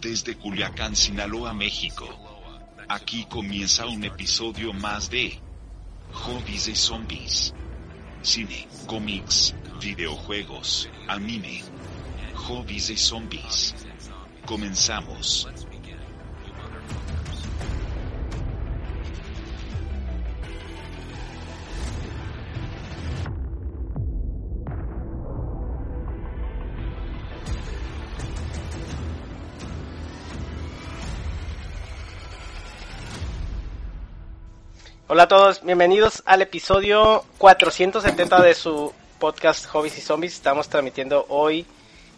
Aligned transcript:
Desde 0.00 0.36
Culiacán, 0.36 0.94
Sinaloa, 0.94 1.54
México. 1.54 2.06
Aquí 2.88 3.24
comienza 3.24 3.86
un 3.86 4.04
episodio 4.04 4.72
más 4.72 5.08
de 5.10 5.40
Hobbies 6.12 6.66
de 6.66 6.76
Zombies. 6.76 7.54
Cine, 8.22 8.68
cómics, 8.86 9.54
videojuegos, 9.80 10.88
anime. 11.08 11.62
Hobbies 12.34 12.88
de 12.88 12.96
Zombies. 12.96 13.74
Comenzamos. 14.44 15.65
Hola 35.08 35.22
a 35.22 35.28
todos, 35.28 35.62
bienvenidos 35.62 36.24
al 36.26 36.42
episodio 36.42 37.24
470 37.38 38.42
de 38.42 38.54
su 38.54 38.92
podcast 39.20 39.64
Hobbies 39.66 39.98
y 39.98 40.00
Zombies. 40.00 40.34
Estamos 40.34 40.68
transmitiendo 40.68 41.26
hoy, 41.28 41.64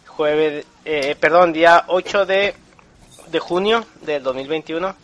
jueves, 0.06 0.64
eh, 0.86 1.14
perdón, 1.20 1.53
día 1.53 1.84
8 1.89 2.25
de, 2.25 2.55
de 3.30 3.39
junio 3.41 3.84
del 4.00 4.22
2021. 4.22 4.97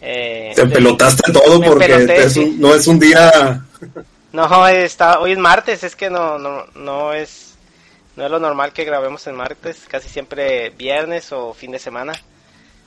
Eh, 0.00 0.52
Te 0.56 0.64
pelotaste 0.64 1.30
todo 1.30 1.60
porque 1.60 1.88
peloté, 1.88 2.24
es 2.24 2.36
un, 2.38 2.58
no 2.58 2.74
es 2.74 2.86
un 2.86 2.98
día. 2.98 3.66
No, 4.32 4.66
está, 4.68 5.20
hoy 5.20 5.32
es 5.32 5.38
martes, 5.38 5.84
es 5.84 5.94
que 5.96 6.08
no, 6.08 6.38
no, 6.38 6.64
no 6.74 7.12
es, 7.12 7.54
no 8.16 8.24
es 8.24 8.30
lo 8.30 8.38
normal 8.40 8.72
que 8.72 8.84
grabemos 8.84 9.26
en 9.26 9.34
martes, 9.34 9.82
casi 9.88 10.08
siempre 10.08 10.70
viernes 10.70 11.32
o 11.32 11.52
fin 11.52 11.70
de 11.70 11.78
semana. 11.78 12.14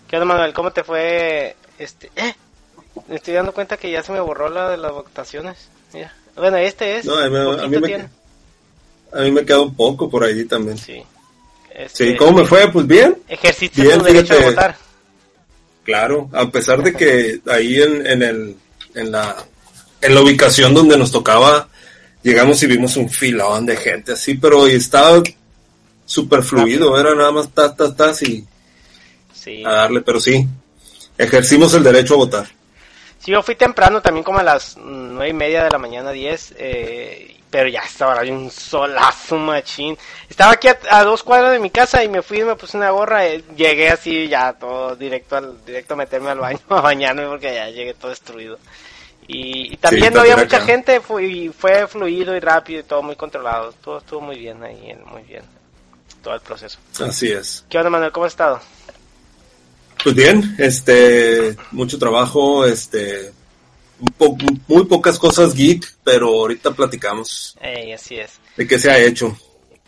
¿Qué 0.07 0.15
onda 0.15 0.25
Manuel? 0.25 0.53
¿Cómo 0.53 0.71
te 0.71 0.83
fue? 0.83 1.55
Este, 1.77 2.09
eh, 2.15 2.33
me 3.07 3.15
estoy 3.15 3.33
dando 3.33 3.53
cuenta 3.53 3.77
que 3.77 3.91
ya 3.91 4.03
se 4.03 4.11
me 4.11 4.19
borró 4.19 4.49
la 4.49 4.69
de 4.69 4.77
las 4.77 4.91
votaciones. 4.91 5.69
Mira. 5.93 6.13
Bueno, 6.35 6.57
este 6.57 6.97
es. 6.97 7.05
No, 7.05 7.15
a, 7.15 7.29
mí, 7.29 7.37
a, 7.37 7.67
mí 7.67 7.77
me, 7.77 8.09
a 9.11 9.21
mí 9.21 9.31
me 9.31 9.45
queda 9.45 9.61
un 9.61 9.75
poco 9.75 10.09
por 10.09 10.23
ahí 10.23 10.45
también. 10.45 10.77
Sí. 10.77 11.03
Este, 11.73 12.11
sí, 12.11 12.15
¿cómo 12.15 12.39
me 12.39 12.45
fue? 12.45 12.71
Pues 12.71 12.85
bien. 12.85 13.17
Ejerciste 13.27 13.81
bien, 13.81 13.99
tu 13.99 14.05
derecho 14.05 14.33
a 14.33 14.41
votar. 14.41 14.77
Claro, 15.83 16.29
a 16.31 16.49
pesar 16.49 16.81
de 16.81 16.93
que 16.93 17.41
ahí 17.49 17.81
en, 17.81 18.05
en, 18.05 18.23
el, 18.23 18.55
en, 18.95 19.11
la, 19.11 19.35
en 20.01 20.15
la 20.15 20.21
ubicación 20.21 20.73
donde 20.73 20.97
nos 20.97 21.11
tocaba, 21.11 21.67
llegamos 22.21 22.63
y 22.63 22.67
vimos 22.67 22.95
un 22.95 23.09
filón 23.09 23.65
de 23.65 23.75
gente 23.75 24.13
así, 24.13 24.35
pero 24.35 24.65
estaba 24.65 25.21
súper 26.05 26.41
fluido, 26.41 26.97
era 26.97 27.13
nada 27.15 27.31
más 27.31 27.49
tas, 27.49 27.75
tas, 27.75 27.95
tas 27.97 28.21
y 28.23 28.45
sí. 29.33 29.63
a 29.65 29.71
darle, 29.71 30.01
pero 30.01 30.21
sí, 30.21 30.47
ejercimos 31.17 31.73
el 31.73 31.83
derecho 31.83 32.13
a 32.13 32.17
votar. 32.17 32.62
Sí, 33.23 33.31
yo 33.31 33.41
fui 33.41 33.55
temprano, 33.55 34.01
también 34.01 34.23
como 34.23 34.39
a 34.39 34.43
las 34.43 34.75
nueve 34.77 35.29
y 35.29 35.33
media 35.33 35.63
de 35.63 35.69
la 35.69 35.77
mañana, 35.77 36.11
diez, 36.11 36.53
eh, 36.57 37.39
pero 37.49 37.69
ya 37.69 37.81
estaba, 37.81 38.15
había 38.19 38.33
un 38.33 38.51
solazo 38.51 39.37
machín. 39.37 39.97
Estaba 40.29 40.51
aquí 40.53 40.67
a, 40.67 41.03
dos 41.03 41.23
cuadras 41.23 41.51
de 41.53 41.59
mi 41.59 41.69
casa 41.69 42.03
y 42.03 42.09
me 42.09 42.21
fui 42.21 42.39
y 42.41 42.43
me 42.43 42.55
puse 42.55 42.75
una 42.75 42.89
gorra, 42.89 43.25
eh, 43.25 43.41
llegué 43.55 43.89
así 43.89 44.27
ya 44.27 44.51
todo 44.53 44.95
directo 44.97 45.37
al, 45.37 45.63
directo 45.63 45.93
a 45.93 45.97
meterme 45.97 46.31
al 46.31 46.39
baño, 46.39 46.59
a 46.69 46.81
bañarme 46.81 47.25
porque 47.27 47.53
ya 47.53 47.69
llegué 47.69 47.93
todo 47.93 48.09
destruido. 48.09 48.57
Y, 49.25 49.73
y 49.73 49.77
también 49.77 50.09
Sí, 50.09 50.13
no 50.15 50.19
había 50.19 50.35
mucha 50.35 50.57
acá. 50.57 50.65
gente, 50.65 50.99
fue, 50.99 51.49
fue 51.57 51.87
fluido 51.87 52.35
y 52.35 52.41
rápido 52.41 52.81
y 52.81 52.83
todo 52.83 53.01
muy 53.03 53.15
controlado, 53.15 53.71
todo 53.81 53.99
estuvo 53.99 54.19
muy 54.19 54.37
bien 54.37 54.61
ahí, 54.63 54.93
muy 55.05 55.21
bien, 55.21 55.43
todo 56.21 56.33
el 56.33 56.41
proceso. 56.41 56.77
Así 56.99 57.31
es. 57.31 57.63
¿Qué 57.69 57.77
onda 57.77 57.89
Manuel, 57.89 58.11
cómo 58.11 58.25
has 58.25 58.33
estado? 58.33 58.59
Pues 60.03 60.15
bien, 60.15 60.55
este, 60.59 61.55
mucho 61.71 61.97
trabajo, 61.97 62.65
este, 62.65 63.31
po- 64.17 64.37
muy 64.67 64.85
pocas 64.85 65.17
cosas 65.17 65.53
geek, 65.55 65.85
pero 66.03 66.27
ahorita 66.27 66.71
platicamos 66.71 67.55
Ey, 67.61 67.93
así 67.93 68.19
es. 68.19 68.39
de 68.57 68.67
qué 68.67 68.77
se 68.77 68.91
ha 68.91 68.97
hecho. 68.99 69.37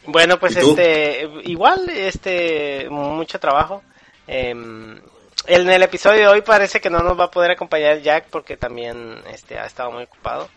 Bueno, 0.08 0.40
pues 0.40 0.56
este, 0.56 1.28
igual, 1.46 1.90
este, 1.90 2.88
mucho 2.90 3.40
trabajo. 3.40 3.84
Em, 4.28 5.00
en 5.48 5.70
el 5.70 5.84
episodio 5.84 6.20
de 6.22 6.28
hoy 6.28 6.42
parece 6.42 6.80
que 6.80 6.90
no 6.90 7.00
nos 7.00 7.20
va 7.20 7.26
a 7.26 7.32
poder 7.32 7.52
acompañar 7.52 8.02
Jack 8.02 8.28
porque 8.30 8.56
también, 8.56 9.22
este, 9.34 9.58
ha 9.60 9.66
estado 9.66 9.92
muy 9.92 10.04
ocupado. 10.04 10.50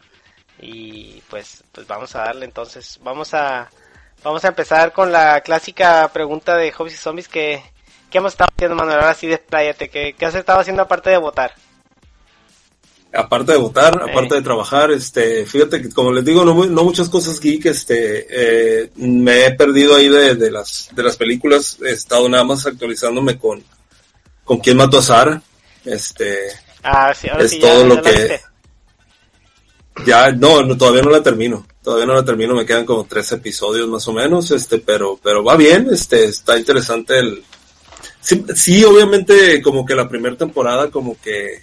Y 0.61 1.23
pues, 1.31 1.63
pues 1.73 1.87
vamos 1.87 2.15
a 2.15 2.21
darle 2.25 2.45
entonces, 2.45 2.99
vamos 3.03 3.33
a, 3.33 3.71
vamos 4.23 4.45
a 4.45 4.49
empezar 4.49 4.93
con 4.93 5.13
la 5.13 5.41
clásica 5.41 6.09
pregunta 6.13 6.57
de 6.57 6.73
Hobbies 6.73 6.95
y 6.95 6.99
Zombies 6.99 7.29
que, 7.29 7.63
¿qué 8.11 8.19
hemos 8.19 8.33
estado 8.33 8.51
haciendo 8.55 8.77
Manuel? 8.77 9.01
Ahora 9.01 9.15
sí 9.15 9.27
despláyate, 9.27 9.89
¿qué, 9.89 10.15
qué 10.19 10.27
has 10.27 10.35
estado 10.35 10.61
haciendo 10.61 10.83
aparte 10.83 11.11
de 11.11 11.19
votar? 11.19 11.53
Aparte 13.13 13.53
de 13.53 13.59
votar, 13.59 13.95
Eh. 14.07 14.11
aparte 14.11 14.35
de 14.35 14.43
trabajar, 14.43 14.91
este, 14.91 15.47
fíjate 15.47 15.81
que 15.81 15.89
como 15.91 16.13
les 16.13 16.25
digo, 16.25 16.45
no, 16.45 16.67
no 16.67 16.85
muchas 16.85 17.09
cosas 17.09 17.41
geek, 17.41 17.65
este, 17.67 18.27
eh, 18.85 18.91
me 18.97 19.47
he 19.47 19.55
perdido 19.55 19.97
ahí 19.97 20.09
de, 20.11 20.35
de 20.35 20.51
las, 20.51 20.91
de 20.93 21.03
las 21.03 21.17
películas, 21.17 21.79
he 21.83 21.91
estado 21.93 22.29
nada 22.29 22.45
más 22.45 22.67
actualizándome 22.67 23.39
con, 23.39 23.65
con 24.45 24.59
quién 24.59 24.77
mató 24.77 24.99
a 24.99 25.03
Sara, 25.03 25.43
este, 25.85 26.51
Ah, 26.83 27.13
sí, 27.15 27.29
ahora 27.29 27.45
Es 27.45 27.51
sí, 27.51 27.61
todo 27.61 27.83
ya, 27.83 27.95
lo 27.95 28.03
que-. 28.03 28.41
Ya, 30.07 30.31
no, 30.31 30.63
no, 30.63 30.77
todavía 30.77 31.03
no 31.03 31.11
la 31.11 31.23
termino. 31.23 31.67
Todavía 31.83 32.07
no 32.07 32.15
la 32.15 32.25
termino, 32.25 32.55
me 32.55 32.65
quedan 32.67 32.85
como 32.85 33.05
tres 33.05 33.33
episodios 33.33 33.89
más 33.89 34.07
o 34.07 34.13
menos, 34.13 34.51
este, 34.53 34.79
pero, 34.79 35.19
pero 35.23 35.43
va 35.43 35.57
bien, 35.57 35.89
este, 35.91 36.27
está 36.27 36.57
interesante 36.59 37.19
el, 37.19 37.43
sí, 38.21 38.45
sí, 38.55 38.85
obviamente 38.85 39.63
como 39.63 39.85
que 39.85 39.95
la 39.95 40.09
primera 40.09 40.37
temporada 40.37 40.91
como 40.91 41.17
que, 41.21 41.63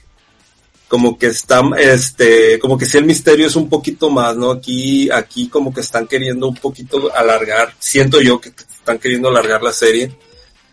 como 0.88 1.18
que 1.18 1.28
está, 1.28 1.62
este, 1.78 2.60
como 2.60 2.78
que 2.78 2.86
sí 2.86 2.98
el 2.98 3.06
misterio 3.06 3.48
es 3.48 3.56
un 3.56 3.70
poquito 3.70 4.10
más, 4.10 4.36
¿no? 4.36 4.52
Aquí, 4.52 5.10
aquí 5.10 5.50
como 5.50 5.74
que 5.74 5.82
están 5.82 6.08
queriendo 6.08 6.48
un 6.48 6.56
poquito 6.56 7.14
alargar, 7.16 7.74
siento 7.80 8.22
yo 8.22 8.40
que 8.40 8.50
están 8.50 9.00
queriendo 9.00 9.30
alargar 9.30 9.62
la 9.64 9.74
serie, 9.74 10.16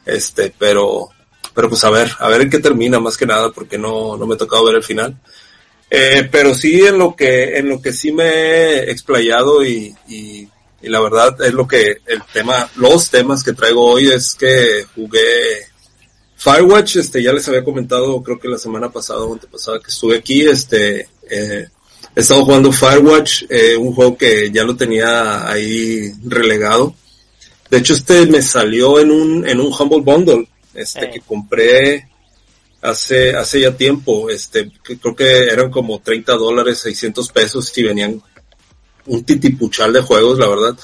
este, 0.04 0.52
pero, 0.58 1.08
pero 1.54 1.68
pues 1.68 1.82
a 1.84 1.90
ver, 1.90 2.10
a 2.18 2.28
ver 2.28 2.42
en 2.42 2.50
qué 2.50 2.58
termina 2.58 3.00
más 3.00 3.16
que 3.16 3.26
nada, 3.26 3.50
porque 3.50 3.78
no, 3.78 4.16
no 4.16 4.26
me 4.26 4.34
ha 4.34 4.38
tocado 4.38 4.64
ver 4.64 4.76
el 4.76 4.82
final. 4.82 5.18
Eh, 5.94 6.26
pero 6.32 6.54
sí 6.54 6.86
en 6.86 6.96
lo 6.96 7.14
que 7.14 7.58
en 7.58 7.68
lo 7.68 7.82
que 7.82 7.92
sí 7.92 8.12
me 8.12 8.24
he 8.24 8.90
explayado 8.90 9.62
y, 9.62 9.94
y, 10.08 10.48
y 10.80 10.88
la 10.88 11.00
verdad 11.00 11.36
es 11.42 11.52
lo 11.52 11.68
que 11.68 11.98
el 12.06 12.22
tema 12.32 12.66
los 12.76 13.10
temas 13.10 13.44
que 13.44 13.52
traigo 13.52 13.84
hoy 13.84 14.08
es 14.08 14.34
que 14.34 14.86
jugué 14.94 15.66
Firewatch 16.42 16.96
este 16.96 17.22
ya 17.22 17.32
les 17.32 17.46
había 17.48 17.64
comentado 17.64 18.22
creo 18.22 18.38
que 18.38 18.48
la 18.48 18.58
semana 18.58 18.90
pasada 18.90 19.20
o 19.20 19.32
antepasada 19.32 19.80
que 19.80 19.90
estuve 19.90 20.16
aquí 20.18 20.42
este 20.42 21.08
eh, 21.30 21.68
he 22.14 22.20
estado 22.20 22.44
jugando 22.44 22.72
Firewatch 22.72 23.44
eh, 23.48 23.76
un 23.76 23.94
juego 23.94 24.16
que 24.16 24.50
ya 24.50 24.64
lo 24.64 24.76
tenía 24.76 25.48
ahí 25.48 26.12
relegado 26.24 26.94
de 27.70 27.78
hecho 27.78 27.94
este 27.94 28.26
me 28.26 28.42
salió 28.42 28.98
en 28.98 29.10
un 29.10 29.48
en 29.48 29.60
un 29.60 29.72
Humble 29.72 30.00
Bundle 30.00 30.48
este 30.74 31.04
Eh. 31.04 31.10
que 31.12 31.20
compré 31.20 32.08
hace, 32.82 33.34
hace 33.34 33.60
ya 33.60 33.76
tiempo, 33.76 34.28
este, 34.28 34.70
que 34.84 34.98
creo 34.98 35.14
que 35.14 35.44
eran 35.44 35.70
como 35.70 36.00
30 36.00 36.34
dólares, 36.34 36.80
600 36.80 37.28
pesos 37.30 37.72
y 37.78 37.82
venían 37.84 38.22
un 39.06 39.24
titipuchal 39.24 39.92
de 39.92 40.02
juegos, 40.02 40.38
la 40.38 40.48
verdad. 40.48 40.76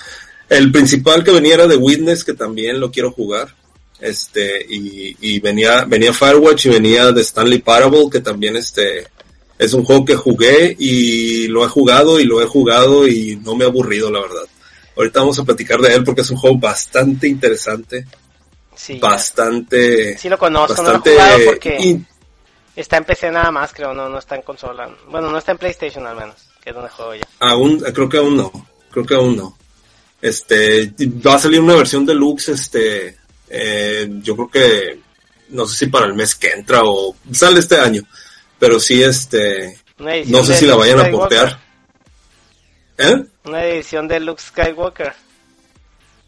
El 0.49 0.73
principal 0.73 1.23
que 1.25 1.33
venía 1.33 1.55
era 1.55 1.67
de 1.67 1.77
Witness, 1.77 2.25
que 2.25 2.35
también 2.35 2.81
lo 2.81 2.91
quiero 2.91 3.11
jugar. 3.11 3.55
Este, 4.01 4.65
y, 4.69 5.17
y 5.21 5.41
venía, 5.41 5.85
venía 5.85 6.13
Firewatch 6.13 6.67
y 6.67 6.69
venía 6.71 7.11
de 7.13 7.21
Stanley 7.23 7.59
Parable, 7.59 8.09
que 8.11 8.21
también 8.21 8.57
este, 8.57 9.09
es 9.59 9.73
un 9.75 9.85
juego 9.85 10.05
que 10.05 10.15
jugué 10.15 10.77
y 10.79 11.49
lo 11.49 11.65
he 11.65 11.69
jugado 11.69 12.21
y 12.21 12.25
lo 12.25 12.41
he 12.41 12.47
jugado 12.47 13.09
y 13.09 13.37
no 13.45 13.57
me 13.57 13.65
ha 13.65 13.69
aburrido, 13.69 14.11
la 14.11 14.21
verdad. 14.21 14.45
Ahorita 14.97 15.21
vamos 15.21 15.39
a 15.39 15.45
platicar 15.45 15.81
de 15.81 15.95
él 15.95 16.05
porque 16.05 16.21
es 16.23 16.31
un 16.31 16.37
juego 16.37 16.59
bastante 16.59 17.27
interesante, 17.29 18.05
Sí, 18.77 18.99
bastante, 19.01 20.17
sí 20.17 20.29
lo 20.29 20.39
conozco, 20.39 20.81
no 20.83 20.83
lo 20.83 20.89
he 20.91 20.93
bastante 20.99 21.11
jugado 21.13 21.39
porque 21.47 21.77
in- 21.81 22.07
está 22.77 22.97
en 22.99 23.05
PC 23.05 23.31
nada 23.33 23.51
más, 23.51 23.73
creo, 23.73 23.93
no, 23.93 24.09
no 24.09 24.19
está 24.21 24.37
en 24.37 24.43
consola. 24.43 24.89
Bueno, 25.11 25.31
no 25.33 25.39
está 25.39 25.51
en 25.53 25.59
PlayStation 25.59 26.07
al 26.07 26.15
menos. 26.17 26.37
que 26.63 26.71
es 26.71 26.75
donde 26.77 26.91
juego 26.91 27.15
yo. 27.17 27.23
Aún, 27.41 27.81
creo 27.81 28.09
que 28.09 28.19
aún 28.19 28.37
no. 28.37 28.53
Creo 28.93 29.05
que 29.05 29.15
aún 29.17 29.37
no. 29.37 29.59
Este, 30.23 30.93
va 31.27 31.35
a 31.35 31.39
salir 31.41 31.61
una 31.61 31.75
versión 31.75 32.07
deluxe, 32.07 32.49
este, 32.51 33.17
eh, 33.51 34.09
yo 34.23 34.37
creo 34.37 34.51
que, 34.51 35.01
no 35.51 35.67
sé 35.67 35.77
si 35.77 35.87
para 35.87 36.07
el 36.07 36.15
mes 36.15 36.35
que 36.35 36.51
entra 36.51 36.81
o 36.85 37.17
sale 37.33 37.61
este 37.61 37.79
año, 37.79 38.03
pero 38.59 38.79
sí, 38.81 39.03
este, 39.03 39.79
no 40.27 40.45
sé 40.45 40.55
si 40.55 40.67
la 40.67 40.77
vayan 40.77 41.01
a 41.01 41.11
portear. 41.11 41.59
¿Eh? 42.99 43.25
Una 43.45 43.65
edición 43.65 44.09
de 44.09 44.21
Luke 44.21 44.43
Skywalker. 44.43 45.13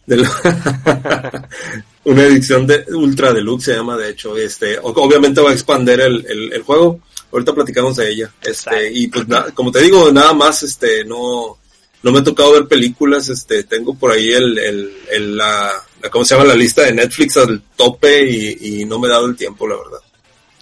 una 2.05 2.23
edición 2.25 2.67
de 2.67 2.85
Ultra 2.89 3.33
Deluxe 3.33 3.67
se 3.67 3.75
llama, 3.75 3.97
de 3.97 4.11
hecho, 4.11 4.37
este, 4.37 4.79
obviamente 4.83 5.41
va 5.41 5.51
a 5.51 5.53
expander 5.53 6.01
el, 6.01 6.51
el, 6.53 6.63
juego. 6.63 7.01
Ahorita 7.31 7.55
platicamos 7.55 7.97
de 7.97 8.11
ella. 8.11 8.33
Este, 8.43 8.93
y 8.93 9.07
pues 9.09 9.27
como 9.55 9.71
te 9.71 9.81
digo, 9.81 10.11
nada 10.11 10.33
más, 10.33 10.65
este, 10.65 11.05
no, 11.05 11.59
no 12.03 12.13
me 12.13 12.19
ha 12.19 12.25
tocado 12.25 12.53
ver 12.53 12.67
películas, 12.67 13.29
este, 13.29 13.65
tengo 13.65 13.95
por 13.95 14.11
ahí 14.11 14.31
el, 14.31 14.59
el, 14.59 14.93
el 15.11 15.37
la, 15.37 15.71
¿cómo 16.11 16.25
se 16.25 16.35
llama? 16.35 16.47
La 16.47 16.55
lista 16.55 16.83
de 16.83 16.93
Netflix 16.93 17.37
al 17.37 17.63
tope 17.77 18.23
y, 18.29 18.81
y 18.81 18.85
no 18.85 18.99
me 18.99 19.09
he 19.09 19.11
dado 19.11 19.27
el 19.27 19.37
tiempo, 19.37 19.67
la 19.67 19.77
verdad. 19.77 20.01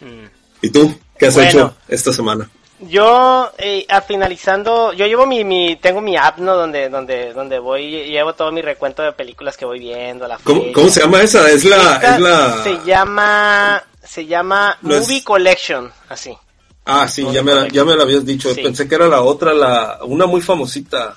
Mm. 0.00 0.26
¿Y 0.62 0.70
tú? 0.70 0.94
¿Qué 1.19 1.26
has 1.26 1.37
hecho 1.37 1.75
esta 1.88 2.12
semana? 2.12 2.49
Yo, 2.81 3.50
eh, 3.58 3.87
finalizando, 4.06 4.93
yo 4.93 5.06
llevo 5.06 5.26
mi, 5.26 5.43
mi, 5.43 5.76
tengo 5.76 6.00
mi 6.00 6.17
app, 6.17 6.38
¿no? 6.38 6.55
Donde, 6.55 6.88
donde, 6.88 7.32
donde 7.32 7.58
voy, 7.58 8.08
llevo 8.08 8.35
todo 8.35 8.52
mi 8.52 8.62
recuento 8.62 9.02
de 9.02 9.11
películas 9.12 9.56
que 9.56 9.64
voy 9.64 9.81
viendo, 9.81 10.29
la 10.29 10.38
¿Cómo, 10.38 10.73
¿Cómo, 10.73 10.88
se 10.88 11.00
llama 11.00 11.23
esa? 11.23 11.50
Es 11.50 11.64
la, 11.64 11.96
es 11.96 12.20
la... 12.20 12.62
Se 12.62 12.79
llama, 12.85 13.82
se 14.05 14.26
llama 14.26 14.79
Movie 14.82 15.25
Collection, 15.25 15.90
así. 16.08 16.37
Ah, 16.85 17.08
sí, 17.08 17.26
ya 17.32 17.43
me, 17.43 17.69
ya 17.70 17.85
me 17.85 17.96
lo 17.96 18.02
habías 18.02 18.25
dicho. 18.25 18.55
Pensé 18.55 18.88
que 18.88 18.94
era 18.94 19.08
la 19.08 19.23
otra, 19.23 19.52
la, 19.52 19.99
una 20.05 20.26
muy 20.26 20.40
famosita, 20.40 21.17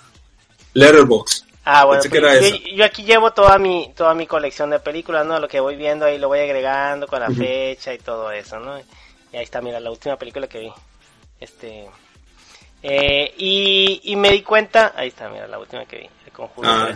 Letterbox. 0.74 1.46
Ah, 1.64 1.86
bueno, 1.86 2.02
pues, 2.10 2.54
yo, 2.76 2.84
aquí 2.84 3.04
llevo 3.04 3.34
toda 3.34 3.60
mi, 3.60 3.92
toda 3.96 4.16
mi 4.16 4.26
colección 4.26 4.72
de 4.72 4.80
películas, 4.80 5.26
¿no? 5.26 5.40
Lo 5.40 5.48
que 5.48 5.60
voy 5.60 5.76
viendo 5.76 6.06
ahí 6.06 6.18
lo 6.18 6.28
voy 6.28 6.40
agregando 6.40 7.08
con 7.08 7.20
la 7.20 7.30
fecha 7.30 7.94
y 7.94 8.00
todo 8.00 8.32
eso, 8.32 8.60
¿no? 8.60 8.80
Y 8.80 9.38
ahí 9.38 9.44
está, 9.44 9.62
mira, 9.62 9.80
la 9.80 9.92
última 9.92 10.18
película 10.18 10.48
que 10.48 10.60
vi. 10.60 10.74
Este. 11.40 11.88
Eh, 12.82 13.34
y, 13.38 14.02
y, 14.06 14.16
me 14.16 14.32
di 14.32 14.42
cuenta. 14.42 14.94
Ahí 14.96 15.10
está, 15.10 15.30
mira, 15.30 15.48
la 15.48 15.60
última 15.60 15.86
que 15.86 15.98
vi. 15.98 16.10
El 16.26 16.32
Conjuro 16.32 16.68
ah, 16.68 16.96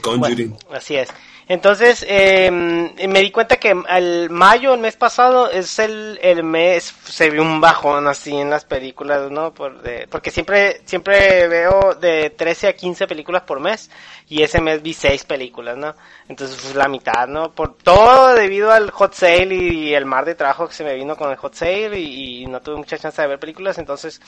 Conjuring. 0.00 0.56
así 0.72 0.96
es. 0.96 1.10
Entonces, 1.48 2.04
eh, 2.08 2.50
me 2.50 3.20
di 3.20 3.30
cuenta 3.30 3.56
que 3.56 3.72
el 3.90 4.30
mayo, 4.30 4.74
el 4.74 4.80
mes 4.80 4.96
pasado, 4.96 5.48
es 5.48 5.78
el, 5.78 6.18
el 6.20 6.42
mes, 6.42 6.92
se 7.04 7.30
vio 7.30 7.42
un 7.42 7.60
bajón 7.60 8.08
así 8.08 8.36
en 8.36 8.50
las 8.50 8.64
películas, 8.64 9.30
¿no? 9.30 9.54
Por 9.54 9.80
de, 9.80 10.08
porque 10.10 10.32
siempre, 10.32 10.80
siempre 10.86 11.46
veo 11.46 11.94
de 11.94 12.30
13 12.30 12.66
a 12.66 12.72
15 12.72 13.06
películas 13.06 13.42
por 13.42 13.60
mes, 13.60 13.90
y 14.28 14.42
ese 14.42 14.60
mes 14.60 14.82
vi 14.82 14.92
6 14.92 15.24
películas, 15.24 15.76
¿no? 15.76 15.94
Entonces, 16.28 16.58
pues 16.60 16.74
la 16.74 16.88
mitad, 16.88 17.28
¿no? 17.28 17.52
Por 17.52 17.76
todo 17.76 18.34
debido 18.34 18.72
al 18.72 18.90
hot 18.90 19.14
sale 19.14 19.54
y, 19.54 19.94
el 19.94 20.04
mar 20.04 20.24
de 20.24 20.34
trabajo 20.34 20.66
que 20.66 20.74
se 20.74 20.82
me 20.82 20.94
vino 20.94 21.16
con 21.16 21.30
el 21.30 21.36
hot 21.36 21.54
sale, 21.54 21.96
y, 22.00 22.42
y 22.42 22.46
no 22.46 22.60
tuve 22.60 22.76
mucha 22.76 22.98
chance 22.98 23.22
de 23.22 23.28
ver 23.28 23.38
películas, 23.38 23.78
entonces, 23.78 24.20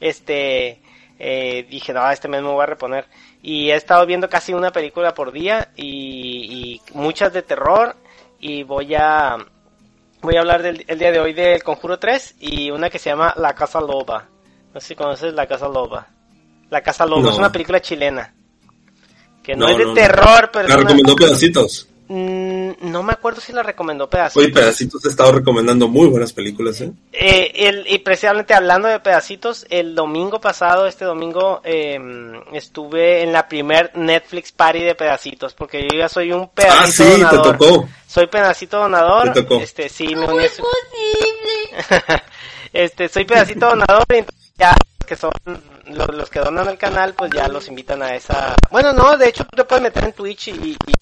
este, 0.00 0.80
eh, 1.24 1.64
dije, 1.70 1.92
no, 1.92 2.10
este 2.10 2.26
mes 2.26 2.42
me 2.42 2.48
voy 2.48 2.64
a 2.64 2.66
reponer 2.66 3.06
y 3.44 3.70
he 3.70 3.76
estado 3.76 4.04
viendo 4.06 4.28
casi 4.28 4.54
una 4.54 4.72
película 4.72 5.14
por 5.14 5.30
día 5.30 5.70
y, 5.76 6.80
muchas 6.94 7.32
de 7.32 7.42
terror 7.42 7.94
y 8.40 8.64
voy 8.64 8.96
a 8.96 9.36
voy 10.20 10.34
a 10.34 10.40
hablar 10.40 10.62
del 10.62 10.84
el 10.88 10.98
día 10.98 11.12
de 11.12 11.20
hoy 11.20 11.32
del 11.32 11.62
Conjuro 11.62 12.00
3 12.00 12.34
y 12.40 12.72
una 12.72 12.90
que 12.90 12.98
se 12.98 13.10
llama 13.10 13.32
La 13.36 13.54
Casa 13.54 13.80
Loba. 13.80 14.26
No 14.74 14.80
sé 14.80 14.88
si 14.88 14.94
conoces 14.96 15.32
La 15.32 15.46
Casa 15.46 15.68
Loba. 15.68 16.08
La 16.70 16.80
Casa 16.80 17.06
Loba 17.06 17.30
es 17.30 17.38
una 17.38 17.52
película 17.52 17.80
chilena 17.80 18.34
que 19.44 19.54
no, 19.54 19.68
es 19.68 19.78
de 19.78 19.94
terror, 19.94 20.50
pero... 20.52 20.68
Me 20.68 20.76
recomendó 20.76 21.14
pedacitos. 21.14 21.88
Mm, 22.14 22.72
no 22.90 23.02
me 23.02 23.14
acuerdo 23.14 23.40
si 23.40 23.54
la 23.54 23.62
recomendó 23.62 24.10
Pedacitos. 24.10 24.44
Oye, 24.44 24.52
Pedacitos 24.52 25.02
ha 25.02 25.08
estado 25.08 25.32
recomendando 25.32 25.88
muy 25.88 26.08
buenas 26.08 26.34
películas, 26.34 26.78
¿eh? 26.82 26.92
eh 27.10 27.52
el, 27.54 27.86
y 27.90 28.00
precisamente 28.00 28.52
hablando 28.52 28.86
de 28.86 29.00
Pedacitos, 29.00 29.64
el 29.70 29.94
domingo 29.94 30.38
pasado, 30.38 30.86
este 30.86 31.06
domingo, 31.06 31.62
em, 31.64 32.34
estuve 32.52 33.22
en 33.22 33.32
la 33.32 33.48
primer 33.48 33.92
Netflix 33.96 34.52
party 34.52 34.80
de 34.80 34.94
Pedacitos, 34.94 35.54
porque 35.54 35.88
yo 35.90 35.98
ya 35.98 36.10
soy 36.10 36.32
un 36.32 36.50
pedacito 36.50 36.82
ah, 36.82 36.86
sí, 36.86 37.20
donador. 37.22 37.58
te 37.58 37.64
tocó. 37.64 37.88
Soy 38.06 38.26
pedacito 38.26 38.76
donador. 38.76 39.32
Te 39.32 39.42
tocó. 39.42 39.62
Este, 39.62 39.88
sí, 39.88 40.14
me 40.14 40.26
uní. 40.26 40.44
es 40.44 40.60
posible? 40.60 42.22
este, 42.74 43.08
soy 43.08 43.24
pedacito 43.24 43.70
donador 43.70 44.04
y 44.10 44.22
ya 44.58 44.76
que 45.06 45.16
son 45.16 45.32
los, 45.86 46.28
que 46.28 46.40
donan 46.40 46.68
al 46.68 46.76
canal, 46.76 47.14
pues 47.14 47.32
ya 47.32 47.48
los 47.48 47.68
invitan 47.68 48.02
a 48.02 48.14
esa... 48.14 48.54
Bueno, 48.70 48.92
no, 48.92 49.16
de 49.16 49.28
hecho 49.28 49.44
tú 49.44 49.56
te 49.56 49.64
puedes 49.64 49.82
meter 49.82 50.04
en 50.04 50.12
Twitch 50.12 50.48
y 50.48 50.52
me 50.52 50.92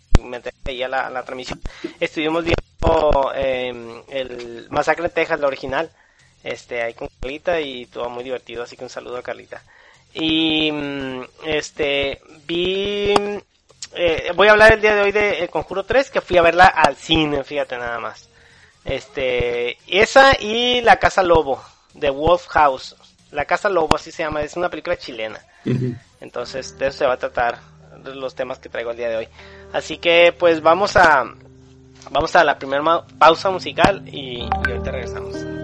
ahí 0.65 0.83
a 0.83 0.89
la, 0.89 1.23
transmisión. 1.23 1.61
Estuvimos 1.99 2.45
viendo 2.45 3.33
eh, 3.35 4.03
el 4.09 4.67
Masacre 4.71 5.07
en 5.07 5.13
Texas, 5.13 5.41
la 5.41 5.47
original, 5.47 5.91
este, 6.43 6.83
ahí 6.83 6.95
con 6.95 7.09
Carlita 7.21 7.61
y 7.61 7.87
todo 7.87 8.09
muy 8.09 8.25
divertido, 8.25 8.63
así 8.63 8.77
que 8.77 8.85
un 8.85 8.91
saludo 8.91 9.19
a 9.19 9.23
Carlita. 9.23 9.63
Y 10.13 10.71
mm, 10.73 11.23
este, 11.47 12.21
vi, 12.47 13.15
eh, 13.95 14.33
voy 14.35 14.49
a 14.49 14.53
hablar 14.53 14.73
el 14.73 14.81
día 14.81 14.95
de 14.95 15.03
hoy 15.03 15.13
de 15.13 15.39
El 15.41 15.51
Conjuro 15.51 15.85
3, 15.85 16.11
que 16.11 16.21
fui 16.21 16.37
a 16.37 16.43
verla 16.43 16.67
al 16.67 16.97
cine, 16.97 17.45
fíjate 17.45 17.77
nada 17.77 17.99
más. 17.99 18.29
Este, 18.85 19.79
esa 19.87 20.33
y 20.41 20.81
La 20.81 20.97
Casa 20.99 21.23
Lobo, 21.23 21.63
de 21.95 22.11
Wolf 22.11 22.47
House. 22.49 22.97
La 23.31 23.45
Casa 23.45 23.69
Lobo, 23.69 23.97
así 23.97 24.11
se 24.11 24.23
llama, 24.25 24.43
es 24.43 24.57
una 24.57 24.69
película 24.69 24.97
chilena. 24.97 25.41
Entonces, 26.21 26.77
de 26.79 26.89
eso 26.89 26.99
se 26.99 27.07
va 27.07 27.15
a 27.15 27.19
tratar 27.19 27.59
los 28.05 28.35
temas 28.35 28.59
que 28.59 28.69
traigo 28.69 28.91
el 28.91 28.97
día 28.97 29.09
de 29.09 29.17
hoy. 29.17 29.29
Así 29.73 29.99
que 29.99 30.35
pues 30.39 30.63
vamos 30.63 30.97
a 30.97 31.25
vamos 32.11 32.35
a 32.35 32.45
la 32.45 32.59
primera 32.59 33.05
pausa 33.19 33.51
musical 33.51 34.03
y, 34.07 34.43
y 34.43 34.49
ahorita 34.67 34.91
regresamos. 34.91 35.60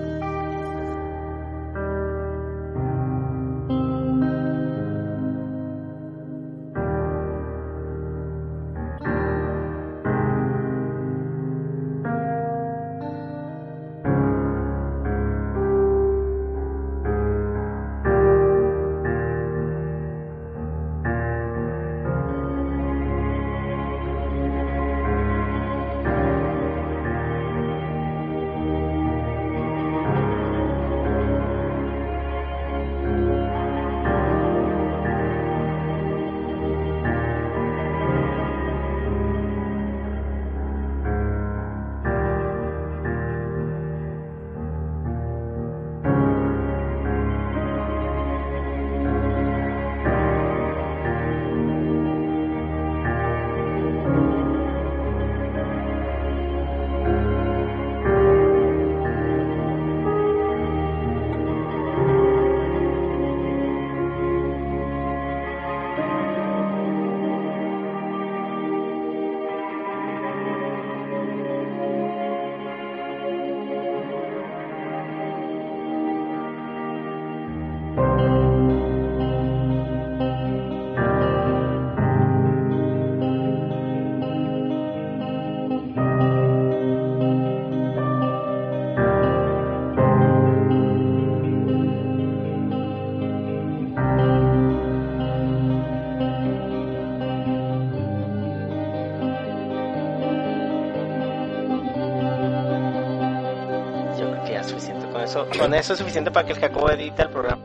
Con 105.58 105.74
eso 105.74 105.92
es 105.92 105.98
suficiente 105.98 106.30
para 106.30 106.46
que 106.46 106.52
el 106.52 106.60
Jacobo 106.60 106.90
edite 106.90 107.22
el 107.22 107.30
programa. 107.30 107.64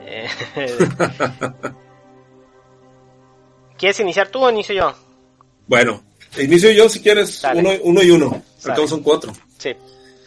Eh, 0.00 0.28
¿Quieres 3.78 4.00
iniciar 4.00 4.28
tú 4.28 4.44
o 4.44 4.50
inicio 4.50 4.74
yo? 4.74 4.94
Bueno, 5.66 6.02
inicio 6.38 6.70
yo 6.72 6.88
si 6.88 7.00
quieres, 7.00 7.42
uno, 7.54 7.70
uno, 7.82 8.02
y 8.02 8.10
uno. 8.10 8.42
Acá 8.64 8.86
son 8.86 9.02
cuatro. 9.02 9.32
Sí. 9.58 9.70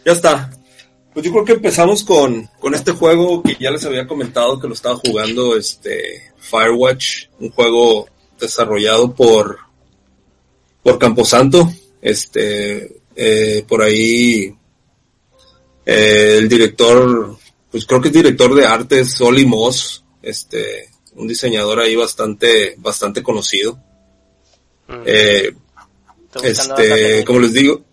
Ya 0.05 0.13
está. 0.13 0.49
Pues 1.13 1.25
yo 1.25 1.31
creo 1.33 1.43
que 1.43 1.53
empezamos 1.53 2.03
con, 2.03 2.49
con 2.59 2.73
este 2.73 2.93
juego 2.93 3.43
que 3.43 3.57
ya 3.59 3.69
les 3.69 3.83
había 3.85 4.07
comentado 4.07 4.59
que 4.59 4.67
lo 4.67 4.73
estaba 4.73 4.95
jugando, 4.95 5.57
este 5.57 6.31
Firewatch, 6.37 7.25
un 7.39 7.51
juego 7.51 8.07
desarrollado 8.39 9.13
por, 9.13 9.59
por 10.81 10.97
Camposanto. 10.97 11.69
Este, 12.01 13.01
eh, 13.15 13.65
por 13.67 13.81
ahí, 13.81 14.55
eh, 15.85 16.35
el 16.37 16.49
director, 16.49 17.37
pues 17.69 17.85
creo 17.85 18.01
que 18.01 18.09
es 18.09 18.13
director 18.13 18.53
de 18.53 18.65
arte, 18.65 18.99
es 18.99 19.19
Oli 19.21 19.45
Moss, 19.45 20.03
este, 20.21 20.89
un 21.15 21.27
diseñador 21.27 21.79
ahí 21.79 21.95
bastante, 21.95 22.75
bastante 22.77 23.23
conocido. 23.23 23.79
Mm. 24.87 25.03
Eh, 25.05 25.55
este, 26.43 27.25
como 27.25 27.39
les 27.39 27.53
digo, 27.53 27.83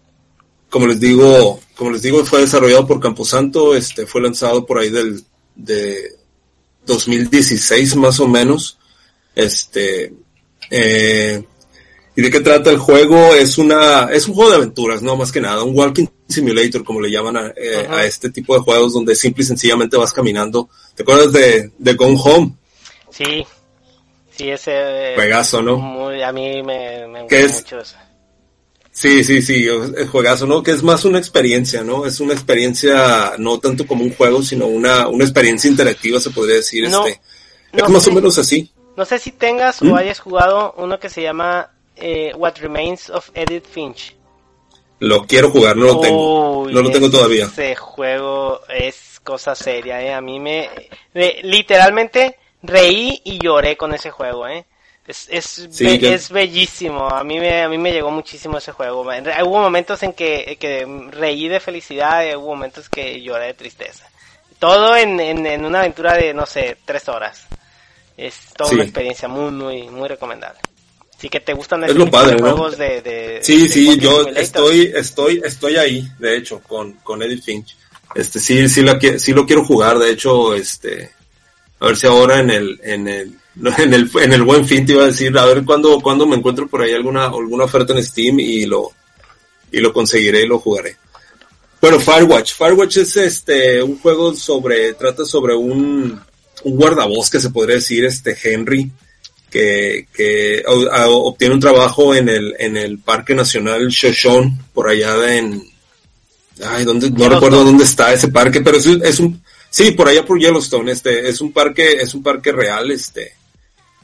como 0.70 0.86
les 0.86 1.00
digo, 1.00 1.60
como 1.76 1.90
les 1.90 2.02
digo, 2.02 2.24
fue 2.24 2.40
desarrollado 2.40 2.86
por 2.86 3.00
Camposanto, 3.00 3.74
este, 3.74 4.06
fue 4.06 4.20
lanzado 4.20 4.66
por 4.66 4.78
ahí 4.78 4.90
del, 4.90 5.24
de 5.54 6.16
2016 6.86 7.96
más 7.96 8.20
o 8.20 8.28
menos. 8.28 8.78
Este, 9.34 10.12
eh, 10.70 11.44
¿y 12.18 12.20
de 12.20 12.32
qué 12.32 12.40
trata 12.40 12.70
el 12.70 12.78
juego? 12.78 13.32
Es 13.36 13.58
una, 13.58 14.08
es 14.12 14.26
un 14.26 14.34
juego 14.34 14.50
de 14.50 14.56
aventuras, 14.56 15.02
no 15.02 15.14
más 15.14 15.30
que 15.30 15.40
nada, 15.40 15.62
un 15.62 15.78
walking 15.78 16.06
simulator, 16.28 16.82
como 16.82 17.00
le 17.00 17.12
llaman 17.12 17.36
a, 17.36 17.46
eh, 17.54 17.86
este 18.02 18.30
tipo 18.30 18.54
de 18.54 18.60
juegos 18.60 18.92
donde 18.92 19.14
simple 19.14 19.44
y 19.44 19.46
sencillamente 19.46 19.96
vas 19.96 20.12
caminando. 20.12 20.68
¿Te 20.96 21.04
acuerdas 21.04 21.30
de, 21.30 21.70
de 21.78 21.94
Gone 21.94 22.18
Home? 22.20 22.54
Sí, 23.08 23.46
sí, 24.36 24.50
ese. 24.50 25.12
Juegazo, 25.14 25.62
¿no? 25.62 25.76
Muy, 25.76 26.20
a 26.20 26.32
mí 26.32 26.60
me, 26.60 27.06
me 27.06 27.22
gusta 27.22 27.54
mucho 27.54 27.80
eso. 27.82 27.96
Sí, 28.90 29.22
sí, 29.22 29.40
sí, 29.40 29.68
el 29.68 30.08
juegazo, 30.08 30.44
¿no? 30.44 30.60
Que 30.60 30.72
es 30.72 30.82
más 30.82 31.04
una 31.04 31.20
experiencia, 31.20 31.84
¿no? 31.84 32.04
Es 32.04 32.18
una 32.18 32.32
experiencia, 32.32 33.34
no 33.38 33.60
tanto 33.60 33.86
como 33.86 34.02
un 34.02 34.12
juego, 34.12 34.42
sino 34.42 34.66
una, 34.66 35.06
una 35.06 35.22
experiencia 35.22 35.70
interactiva, 35.70 36.18
se 36.18 36.30
podría 36.30 36.56
decir. 36.56 36.84
este, 36.84 37.20
es 37.74 37.88
más 37.88 38.08
o 38.08 38.12
menos 38.12 38.38
así. 38.38 38.72
No 38.96 39.04
sé 39.04 39.20
si 39.20 39.30
tengas 39.30 39.80
o 39.82 39.84
¿Mm? 39.84 39.94
hayas 39.94 40.18
jugado 40.18 40.74
uno 40.78 40.98
que 40.98 41.08
se 41.10 41.22
llama 41.22 41.77
eh, 42.00 42.32
What 42.36 42.56
Remains 42.58 43.10
of 43.10 43.30
Edith 43.34 43.66
Finch. 43.66 44.14
Lo 45.00 45.26
quiero 45.26 45.50
jugar, 45.50 45.76
no 45.76 45.86
lo 45.86 46.00
tengo. 46.00 46.66
No 46.70 46.82
lo 46.82 46.90
tengo 46.90 47.10
todavía. 47.10 47.44
Ese 47.44 47.76
juego 47.76 48.60
es 48.68 49.20
cosa 49.22 49.54
seria, 49.54 50.02
¿eh? 50.02 50.12
A 50.12 50.20
mí 50.20 50.40
me 50.40 50.68
literalmente 51.42 52.36
reí 52.62 53.20
y 53.24 53.38
lloré 53.38 53.76
con 53.76 53.94
ese 53.94 54.10
juego, 54.10 54.48
¿eh? 54.48 54.64
Es, 55.06 55.26
es, 55.30 55.80
es 55.80 56.30
bellísimo. 56.30 57.08
A 57.08 57.24
mí, 57.24 57.40
me, 57.40 57.62
a 57.62 57.68
mí 57.68 57.78
me 57.78 57.92
llegó 57.92 58.10
muchísimo 58.10 58.58
ese 58.58 58.72
juego. 58.72 59.00
Hubo 59.00 59.58
momentos 59.58 60.02
en 60.02 60.12
que, 60.12 60.58
que 60.60 60.86
reí 61.10 61.48
de 61.48 61.60
felicidad 61.60 62.26
y 62.26 62.34
hubo 62.34 62.48
momentos 62.48 62.90
que 62.90 63.22
lloré 63.22 63.46
de 63.46 63.54
tristeza. 63.54 64.06
Todo 64.58 64.96
en, 64.96 65.18
en, 65.20 65.64
una 65.64 65.78
aventura 65.78 66.14
de, 66.14 66.34
no 66.34 66.44
sé, 66.44 66.76
tres 66.84 67.08
horas. 67.08 67.46
Es 68.18 68.52
toda 68.54 68.72
una 68.72 68.82
experiencia 68.82 69.28
muy, 69.28 69.50
muy, 69.50 69.88
muy 69.88 70.08
recomendable. 70.08 70.60
Así 71.18 71.28
que 71.28 71.40
te 71.40 71.52
gustan 71.52 71.82
es 71.82 71.92
juegos 71.92 72.78
de, 72.78 73.02
de, 73.02 73.40
Sí, 73.42 73.68
sí, 73.68 73.98
yo 73.98 74.28
estoy, 74.28 74.92
estoy, 74.94 75.42
estoy 75.44 75.76
ahí, 75.76 76.08
de 76.20 76.36
hecho, 76.36 76.60
con, 76.60 76.92
con 77.02 77.20
Edith 77.20 77.42
Finch. 77.42 77.76
Este, 78.14 78.38
sí, 78.38 78.68
sí, 78.68 78.82
la, 78.82 79.00
sí 79.18 79.32
lo 79.32 79.44
quiero 79.44 79.64
jugar, 79.64 79.98
de 79.98 80.12
hecho, 80.12 80.54
este, 80.54 81.10
a 81.80 81.86
ver 81.86 81.96
si 81.96 82.06
ahora 82.06 82.38
en 82.38 82.50
el, 82.50 82.80
en 82.84 83.08
el, 83.08 83.34
en 83.78 83.94
el, 83.94 84.08
en 84.14 84.32
el 84.32 84.42
buen 84.44 84.64
fin 84.64 84.86
te 84.86 84.92
iba 84.92 85.02
a 85.02 85.06
decir, 85.06 85.36
a 85.36 85.44
ver 85.46 85.64
cuándo, 85.64 86.00
cuando 86.00 86.24
me 86.24 86.36
encuentro 86.36 86.68
por 86.68 86.82
ahí 86.82 86.92
alguna, 86.92 87.24
alguna 87.24 87.64
oferta 87.64 87.92
en 87.92 88.04
Steam 88.04 88.38
y 88.38 88.66
lo, 88.66 88.92
y 89.72 89.80
lo 89.80 89.92
conseguiré 89.92 90.42
y 90.42 90.46
lo 90.46 90.60
jugaré. 90.60 90.98
Bueno, 91.80 91.98
Firewatch. 91.98 92.54
Firewatch 92.54 92.98
es 92.98 93.16
este, 93.16 93.82
un 93.82 93.98
juego 93.98 94.36
sobre, 94.36 94.94
trata 94.94 95.24
sobre 95.24 95.56
un, 95.56 96.20
un 96.62 96.76
guardabosque, 96.76 97.40
se 97.40 97.50
podría 97.50 97.74
decir, 97.74 98.04
este 98.04 98.36
Henry, 98.40 98.88
que, 99.50 100.06
que 100.12 100.62
obtiene 100.66 101.54
un 101.54 101.60
trabajo 101.60 102.14
en 102.14 102.28
el, 102.28 102.54
en 102.58 102.76
el 102.76 102.98
Parque 102.98 103.34
Nacional 103.34 103.88
Shoshone, 103.88 104.58
por 104.72 104.88
allá 104.88 105.36
en, 105.36 105.62
ay, 106.64 106.84
¿dónde? 106.84 107.10
no 107.10 107.28
recuerdo 107.28 107.64
dónde 107.64 107.84
está 107.84 108.12
ese 108.12 108.28
parque, 108.28 108.60
pero 108.60 108.78
es, 108.78 108.86
es 108.86 109.20
un, 109.20 109.42
sí, 109.70 109.92
por 109.92 110.08
allá 110.08 110.24
por 110.24 110.38
Yellowstone, 110.38 110.92
este, 110.92 111.28
es 111.28 111.40
un 111.40 111.52
parque, 111.52 111.92
es 112.00 112.14
un 112.14 112.22
parque 112.22 112.52
real, 112.52 112.90
este, 112.90 113.34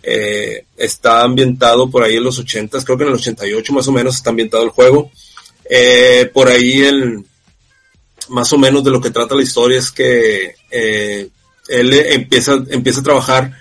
eh, 0.02 0.66
está 0.76 1.22
ambientado 1.22 1.90
por 1.90 2.02
ahí 2.02 2.16
en 2.16 2.24
los 2.24 2.38
80, 2.38 2.82
creo 2.84 2.98
que 2.98 3.04
en 3.04 3.10
el 3.10 3.16
88 3.16 3.72
más 3.72 3.88
o 3.88 3.92
menos 3.92 4.16
está 4.16 4.30
ambientado 4.30 4.62
el 4.62 4.70
juego. 4.70 5.10
Eh, 5.68 6.30
por 6.32 6.48
ahí 6.48 6.82
el, 6.82 7.24
más 8.28 8.52
o 8.52 8.58
menos 8.58 8.84
de 8.84 8.90
lo 8.90 9.00
que 9.00 9.10
trata 9.10 9.34
la 9.34 9.42
historia 9.42 9.78
es 9.78 9.90
que 9.90 10.54
eh, 10.70 11.28
él 11.68 11.92
empieza, 11.92 12.62
empieza 12.68 13.00
a 13.00 13.04
trabajar 13.04 13.52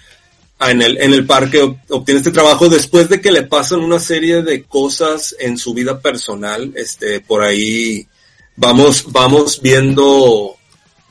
en 0.72 0.82
el, 0.82 0.98
en 0.98 1.14
el 1.14 1.26
parque, 1.26 1.62
obtiene 1.90 2.20
este 2.20 2.32
trabajo 2.32 2.70
después 2.70 3.10
de 3.10 3.22
que 3.22 3.32
le 3.32 3.44
pasan 3.44 3.80
una 3.80 4.00
serie 4.00 4.42
de 4.42 4.64
cosas 4.64 5.36
en 5.40 5.58
su 5.58 5.74
vida 5.74 6.00
personal. 6.00 6.72
Este, 6.76 7.20
por 7.20 7.42
ahí 7.42 8.08
vamos, 8.56 9.06
vamos 9.12 9.62
viendo 9.62 10.56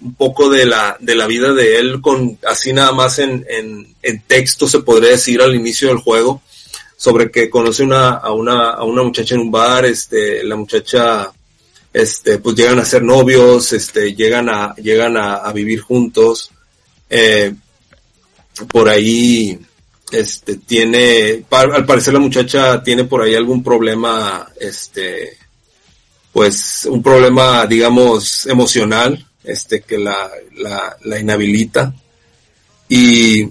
un 0.00 0.14
poco 0.14 0.50
de 0.50 0.66
la, 0.66 0.96
de 1.00 1.14
la 1.14 1.26
vida 1.26 1.52
de 1.52 1.78
él 1.78 2.00
con 2.00 2.36
así 2.48 2.72
nada 2.72 2.90
más 2.90 3.20
en, 3.20 3.46
en, 3.48 3.94
en 4.02 4.22
texto 4.22 4.66
se 4.66 4.80
podría 4.80 5.10
decir 5.10 5.40
al 5.40 5.54
inicio 5.54 5.88
del 5.88 5.98
juego 5.98 6.42
sobre 7.02 7.32
que 7.32 7.50
conoce 7.50 7.82
una, 7.82 8.10
a 8.10 8.30
una, 8.30 8.70
a 8.70 8.84
una 8.84 9.02
muchacha 9.02 9.34
en 9.34 9.40
un 9.40 9.50
bar, 9.50 9.84
este, 9.86 10.44
la 10.44 10.54
muchacha, 10.54 11.32
este, 11.92 12.38
pues 12.38 12.54
llegan 12.54 12.78
a 12.78 12.84
ser 12.84 13.02
novios, 13.02 13.72
este, 13.72 14.14
llegan 14.14 14.48
a, 14.48 14.72
llegan 14.76 15.16
a, 15.16 15.34
a 15.34 15.52
vivir 15.52 15.80
juntos, 15.80 16.52
eh, 17.10 17.52
por 18.70 18.88
ahí, 18.88 19.58
este, 20.10 20.56
tiene, 20.56 21.44
al 21.50 21.86
parecer 21.86 22.14
la 22.14 22.20
muchacha 22.20 22.82
tiene 22.82 23.04
por 23.04 23.22
ahí 23.22 23.34
algún 23.34 23.62
problema, 23.62 24.50
este, 24.60 25.38
pues 26.32 26.86
un 26.86 27.02
problema, 27.02 27.66
digamos, 27.66 28.46
emocional, 28.46 29.26
este, 29.44 29.82
que 29.82 29.98
la, 29.98 30.30
la, 30.56 30.96
la 31.02 31.18
inhabilita. 31.18 31.94
Y, 32.88 33.48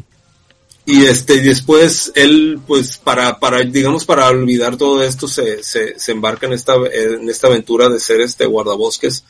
y 0.86 1.06
este, 1.06 1.42
después 1.42 2.12
él, 2.16 2.60
pues, 2.66 2.98
para, 2.98 3.40
para, 3.40 3.62
digamos, 3.62 4.06
para 4.06 4.28
olvidar 4.28 4.78
todo 4.78 5.04
esto, 5.04 5.28
se, 5.28 5.64
se, 5.64 6.00
se 6.00 6.12
embarca 6.12 6.48
en 6.48 6.54
esta, 6.54 6.74
en 6.92 7.30
esta 7.30 7.48
aventura 7.48 7.90
de 7.90 8.00
ser 8.00 8.22
este 8.22 8.46
guardabosques. 8.46 9.24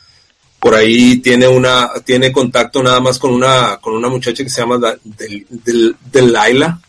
Por 0.62 0.76
ahí 0.76 1.16
tiene 1.16 1.48
una, 1.48 1.90
tiene 2.04 2.30
contacto 2.30 2.84
nada 2.84 3.00
más 3.00 3.18
con 3.18 3.32
una, 3.32 3.78
con 3.80 3.94
una 3.94 4.08
muchacha 4.08 4.44
que 4.44 4.48
se 4.48 4.60
llama 4.60 4.78
del, 5.02 5.96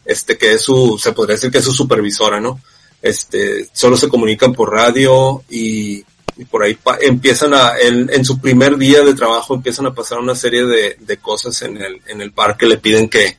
este, 0.05 0.37
que 0.37 0.53
es 0.53 0.61
su, 0.61 0.99
se 1.01 1.11
podría 1.11 1.37
decir 1.37 1.49
que 1.49 1.57
es 1.57 1.65
su 1.65 1.73
supervisora, 1.73 2.39
¿no? 2.39 2.61
Este, 3.01 3.67
solo 3.73 3.97
se 3.97 4.09
comunican 4.09 4.53
por 4.53 4.71
radio 4.71 5.43
y, 5.49 6.03
por 6.51 6.63
ahí 6.63 6.77
empiezan 7.01 7.55
a, 7.55 7.73
en, 7.81 8.11
en, 8.13 8.23
su 8.23 8.39
primer 8.39 8.77
día 8.77 9.01
de 9.01 9.15
trabajo 9.15 9.55
empiezan 9.55 9.87
a 9.87 9.93
pasar 9.95 10.19
una 10.19 10.35
serie 10.35 10.65
de, 10.65 10.97
de 10.99 11.17
cosas 11.17 11.59
en 11.63 11.77
el, 11.77 11.99
en 12.05 12.21
el 12.21 12.31
parque, 12.31 12.67
le 12.67 12.77
piden 12.77 13.09
que, 13.09 13.37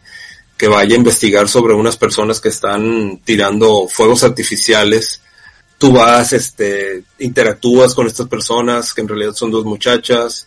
que 0.56 0.66
vaya 0.66 0.94
a 0.94 0.98
investigar 0.98 1.48
sobre 1.48 1.74
unas 1.74 1.96
personas 1.96 2.40
que 2.40 2.48
están 2.48 3.20
tirando 3.24 3.86
fuegos 3.88 4.24
artificiales. 4.24 5.20
Tú 5.78 5.93
vas, 5.93 6.33
este, 6.33 7.04
interactúas 7.19 7.95
con 7.95 8.07
estas 8.07 8.28
personas, 8.28 8.95
que 8.95 9.00
en 9.00 9.09
realidad 9.09 9.35
son 9.35 9.50
dos 9.50 9.64
muchachas, 9.64 10.47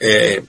eh, 0.00 0.42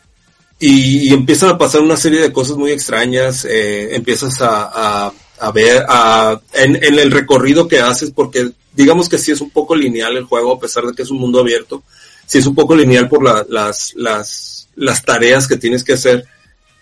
y, 0.59 1.13
empiezan 1.13 1.49
a 1.49 1.57
pasar 1.57 1.81
una 1.81 1.97
serie 1.97 2.21
de 2.21 2.31
cosas 2.31 2.55
muy 2.57 2.71
extrañas, 2.71 3.45
eh, 3.45 3.95
empiezas 3.95 4.41
a, 4.41 5.11
a, 5.39 5.51
ver, 5.51 5.85
a, 5.87 6.39
en, 6.53 6.81
en 6.81 6.99
el 6.99 7.11
recorrido 7.11 7.67
que 7.67 7.81
haces, 7.81 8.11
porque 8.11 8.51
digamos 8.73 9.09
que 9.09 9.17
sí 9.17 9.31
es 9.31 9.41
un 9.41 9.49
poco 9.49 9.75
lineal 9.75 10.17
el 10.17 10.23
juego, 10.23 10.53
a 10.53 10.59
pesar 10.59 10.85
de 10.85 10.93
que 10.93 11.03
es 11.03 11.11
un 11.11 11.19
mundo 11.19 11.39
abierto, 11.39 11.83
sí 12.25 12.39
es 12.39 12.45
un 12.45 12.55
poco 12.55 12.75
lineal 12.75 13.09
por 13.09 13.23
la, 13.23 13.45
las, 13.49 13.93
las, 13.95 14.67
las 14.75 15.03
tareas 15.03 15.47
que 15.47 15.57
tienes 15.57 15.83
que 15.83 15.93
hacer. 15.93 16.25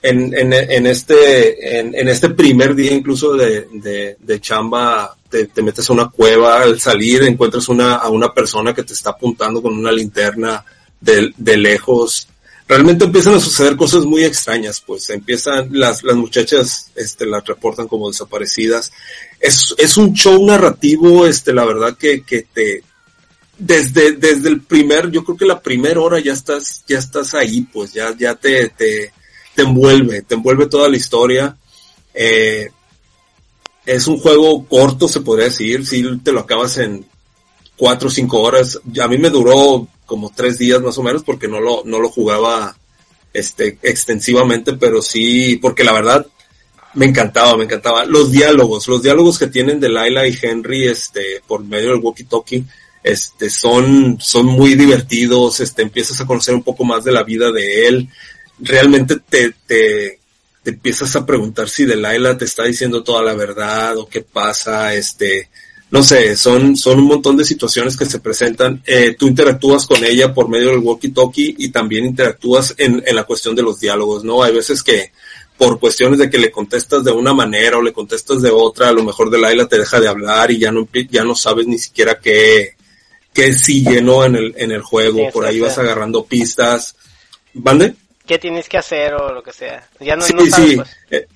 En, 0.03 0.33
en, 0.33 0.87
este, 0.87 1.79
en, 1.79 2.07
este 2.09 2.31
primer 2.31 2.73
día 2.73 2.91
incluso 2.91 3.33
de, 3.33 3.67
de, 4.19 4.41
chamba, 4.41 5.15
te, 5.29 5.45
te, 5.45 5.61
metes 5.61 5.87
a 5.87 5.93
una 5.93 6.09
cueva, 6.09 6.63
al 6.63 6.79
salir 6.79 7.21
encuentras 7.21 7.69
una, 7.69 7.97
a 7.97 8.09
una 8.09 8.33
persona 8.33 8.73
que 8.73 8.81
te 8.81 8.93
está 8.93 9.11
apuntando 9.11 9.61
con 9.61 9.77
una 9.77 9.91
linterna 9.91 10.65
de, 10.99 11.31
de 11.37 11.57
lejos, 11.57 12.27
realmente 12.67 13.05
empiezan 13.05 13.35
a 13.35 13.39
suceder 13.39 13.75
cosas 13.75 14.05
muy 14.05 14.23
extrañas, 14.23 14.81
pues 14.81 15.09
empiezan, 15.09 15.69
las, 15.71 16.03
las 16.03 16.15
muchachas, 16.15 16.89
este, 16.95 17.25
las 17.25 17.45
reportan 17.45 17.87
como 17.87 18.09
desaparecidas. 18.09 18.91
Es, 19.39 19.75
es 19.77 19.97
un 19.97 20.13
show 20.13 20.43
narrativo, 20.45 21.27
este, 21.27 21.53
la 21.53 21.65
verdad 21.65 21.97
que, 21.97 22.23
que 22.23 22.47
te, 22.53 22.81
desde, 23.57 24.13
desde 24.13 24.49
el 24.49 24.61
primer, 24.61 25.11
yo 25.11 25.23
creo 25.23 25.37
que 25.37 25.45
la 25.45 25.61
primera 25.61 25.99
hora 25.99 26.19
ya 26.19 26.33
estás, 26.33 26.83
ya 26.87 26.97
estás 26.97 27.33
ahí, 27.33 27.61
pues 27.61 27.93
ya, 27.93 28.15
ya 28.17 28.35
te, 28.35 28.69
te, 28.69 29.11
te 29.55 29.63
envuelve, 29.63 30.21
te 30.21 30.35
envuelve 30.35 30.67
toda 30.67 30.89
la 30.89 30.97
historia. 30.97 31.55
Eh, 32.13 32.69
es 33.85 34.07
un 34.07 34.17
juego 34.19 34.65
corto, 34.65 35.07
se 35.07 35.21
podría 35.21 35.45
decir, 35.45 35.85
si 35.85 36.17
te 36.19 36.31
lo 36.31 36.41
acabas 36.41 36.77
en 36.77 37.05
cuatro 37.75 38.09
o 38.09 38.11
cinco 38.11 38.41
horas. 38.41 38.79
A 39.01 39.07
mí 39.07 39.17
me 39.17 39.29
duró 39.29 39.87
como 40.05 40.31
tres 40.35 40.57
días 40.57 40.81
más 40.81 40.97
o 40.97 41.03
menos 41.03 41.23
porque 41.23 41.47
no 41.47 41.59
lo, 41.59 41.83
no 41.85 41.99
lo 41.99 42.09
jugaba 42.09 42.75
este, 43.33 43.77
extensivamente, 43.81 44.73
pero 44.73 45.01
sí, 45.01 45.57
porque 45.61 45.83
la 45.83 45.93
verdad 45.93 46.25
me 46.93 47.05
encantaba, 47.05 47.57
me 47.57 47.63
encantaba. 47.63 48.05
Los 48.05 48.31
diálogos, 48.31 48.87
los 48.87 49.01
diálogos 49.01 49.39
que 49.39 49.47
tienen 49.47 49.79
de 49.79 49.89
Laila 49.89 50.27
y 50.27 50.37
Henry, 50.41 50.87
este, 50.87 51.41
por 51.47 51.63
medio 51.63 51.91
del 51.91 52.01
walkie-talkie, 52.01 52.65
este, 53.03 53.49
son, 53.49 54.17
son 54.19 54.45
muy 54.45 54.75
divertidos, 54.75 55.59
este, 55.59 55.81
empiezas 55.81 56.19
a 56.21 56.25
conocer 56.25 56.53
un 56.53 56.63
poco 56.63 56.83
más 56.83 57.03
de 57.03 57.11
la 57.11 57.23
vida 57.23 57.51
de 57.51 57.87
él. 57.87 58.09
Realmente 58.61 59.17
te, 59.27 59.53
te, 59.65 60.19
te 60.63 60.69
empiezas 60.69 61.15
a 61.15 61.25
preguntar 61.25 61.69
si 61.69 61.85
Delilah 61.85 62.37
te 62.37 62.45
está 62.45 62.63
diciendo 62.63 63.03
toda 63.03 63.23
la 63.23 63.33
verdad 63.33 63.97
o 63.97 64.07
qué 64.07 64.21
pasa, 64.21 64.93
este, 64.93 65.49
no 65.89 66.03
sé, 66.03 66.37
son, 66.37 66.77
son 66.77 66.99
un 66.99 67.05
montón 67.05 67.35
de 67.35 67.43
situaciones 67.43 67.97
que 67.97 68.05
se 68.05 68.19
presentan. 68.19 68.81
Eh, 68.85 69.15
tú 69.19 69.27
interactúas 69.27 69.85
con 69.85 70.03
ella 70.05 70.33
por 70.33 70.47
medio 70.47 70.69
del 70.69 70.79
walkie-talkie 70.79 71.55
y 71.57 71.69
también 71.69 72.05
interactúas 72.05 72.73
en, 72.77 73.03
en 73.05 73.15
la 73.15 73.25
cuestión 73.25 73.55
de 73.55 73.63
los 73.63 73.79
diálogos, 73.79 74.23
¿no? 74.23 74.41
Hay 74.41 74.53
veces 74.53 74.83
que 74.83 75.11
por 75.57 75.79
cuestiones 75.79 76.17
de 76.17 76.29
que 76.29 76.37
le 76.37 76.49
contestas 76.49 77.03
de 77.03 77.11
una 77.11 77.33
manera 77.33 77.77
o 77.77 77.81
le 77.81 77.93
contestas 77.93 78.41
de 78.41 78.49
otra, 78.49 78.89
a 78.89 78.93
lo 78.93 79.03
mejor 79.03 79.29
Delilah 79.29 79.67
te 79.67 79.77
deja 79.77 79.99
de 79.99 80.07
hablar 80.07 80.49
y 80.49 80.59
ya 80.59 80.71
no, 80.71 80.87
ya 81.09 81.23
no 81.23 81.35
sabes 81.35 81.67
ni 81.67 81.77
siquiera 81.77 82.19
qué, 82.19 82.75
qué 83.33 83.53
sigue, 83.53 84.01
¿no? 84.01 84.23
En 84.23 84.35
el, 84.35 84.53
en 84.57 84.71
el 84.71 84.81
juego, 84.81 85.29
por 85.31 85.45
ahí 85.45 85.59
vas 85.59 85.77
agarrando 85.77 86.25
pistas. 86.25 86.95
¿Vande? 87.53 87.95
¿Qué 88.31 88.39
tienes 88.39 88.69
que 88.69 88.77
hacer 88.77 89.13
o 89.15 89.33
lo 89.33 89.43
que 89.43 89.51
sea? 89.51 89.85
Ya 89.99 90.15
no, 90.15 90.21
sí, 90.21 90.31
no 90.33 90.45
sabes, 90.45 90.69
sí. 90.69 90.75
pues. 90.77 90.89
Eh, 91.09 91.27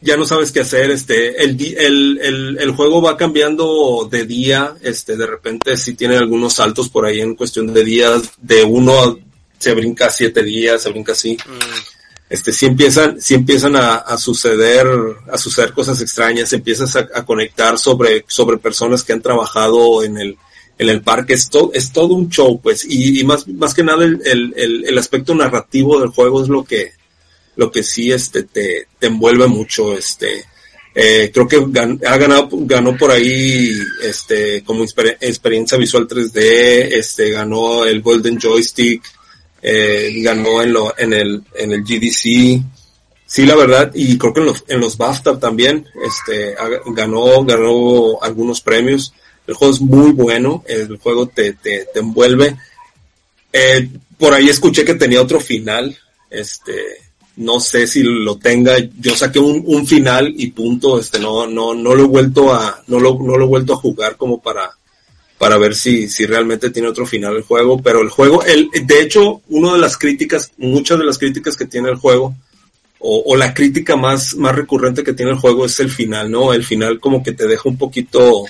ya 0.00 0.16
no 0.16 0.26
sabes 0.26 0.50
qué 0.50 0.60
hacer, 0.60 0.90
este, 0.90 1.44
el, 1.44 1.56
el, 1.78 2.18
el, 2.20 2.58
el 2.60 2.70
juego 2.72 3.00
va 3.00 3.16
cambiando 3.16 4.08
de 4.10 4.26
día, 4.26 4.74
este, 4.82 5.16
de 5.16 5.26
repente 5.28 5.76
sí 5.76 5.94
tiene 5.94 6.16
algunos 6.16 6.54
saltos 6.54 6.88
por 6.88 7.06
ahí 7.06 7.20
en 7.20 7.36
cuestión 7.36 7.72
de 7.72 7.84
días, 7.84 8.32
de 8.42 8.64
uno 8.64 8.98
a- 9.00 9.16
se 9.60 9.72
brinca 9.74 10.10
siete 10.10 10.42
días, 10.42 10.82
se 10.82 10.90
brinca 10.90 11.12
así, 11.12 11.38
Mm, 11.46 11.58
este, 12.28 12.52
sí 12.52 12.66
empiezan, 12.66 13.20
sí 13.22 13.34
empiezan 13.34 13.76
a, 13.76 13.94
a 13.94 14.18
suceder, 14.18 14.88
a 15.30 15.38
suceder 15.38 15.72
cosas 15.72 16.00
extrañas, 16.00 16.52
empiezas 16.52 16.96
a, 16.96 17.06
a 17.14 17.24
conectar 17.24 17.78
sobre, 17.78 18.24
sobre 18.26 18.58
personas 18.58 19.04
que 19.04 19.12
han 19.12 19.22
trabajado 19.22 20.02
en 20.02 20.18
el, 20.18 20.36
en 20.78 20.88
el 20.88 21.02
parque, 21.02 21.34
es, 21.34 21.48
to- 21.50 21.70
es 21.72 21.92
todo 21.92 22.14
un 22.14 22.28
show, 22.28 22.60
pues, 22.60 22.84
y, 22.88 23.22
más, 23.24 23.46
más 23.48 23.74
que 23.74 23.84
nada 23.84 24.04
el, 24.04 24.20
el, 24.24 24.84
el, 24.86 24.98
aspecto 24.98 25.34
narrativo 25.34 26.00
del 26.00 26.08
juego 26.10 26.42
es 26.42 26.48
lo 26.48 26.64
que, 26.64 26.92
lo 27.56 27.70
que 27.70 27.82
sí, 27.84 28.10
este, 28.10 28.42
te, 28.42 28.88
te 28.98 29.06
envuelve 29.06 29.46
mucho, 29.46 29.96
este, 29.96 30.44
eh, 30.94 31.30
creo 31.32 31.46
que 31.46 31.56
ha 32.06 32.16
ganado, 32.16 32.48
ganó 32.52 32.96
por 32.96 33.10
ahí, 33.12 33.70
este, 34.02 34.62
como 34.64 34.84
exper- 34.84 35.16
experiencia 35.20 35.78
visual 35.78 36.08
3D, 36.08 36.38
este, 36.96 37.30
ganó 37.30 37.84
el 37.84 38.02
Golden 38.02 38.38
Joystick, 38.40 39.02
eh, 39.62 40.12
ganó 40.22 40.60
en 40.62 40.72
lo, 40.72 40.92
en 40.98 41.12
el, 41.12 41.42
en 41.54 41.72
el 41.72 41.82
GDC, 41.84 42.62
sí, 43.26 43.46
la 43.46 43.54
verdad, 43.54 43.92
y 43.94 44.18
creo 44.18 44.32
que 44.34 44.40
en 44.40 44.46
los, 44.46 44.64
en 44.68 44.80
los 44.80 44.96
BAFTA 44.96 45.38
también, 45.38 45.86
este, 46.06 46.54
ganó, 46.86 47.44
ganó 47.44 48.20
algunos 48.22 48.60
premios. 48.60 49.12
El 49.46 49.54
juego 49.54 49.74
es 49.74 49.80
muy 49.80 50.12
bueno, 50.12 50.64
el 50.66 50.96
juego 50.98 51.26
te, 51.26 51.52
te, 51.54 51.86
te 51.92 52.00
envuelve. 52.00 52.56
Eh, 53.52 53.88
por 54.18 54.32
ahí 54.32 54.48
escuché 54.48 54.84
que 54.84 54.94
tenía 54.94 55.22
otro 55.22 55.40
final, 55.40 55.96
este, 56.30 57.04
no 57.36 57.60
sé 57.60 57.86
si 57.86 58.02
lo 58.02 58.38
tenga, 58.38 58.76
yo 59.00 59.16
saqué 59.16 59.38
un, 59.38 59.62
un 59.66 59.86
final 59.86 60.32
y 60.36 60.48
punto, 60.48 60.98
este, 60.98 61.18
no, 61.18 61.46
no, 61.46 61.74
no 61.74 61.94
lo 61.94 62.04
he 62.04 62.08
vuelto 62.08 62.52
a, 62.52 62.82
no 62.86 63.00
lo, 63.00 63.18
no 63.18 63.36
lo 63.36 63.44
he 63.44 63.48
vuelto 63.48 63.74
a 63.74 63.78
jugar 63.78 64.16
como 64.16 64.40
para, 64.40 64.70
para 65.38 65.58
ver 65.58 65.74
si, 65.74 66.08
si 66.08 66.26
realmente 66.26 66.70
tiene 66.70 66.88
otro 66.88 67.06
final 67.06 67.36
el 67.36 67.42
juego, 67.42 67.82
pero 67.82 68.00
el 68.00 68.08
juego, 68.08 68.42
el, 68.44 68.70
de 68.72 69.00
hecho, 69.02 69.42
una 69.48 69.72
de 69.72 69.78
las 69.78 69.98
críticas, 69.98 70.52
muchas 70.58 70.98
de 70.98 71.04
las 71.04 71.18
críticas 71.18 71.56
que 71.56 71.66
tiene 71.66 71.90
el 71.90 71.96
juego, 71.96 72.34
o, 73.00 73.22
o 73.26 73.36
la 73.36 73.52
crítica 73.52 73.96
más, 73.96 74.34
más 74.36 74.54
recurrente 74.54 75.04
que 75.04 75.12
tiene 75.12 75.32
el 75.32 75.38
juego 75.38 75.66
es 75.66 75.78
el 75.80 75.90
final, 75.90 76.30
¿no? 76.30 76.54
El 76.54 76.64
final 76.64 77.00
como 77.00 77.22
que 77.22 77.32
te 77.32 77.46
deja 77.46 77.68
un 77.68 77.76
poquito, 77.76 78.44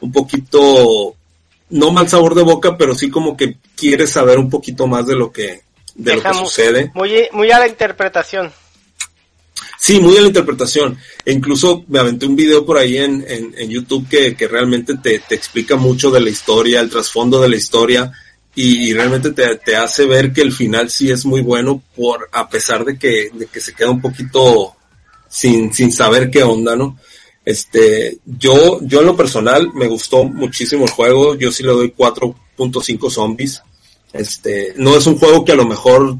un 0.00 0.12
poquito, 0.12 1.14
no 1.70 1.90
mal 1.90 2.08
sabor 2.08 2.34
de 2.34 2.42
boca, 2.42 2.76
pero 2.76 2.94
sí 2.94 3.10
como 3.10 3.36
que 3.36 3.56
quieres 3.76 4.10
saber 4.10 4.38
un 4.38 4.50
poquito 4.50 4.86
más 4.86 5.06
de 5.06 5.14
lo 5.14 5.32
que, 5.32 5.62
de 5.94 6.16
lo 6.16 6.22
que 6.22 6.34
sucede. 6.34 6.90
Muy, 6.94 7.28
muy 7.32 7.50
a 7.50 7.58
la 7.58 7.68
interpretación. 7.68 8.52
Sí, 9.78 10.00
muy 10.00 10.16
a 10.16 10.22
la 10.22 10.28
interpretación. 10.28 10.98
E 11.24 11.32
incluso 11.32 11.84
me 11.88 11.98
aventé 11.98 12.26
un 12.26 12.36
video 12.36 12.64
por 12.64 12.78
ahí 12.78 12.96
en, 12.96 13.24
en, 13.28 13.54
en 13.56 13.70
YouTube 13.70 14.08
que, 14.08 14.34
que 14.34 14.48
realmente 14.48 14.96
te, 14.96 15.18
te 15.18 15.34
explica 15.34 15.76
mucho 15.76 16.10
de 16.10 16.20
la 16.20 16.30
historia, 16.30 16.80
el 16.80 16.90
trasfondo 16.90 17.40
de 17.40 17.48
la 17.48 17.56
historia, 17.56 18.10
y, 18.56 18.92
realmente 18.94 19.32
te, 19.32 19.56
te 19.56 19.76
hace 19.76 20.06
ver 20.06 20.32
que 20.32 20.40
el 20.40 20.52
final 20.52 20.88
sí 20.88 21.10
es 21.10 21.24
muy 21.26 21.40
bueno, 21.40 21.82
por, 21.96 22.28
a 22.32 22.48
pesar 22.48 22.84
de 22.84 22.96
que, 22.96 23.30
de 23.32 23.46
que 23.46 23.60
se 23.60 23.74
queda 23.74 23.90
un 23.90 24.00
poquito 24.00 24.74
sin, 25.28 25.74
sin 25.74 25.90
saber 25.92 26.30
qué 26.30 26.44
onda, 26.44 26.76
¿no? 26.76 26.98
Este, 27.44 28.18
yo, 28.24 28.80
yo 28.82 29.00
en 29.00 29.06
lo 29.06 29.16
personal 29.16 29.70
me 29.74 29.86
gustó 29.86 30.24
muchísimo 30.24 30.84
el 30.84 30.90
juego, 30.90 31.34
yo 31.34 31.52
sí 31.52 31.62
le 31.62 31.72
doy 31.72 31.94
4.5 31.96 33.10
zombies. 33.10 33.62
Este, 34.12 34.74
no 34.76 34.96
es 34.96 35.06
un 35.06 35.18
juego 35.18 35.44
que 35.44 35.52
a 35.52 35.56
lo 35.56 35.66
mejor 35.66 36.16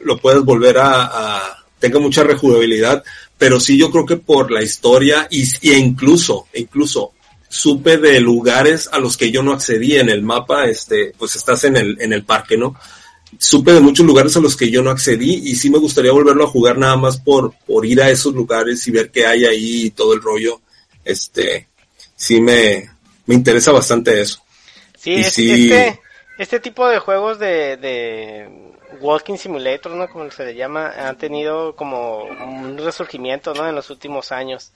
lo 0.00 0.18
puedes 0.18 0.44
volver 0.44 0.78
a, 0.78 1.04
a 1.04 1.64
tenga 1.78 1.98
mucha 1.98 2.24
rejugabilidad, 2.24 3.02
pero 3.36 3.60
sí 3.60 3.78
yo 3.78 3.90
creo 3.90 4.04
que 4.04 4.16
por 4.16 4.50
la 4.50 4.62
historia 4.62 5.26
y, 5.30 5.44
y 5.62 5.74
incluso, 5.74 6.46
incluso 6.54 7.12
supe 7.48 7.96
de 7.96 8.20
lugares 8.20 8.88
a 8.92 8.98
los 8.98 9.16
que 9.16 9.30
yo 9.30 9.42
no 9.42 9.52
accedí 9.52 9.96
en 9.96 10.10
el 10.10 10.22
mapa, 10.22 10.66
este, 10.66 11.14
pues 11.16 11.36
estás 11.36 11.64
en 11.64 11.76
el, 11.76 11.96
en 12.00 12.12
el 12.12 12.24
parque, 12.24 12.56
¿no? 12.56 12.74
Supe 13.38 13.72
de 13.72 13.80
muchos 13.80 14.06
lugares 14.06 14.36
a 14.36 14.40
los 14.40 14.56
que 14.56 14.70
yo 14.70 14.82
no 14.82 14.90
accedí 14.90 15.34
y 15.50 15.54
sí 15.56 15.68
me 15.68 15.78
gustaría 15.78 16.12
volverlo 16.12 16.44
a 16.44 16.48
jugar 16.48 16.78
nada 16.78 16.96
más 16.96 17.18
por, 17.18 17.52
por 17.66 17.84
ir 17.84 18.00
a 18.00 18.08
esos 18.10 18.32
lugares 18.34 18.86
y 18.86 18.90
ver 18.90 19.10
qué 19.10 19.26
hay 19.26 19.44
ahí 19.44 19.82
y 19.86 19.90
todo 19.90 20.14
el 20.14 20.22
rollo. 20.22 20.60
Este, 21.04 21.68
sí 22.16 22.40
me, 22.40 22.90
me 23.26 23.34
interesa 23.34 23.70
bastante 23.72 24.20
eso. 24.20 24.40
Sí, 24.96 25.10
Y 25.16 25.20
es- 25.20 25.32
sí. 25.34 25.70
Este, 25.72 26.00
este 26.38 26.60
tipo 26.60 26.88
de 26.88 26.98
juegos 27.00 27.38
de, 27.38 27.76
de 27.76 28.48
Walking 29.00 29.36
Simulator, 29.36 29.92
¿no? 29.92 30.08
Como 30.08 30.30
se 30.30 30.44
le 30.46 30.54
llama, 30.54 30.88
han 30.98 31.18
tenido 31.18 31.76
como 31.76 32.22
un 32.24 32.78
resurgimiento, 32.78 33.52
¿no? 33.54 33.68
En 33.68 33.74
los 33.74 33.90
últimos 33.90 34.32
años. 34.32 34.70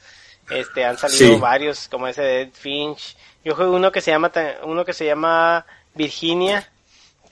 Este, 0.51 0.85
han 0.85 0.99
salido 0.99 1.35
Sí. 1.35 1.41
varios, 1.41 1.89
como 1.89 2.07
ese 2.09 2.21
de 2.23 2.41
Ed 2.43 2.51
Finch. 2.53 3.17
Yo 3.45 3.55
juego 3.55 3.75
uno 3.77 3.91
que 3.93 4.01
se 4.01 4.11
llama, 4.11 4.31
uno 4.65 4.85
que 4.85 4.93
se 4.93 5.07
llama 5.07 5.65
Virginia, 5.95 6.69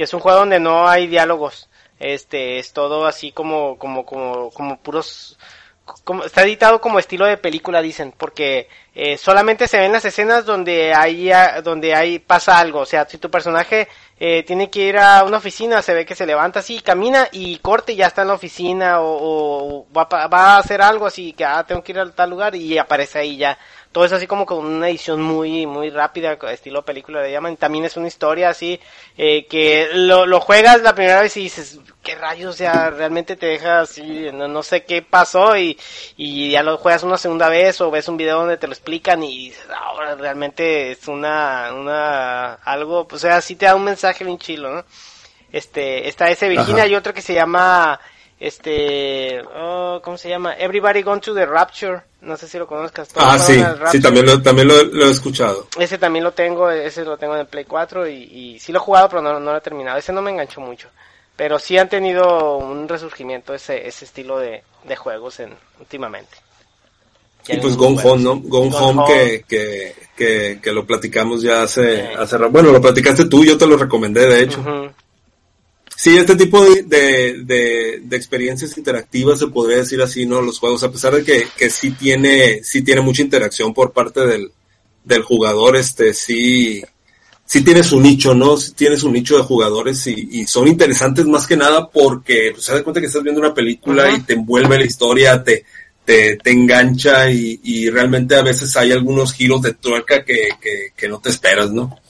que 0.00 0.04
es 0.04 0.14
un 0.14 0.20
juego 0.20 0.38
donde 0.38 0.58
no 0.58 0.88
hay 0.88 1.06
diálogos. 1.08 1.68
Este, 1.98 2.58
es 2.58 2.72
todo 2.72 3.04
así 3.04 3.32
como, 3.32 3.76
como, 3.76 4.06
como, 4.06 4.48
como 4.48 4.78
puros, 4.78 5.38
como, 6.04 6.24
está 6.24 6.42
editado 6.42 6.80
como 6.80 6.98
estilo 6.98 7.26
de 7.26 7.36
película, 7.36 7.82
dicen, 7.82 8.14
porque 8.16 8.66
eh, 8.94 9.18
solamente 9.18 9.68
se 9.68 9.78
ven 9.78 9.92
las 9.92 10.06
escenas 10.06 10.46
donde 10.46 10.94
hay, 10.94 11.30
donde 11.62 11.94
hay, 11.94 12.18
pasa 12.18 12.58
algo. 12.58 12.78
O 12.80 12.86
sea, 12.86 13.06
si 13.06 13.18
tu 13.18 13.30
personaje 13.30 13.88
eh, 14.18 14.42
tiene 14.42 14.70
que 14.70 14.80
ir 14.84 14.96
a 14.96 15.22
una 15.22 15.36
oficina, 15.36 15.82
se 15.82 15.92
ve 15.92 16.06
que 16.06 16.14
se 16.14 16.24
levanta 16.24 16.60
así, 16.60 16.80
camina 16.80 17.28
y 17.30 17.58
corte 17.58 17.92
y 17.92 17.96
ya 17.96 18.06
está 18.06 18.22
en 18.22 18.28
la 18.28 18.34
oficina 18.34 19.02
o, 19.02 19.82
o 19.82 19.86
va, 19.94 20.04
va 20.28 20.54
a 20.54 20.58
hacer 20.60 20.80
algo 20.80 21.04
así, 21.04 21.34
que 21.34 21.44
ah, 21.44 21.62
tengo 21.68 21.82
que 21.84 21.92
ir 21.92 21.98
a 21.98 22.10
tal 22.10 22.30
lugar 22.30 22.56
y 22.56 22.78
aparece 22.78 23.18
ahí 23.18 23.36
ya. 23.36 23.58
Todo 23.92 24.04
es 24.04 24.12
así 24.12 24.28
como 24.28 24.46
con 24.46 24.64
una 24.64 24.88
edición 24.88 25.20
muy, 25.20 25.66
muy 25.66 25.90
rápida, 25.90 26.38
estilo 26.52 26.84
película 26.84 27.22
le 27.22 27.32
llaman. 27.32 27.56
También 27.56 27.84
es 27.84 27.96
una 27.96 28.06
historia 28.06 28.50
así, 28.50 28.78
eh, 29.18 29.46
que 29.46 29.88
lo, 29.92 30.26
lo 30.26 30.38
juegas 30.38 30.80
la 30.82 30.94
primera 30.94 31.20
vez 31.20 31.36
y 31.36 31.42
dices, 31.42 31.80
qué 32.00 32.14
rayos, 32.14 32.54
o 32.54 32.56
sea, 32.56 32.90
realmente 32.90 33.34
te 33.34 33.46
deja 33.46 33.80
así, 33.80 34.30
no, 34.32 34.46
no 34.46 34.62
sé 34.62 34.84
qué 34.84 35.02
pasó 35.02 35.56
y, 35.56 35.76
y 36.16 36.52
ya 36.52 36.62
lo 36.62 36.78
juegas 36.78 37.02
una 37.02 37.18
segunda 37.18 37.48
vez 37.48 37.80
o 37.80 37.90
ves 37.90 38.08
un 38.08 38.16
video 38.16 38.38
donde 38.38 38.58
te 38.58 38.68
lo 38.68 38.72
explican 38.72 39.24
y 39.24 39.48
dices, 39.48 39.66
ahora 39.76 40.14
realmente 40.14 40.92
es 40.92 41.08
una, 41.08 41.72
una, 41.74 42.54
algo, 42.54 43.08
o 43.10 43.18
sea, 43.18 43.40
sí 43.40 43.56
te 43.56 43.66
da 43.66 43.74
un 43.74 43.84
mensaje 43.84 44.24
bien 44.24 44.38
chilo, 44.38 44.70
¿no? 44.72 44.84
Este, 45.50 46.08
está 46.08 46.30
ese 46.30 46.48
Virginia 46.48 46.84
Ajá. 46.84 46.92
y 46.92 46.94
otro 46.94 47.12
que 47.12 47.22
se 47.22 47.34
llama, 47.34 48.00
este, 48.38 49.42
oh, 49.56 50.00
¿cómo 50.02 50.16
se 50.16 50.28
llama? 50.28 50.54
Everybody 50.54 51.02
Gone 51.02 51.20
to 51.20 51.34
the 51.34 51.44
Rapture. 51.44 52.09
No 52.22 52.36
sé 52.36 52.48
si 52.48 52.58
lo 52.58 52.66
conozcas. 52.66 53.08
Ah, 53.16 53.38
sí, 53.38 53.62
sí, 53.90 54.00
también 54.00 54.26
lo, 54.26 54.42
también 54.42 54.68
lo, 54.68 54.82
lo 54.84 55.06
he 55.06 55.10
escuchado. 55.10 55.68
Ese 55.78 55.96
también 55.96 56.22
lo 56.22 56.32
tengo, 56.32 56.70
ese 56.70 57.04
lo 57.04 57.16
tengo 57.16 57.34
en 57.34 57.40
el 57.40 57.46
Play 57.46 57.64
4 57.64 58.08
y, 58.08 58.14
y 58.14 58.58
sí 58.58 58.72
lo 58.72 58.78
he 58.78 58.82
jugado, 58.82 59.08
pero 59.08 59.22
no, 59.22 59.40
no 59.40 59.52
lo 59.52 59.56
he 59.56 59.62
terminado. 59.62 59.98
Ese 59.98 60.12
no 60.12 60.20
me 60.20 60.30
enganchó 60.30 60.60
mucho. 60.60 60.88
Pero 61.36 61.58
sí 61.58 61.78
han 61.78 61.88
tenido 61.88 62.58
un 62.58 62.86
resurgimiento 62.86 63.54
ese, 63.54 63.88
ese 63.88 64.04
estilo 64.04 64.38
de, 64.38 64.62
de 64.84 64.96
juegos 64.96 65.40
en, 65.40 65.54
últimamente. 65.78 66.36
Y 67.48 67.56
pues 67.56 67.76
Gone 67.76 67.94
buenos. 67.94 68.04
Home, 68.12 68.22
¿no? 68.22 68.36
Gone, 68.36 68.70
Gone 68.70 68.76
Home, 68.76 69.02
Home. 69.02 69.14
Que, 69.14 69.44
que, 69.48 69.94
que, 70.14 70.60
que 70.62 70.72
lo 70.72 70.86
platicamos 70.86 71.40
ya 71.42 71.62
hace, 71.62 72.08
Sí. 72.08 72.12
hace 72.18 72.36
Bueno, 72.36 72.70
lo 72.70 72.80
platicaste 72.82 73.24
tú, 73.24 73.44
yo 73.44 73.56
te 73.56 73.66
lo 73.66 73.78
recomendé, 73.78 74.26
de 74.26 74.42
hecho. 74.42 74.62
Sí, 76.02 76.16
este 76.16 76.34
tipo 76.34 76.64
de, 76.64 76.82
de, 76.84 78.00
de, 78.02 78.16
experiencias 78.16 78.78
interactivas 78.78 79.38
se 79.38 79.48
podría 79.48 79.76
decir 79.76 80.00
así, 80.00 80.24
¿no? 80.24 80.40
Los 80.40 80.58
juegos, 80.58 80.82
a 80.82 80.90
pesar 80.90 81.14
de 81.14 81.22
que, 81.22 81.44
que 81.58 81.68
sí 81.68 81.90
tiene, 81.90 82.64
sí 82.64 82.80
tiene 82.80 83.02
mucha 83.02 83.20
interacción 83.20 83.74
por 83.74 83.92
parte 83.92 84.26
del, 84.26 84.50
del 85.04 85.22
jugador, 85.22 85.76
este, 85.76 86.14
sí, 86.14 86.82
sí 87.44 87.62
tiene 87.62 87.82
su 87.82 88.00
nicho, 88.00 88.34
¿no? 88.34 88.56
Sí 88.56 88.72
tiene 88.72 88.96
su 88.96 89.12
nicho 89.12 89.36
de 89.36 89.42
jugadores 89.42 90.06
y, 90.06 90.40
y 90.40 90.46
son 90.46 90.68
interesantes 90.68 91.26
más 91.26 91.46
que 91.46 91.58
nada 91.58 91.90
porque, 91.90 92.52
pues, 92.54 92.64
se 92.64 92.72
da 92.72 92.82
cuenta 92.82 93.02
que 93.02 93.08
estás 93.08 93.22
viendo 93.22 93.42
una 93.42 93.52
película 93.52 94.10
y 94.10 94.20
te 94.20 94.32
envuelve 94.32 94.78
la 94.78 94.86
historia, 94.86 95.44
te, 95.44 95.66
te, 96.02 96.38
te 96.38 96.50
engancha 96.50 97.30
y, 97.30 97.60
y, 97.62 97.90
realmente 97.90 98.36
a 98.36 98.42
veces 98.42 98.74
hay 98.74 98.92
algunos 98.92 99.34
giros 99.34 99.60
de 99.60 99.74
tuerca 99.74 100.24
que, 100.24 100.48
que, 100.62 100.94
que 100.96 101.08
no 101.10 101.20
te 101.20 101.28
esperas, 101.28 101.70
¿no? 101.70 102.00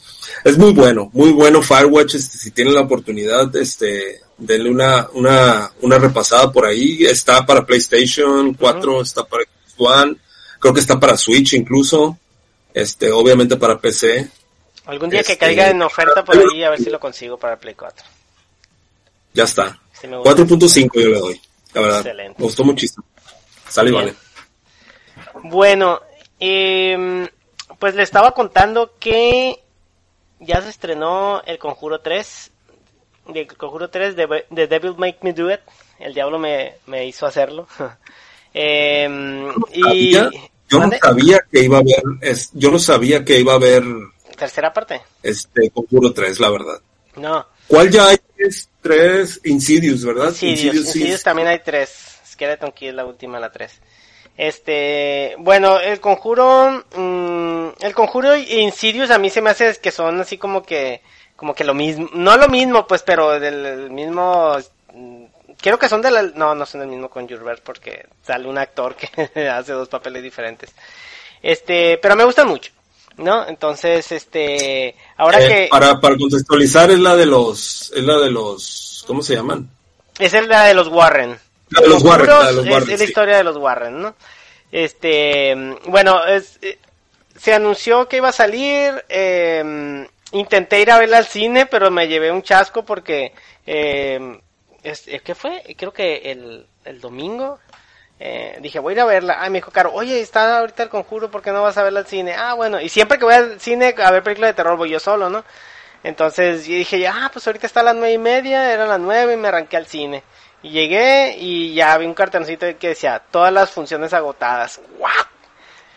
Es 0.45 0.59
muy 0.59 0.73
bueno, 0.73 1.11
muy 1.13 1.33
bueno 1.33 1.63
Firewatch, 1.63 2.15
este, 2.15 2.39
si 2.39 2.51
tienen 2.51 2.75
la 2.75 2.83
oportunidad, 2.83 3.55
este, 3.57 4.21
denle 4.39 4.71
una, 4.71 5.09
una, 5.13 5.71
una 5.83 5.99
repasada 5.99 6.51
por 6.51 6.67
ahí, 6.67 7.05
está 7.05 7.45
para 7.45 7.65
PlayStation 7.65 8.55
4, 8.55 9.03
está 9.03 9.25
para 9.25 9.45
One, 9.77 10.17
creo 10.59 10.75
que 10.75 10.81
está 10.81 10.99
para 10.99 11.17
Switch 11.17 11.55
incluso, 11.55 12.19
este, 12.73 13.11
obviamente 13.11 13.57
para 13.57 13.79
PC. 13.79 14.29
Algún 14.87 15.11
día 15.11 15.23
que 15.23 15.33
este, 15.33 15.45
caiga 15.45 15.69
en 15.69 15.83
oferta 15.83 16.25
por 16.25 16.37
ahí, 16.37 16.63
a 16.63 16.71
ver 16.71 16.79
si 16.79 16.91
lo 16.91 16.99
consigo 16.99 17.37
para 17.39 17.59
Play 17.59 17.75
4. 17.75 18.07
Ya 19.35 19.45
está. 19.45 19.79
4.5 20.03 20.91
yo 20.95 21.09
le 21.09 21.19
doy, 21.19 21.41
la 21.75 21.81
verdad. 21.81 21.99
Excelente. 21.99 22.35
Me 22.39 22.45
gustó 22.45 22.65
muchísimo. 22.65 23.05
Sale 23.69 23.91
y 23.91 23.93
vale. 23.93 24.15
Bueno, 25.45 26.01
eh, 26.41 27.29
pues 27.79 27.95
le 27.95 28.03
estaba 28.03 28.33
contando 28.33 28.95
que 28.99 29.61
ya 30.41 30.61
se 30.63 30.71
estrenó 30.71 31.43
El 31.45 31.59
Conjuro 31.59 32.01
3. 32.01 32.51
El 33.35 33.47
Conjuro 33.47 33.89
3 33.91 34.17
de 34.17 34.45
The 34.53 34.67
Devil 34.67 34.95
Make 34.97 35.19
Me 35.23 35.33
Do 35.33 35.53
It. 35.53 35.61
El 35.99 36.15
diablo 36.15 36.39
me, 36.39 36.75
me 36.87 37.07
hizo 37.07 37.27
hacerlo. 37.27 37.69
eh, 38.55 39.09
y... 39.73 40.13
Yo 40.71 40.79
no 40.79 40.91
sabía 41.03 41.41
que 41.51 41.65
iba 41.65 41.79
a 41.79 41.81
haber, 41.81 42.01
es, 42.21 42.51
yo 42.53 42.71
no 42.71 42.79
sabía 42.79 43.25
que 43.25 43.41
iba 43.41 43.55
a 43.55 43.57
haber 43.57 43.83
tercera 44.37 44.73
parte. 44.73 45.01
Este 45.21 45.69
Conjuro 45.71 46.13
3, 46.13 46.39
la 46.39 46.51
verdad. 46.51 46.81
No. 47.17 47.45
¿Cuál 47.67 47.91
ya 47.91 48.07
hay? 48.07 48.19
Es 48.37 48.69
tres 48.81 49.41
Insidious, 49.45 50.05
¿verdad? 50.05 50.29
Insidious, 50.29 50.77
Insidious, 50.77 51.23
también 51.23 51.49
hay 51.49 51.59
tres. 51.59 52.21
Skeleton 52.25 52.73
Key 52.73 52.89
es 52.89 52.95
la 52.95 53.05
última, 53.05 53.39
la 53.41 53.51
tres. 53.51 53.81
Este, 54.37 55.35
bueno, 55.39 55.79
el 55.81 56.01
conjuro, 56.01 56.85
mmm, 56.97 57.69
el 57.81 57.95
conjuro 57.95 58.33
e 58.33 58.61
Insidious 58.61 59.11
a 59.11 59.19
mí 59.19 59.29
se 59.29 59.43
me 59.43 59.51
hace 59.51 59.77
que 59.77 59.91
son 59.91 60.21
así 60.21 60.39
como 60.39 60.63
que, 60.63 61.03
como 61.37 61.55
que 61.55 61.65
lo 61.65 61.75
mismo, 61.75 62.09
no 62.15 62.37
lo 62.37 62.49
mismo 62.49 62.87
pues, 62.87 63.03
pero 63.03 63.39
del 63.39 63.91
mismo, 63.91 64.57
mm, 64.95 65.25
creo 65.61 65.79
que 65.79 65.89
son 65.89 66.01
de 66.01 66.11
la, 66.11 66.23
no, 66.23 66.55
no 66.55 66.65
son 66.65 66.83
el 66.83 66.89
mismo 66.89 67.11
con 67.11 67.27
Conjureverse 67.27 67.63
porque 67.65 68.07
sale 68.23 68.49
un 68.49 68.57
actor 68.57 68.97
que 68.97 69.49
hace 69.49 69.73
dos 69.73 69.89
papeles 69.89 70.23
diferentes. 70.23 70.71
Este, 71.43 71.99
pero 71.99 72.17
me 72.17 72.25
gustan 72.25 72.49
mucho, 72.49 72.73
¿no? 73.19 73.47
Entonces, 73.47 74.11
este, 74.13 74.95
ahora 75.17 75.43
eh, 75.43 75.49
que... 75.49 75.69
Para, 75.71 76.01
para 76.01 76.17
contextualizar 76.17 76.91
es 76.91 76.99
la 76.99 77.17
de 77.17 77.27
los, 77.27 77.93
es 77.95 78.05
la 78.05 78.19
de 78.19 78.31
los, 78.31 79.05
¿cómo 79.07 79.23
se 79.23 79.35
llaman? 79.35 79.71
Es 80.19 80.33
la 80.33 80.65
de 80.65 80.75
los 80.75 80.89
Warren. 80.89 81.39
La 81.71 81.81
de 81.83 81.89
los 81.89 82.03
Warren, 82.03 82.29
es, 82.91 82.99
la 82.99 83.05
historia 83.05 83.37
de 83.37 83.45
los 83.45 83.57
Warren, 83.57 84.03
¿no? 84.03 84.15
Este, 84.73 85.77
bueno, 85.87 86.25
es, 86.27 86.59
eh, 86.63 86.79
se 87.37 87.55
anunció 87.55 88.09
que 88.09 88.19
iba 88.19 88.29
a 88.29 88.33
salir, 88.33 89.05
eh, 89.09 90.07
intenté 90.33 90.81
ir 90.81 90.91
a 90.91 90.99
verla 90.99 91.19
al 91.19 91.27
cine, 91.27 91.67
pero 91.67 91.91
me 91.91 92.09
llevé 92.09 92.31
un 92.31 92.43
chasco 92.43 92.85
porque, 92.85 93.33
eh, 93.67 94.41
es, 94.83 95.07
¿qué 95.25 95.35
fue? 95.35 95.63
Creo 95.77 95.93
que 95.93 96.31
el, 96.31 96.67
el 96.85 97.01
domingo, 97.01 97.59
eh, 98.23 98.59
dije, 98.61 98.79
voy 98.79 98.93
a 98.93 98.97
ir 98.97 99.01
a 99.01 99.05
verla. 99.07 99.37
Ah, 99.41 99.49
me 99.49 99.59
dijo 99.59 99.71
Caro, 99.71 99.93
oye, 99.95 100.21
está 100.21 100.59
ahorita 100.59 100.83
el 100.83 100.89
conjuro, 100.91 101.31
¿por 101.31 101.41
qué 101.41 101.53
no 101.53 101.63
vas 101.63 101.79
a 101.79 101.83
verla 101.83 102.01
al 102.01 102.07
cine? 102.07 102.35
Ah, 102.37 102.53
bueno, 102.53 102.79
y 102.81 102.91
siempre 102.91 103.19
que 103.19 103.25
voy 103.25 103.35
al 103.35 103.59
cine 103.61 103.95
a 103.97 104.11
ver 104.11 104.23
películas 104.23 104.51
de 104.51 104.55
terror 104.55 104.77
voy 104.77 104.91
yo 104.91 105.01
solo, 105.01 105.31
¿no? 105.31 105.43
Entonces 106.03 106.67
yo 106.67 106.75
dije, 106.75 107.07
ah, 107.09 107.31
pues 107.33 107.47
ahorita 107.47 107.67
está 107.67 107.81
a 107.81 107.85
las 107.85 107.95
nueve 107.95 108.13
y 108.13 108.19
media, 108.19 108.73
era 108.73 108.87
las 108.87 109.01
nueve 109.01 109.35
y 109.35 109.37
me 109.37 109.49
arranqué 109.49 109.79
al 109.79 109.87
cine. 109.87 110.23
Y 110.63 110.71
llegué 110.71 111.37
y 111.39 111.75
ya 111.75 111.97
vi 111.97 112.07
un 112.07 112.15
cartoncito 112.15 112.67
que 112.79 112.89
decía, 112.89 113.23
todas 113.31 113.53
las 113.53 113.71
funciones 113.71 114.13
agotadas. 114.13 114.81
¡Wow! 114.99 115.09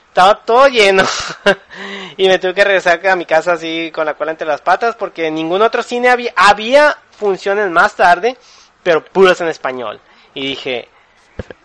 Estaba 0.07 0.35
todo 0.45 0.67
lleno. 0.67 1.03
y 2.17 2.27
me 2.27 2.39
tuve 2.39 2.53
que 2.53 2.63
regresar 2.63 3.05
a 3.07 3.15
mi 3.15 3.25
casa 3.25 3.53
así 3.53 3.91
con 3.93 4.05
la 4.05 4.13
cola 4.13 4.31
entre 4.31 4.47
las 4.47 4.61
patas 4.61 4.95
porque 4.95 5.27
en 5.27 5.35
ningún 5.35 5.61
otro 5.61 5.83
cine 5.83 6.09
había, 6.09 6.31
había 6.35 6.97
funciones 7.11 7.69
más 7.71 7.95
tarde, 7.95 8.37
pero 8.83 9.03
puras 9.03 9.41
en 9.41 9.47
español. 9.47 9.99
Y 10.35 10.47
dije, 10.47 10.87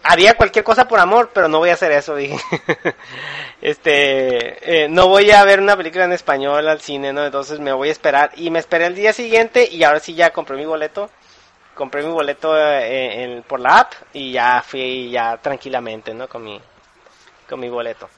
haría 0.03 0.35
cualquier 0.35 0.65
cosa 0.65 0.89
por 0.89 0.99
amor, 0.99 1.31
pero 1.33 1.47
no 1.47 1.59
voy 1.59 1.71
a 1.71 1.75
hacer 1.75 1.93
eso, 1.93 2.15
dije. 2.17 2.39
este, 3.61 4.85
eh, 4.85 4.89
no 4.89 5.09
voy 5.09 5.31
a 5.31 5.45
ver 5.45 5.61
una 5.61 5.77
película 5.77 6.05
en 6.05 6.13
español 6.13 6.67
al 6.67 6.81
cine, 6.81 7.13
¿no? 7.13 7.25
Entonces 7.25 7.61
me 7.61 7.73
voy 7.73 7.91
a 7.91 7.93
esperar. 7.93 8.33
Y 8.37 8.51
me 8.51 8.59
esperé 8.59 8.87
el 8.87 8.95
día 8.95 9.13
siguiente 9.13 9.69
y 9.71 9.85
ahora 9.85 10.01
sí 10.01 10.15
ya 10.15 10.31
compré 10.33 10.57
mi 10.57 10.65
boleto 10.65 11.11
compré 11.79 12.03
mi 12.03 12.11
boleto 12.11 12.53
eh, 12.59 13.43
por 13.47 13.61
la 13.61 13.79
app 13.79 13.93
y 14.13 14.33
ya 14.33 14.63
fui 14.67 15.11
ya 15.11 15.39
tranquilamente, 15.39 16.13
¿no? 16.13 16.29
Con 16.29 16.43
mi, 16.45 16.61
con 17.49 17.61
mi 17.61 17.69
boleto. 17.71 18.11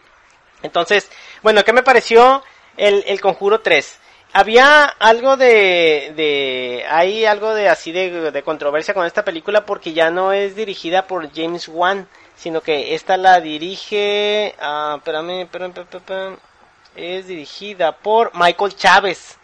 Entonces, 0.63 1.11
bueno, 1.43 1.63
¿qué 1.63 1.73
me 1.73 1.83
pareció 1.83 2.43
el, 2.77 3.05
el 3.07 3.21
Conjuro 3.21 3.61
3? 3.61 3.99
Había 4.33 4.85
algo 4.85 5.37
de, 5.37 6.13
de, 6.17 6.87
hay 6.89 7.25
algo 7.27 7.53
de 7.53 7.69
así 7.69 7.93
de, 7.93 8.31
de 8.31 8.43
controversia 8.43 8.95
con 8.95 9.05
esta 9.05 9.25
película 9.25 9.67
porque 9.67 9.93
ya 9.93 10.11
no 10.11 10.33
es 10.33 10.57
dirigida 10.57 11.07
por 11.07 11.31
James 11.35 11.69
Wan, 11.69 12.09
sino 12.37 12.63
que 12.63 12.95
esta 12.95 13.17
la 13.17 13.41
dirige, 13.41 14.55
ah, 14.61 14.95
espérame, 14.99 15.43
espérame, 15.43 15.75
espérame, 15.77 16.39
es 16.97 17.27
dirigida 17.27 17.93
por 17.93 18.31
Michael 18.35 18.75
Chávez. 18.77 19.37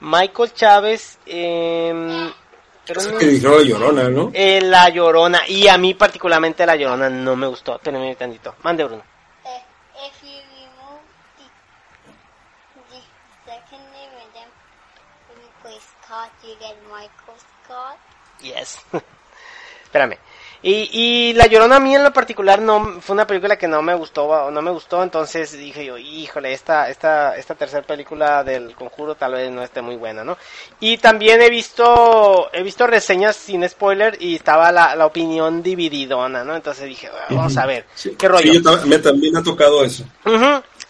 Michael 0.00 0.54
Chávez, 0.54 1.18
eh, 1.26 2.32
pero 2.86 3.18
que 3.18 3.26
dijeron 3.26 3.58
la 3.58 3.64
llorona, 3.64 4.08
¿no? 4.08 4.30
Eh, 4.34 4.60
la 4.62 4.88
llorona. 4.88 5.42
Y 5.48 5.68
a 5.68 5.78
mí 5.78 5.94
particularmente 5.94 6.66
la 6.66 6.76
llorona 6.76 7.08
no 7.08 7.36
me 7.36 7.46
gustó. 7.46 7.76
Espérenme 7.76 8.14
tantito. 8.16 8.56
Mande, 8.62 8.84
Bruno. 8.84 9.02
Eh, 9.44 9.62
if 10.06 10.22
you 10.22 10.38
remove 10.58 11.00
the, 12.88 12.96
the 12.96 13.02
second 13.46 13.84
name 13.92 14.10
and 14.22 14.32
then 14.34 14.48
when 15.28 15.74
you 15.74 15.80
Scott, 15.80 16.30
you 16.42 16.54
get 16.58 16.76
Michael 16.90 17.36
Scott. 17.64 17.98
Yes. 18.42 18.78
Espérame. 19.84 20.18
Y, 20.62 20.90
y 20.92 21.32
La 21.32 21.46
Llorona 21.46 21.76
a 21.76 21.80
mí 21.80 21.94
en 21.94 22.04
lo 22.04 22.12
particular 22.12 22.60
no 22.60 23.00
fue 23.00 23.14
una 23.14 23.26
película 23.26 23.56
que 23.56 23.66
no 23.66 23.80
me 23.80 23.94
gustó, 23.94 24.50
no 24.50 24.60
me 24.60 24.70
gustó, 24.70 25.02
entonces 25.02 25.52
dije 25.52 25.86
yo, 25.86 25.96
híjole, 25.96 26.52
esta, 26.52 26.90
esta, 26.90 27.36
esta 27.36 27.54
tercera 27.54 27.86
película 27.86 28.44
del 28.44 28.74
conjuro 28.74 29.14
tal 29.14 29.32
vez 29.32 29.50
no 29.50 29.62
esté 29.62 29.80
muy 29.80 29.96
buena, 29.96 30.22
¿no? 30.22 30.36
Y 30.78 30.98
también 30.98 31.40
he 31.40 31.48
visto, 31.48 32.50
he 32.52 32.62
visto 32.62 32.86
reseñas 32.86 33.36
sin 33.36 33.66
spoiler 33.66 34.18
y 34.20 34.36
estaba 34.36 34.70
la, 34.70 34.94
la 34.94 35.06
opinión 35.06 35.62
divididona, 35.62 36.44
¿no? 36.44 36.54
Entonces 36.54 36.84
dije, 36.84 37.08
vamos 37.30 37.56
a 37.56 37.64
ver, 37.64 37.86
qué 38.18 38.28
rollo. 38.28 38.52
Sí, 38.52 38.62
yo 38.62 38.86
me, 38.86 38.98
también 38.98 39.36
ha 39.38 39.42
tocado 39.42 39.82
eso. 39.82 40.04